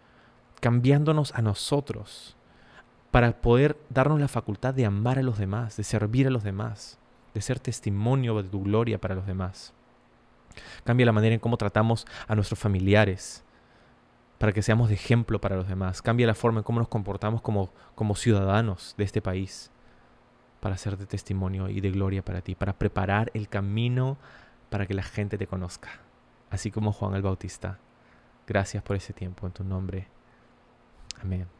cambiándonos 0.59 1.33
a 1.35 1.41
nosotros 1.41 2.35
para 3.11 3.41
poder 3.41 3.77
darnos 3.89 4.19
la 4.19 4.27
facultad 4.27 4.73
de 4.73 4.85
amar 4.85 5.19
a 5.19 5.23
los 5.23 5.37
demás, 5.37 5.77
de 5.77 5.83
servir 5.83 6.25
a 6.25 6.31
los 6.31 6.43
demás, 6.43 6.97
de 7.33 7.41
ser 7.41 7.59
testimonio 7.59 8.41
de 8.41 8.49
tu 8.49 8.63
gloria 8.63 8.99
para 8.99 9.15
los 9.15 9.27
demás. 9.27 9.73
Cambia 10.83 11.05
la 11.05 11.11
manera 11.11 11.35
en 11.35 11.39
cómo 11.39 11.57
tratamos 11.57 12.07
a 12.27 12.35
nuestros 12.35 12.59
familiares 12.59 13.43
para 14.39 14.51
que 14.51 14.63
seamos 14.63 14.89
de 14.89 14.95
ejemplo 14.95 15.39
para 15.39 15.55
los 15.55 15.67
demás. 15.67 16.01
Cambia 16.01 16.27
la 16.27 16.35
forma 16.35 16.59
en 16.59 16.63
cómo 16.63 16.79
nos 16.79 16.87
comportamos 16.87 17.41
como, 17.41 17.71
como 17.93 18.15
ciudadanos 18.15 18.95
de 18.97 19.03
este 19.03 19.21
país 19.21 19.71
para 20.63 20.77
ser 20.77 20.95
de 20.97 21.05
testimonio 21.05 21.67
y 21.67 21.81
de 21.81 21.91
gloria 21.91 22.23
para 22.23 22.39
ti, 22.39 22.55
para 22.55 22.71
preparar 22.71 23.31
el 23.33 23.49
camino 23.49 24.15
para 24.69 24.85
que 24.85 24.93
la 24.93 25.03
gente 25.03 25.37
te 25.37 25.45
conozca, 25.45 25.89
así 26.51 26.71
como 26.71 26.93
Juan 26.93 27.15
el 27.15 27.21
Bautista. 27.21 27.79
Gracias 28.47 28.81
por 28.81 28.95
ese 28.95 29.11
tiempo 29.11 29.45
en 29.45 29.51
tu 29.51 29.65
nombre. 29.65 30.07
Amén. 31.21 31.52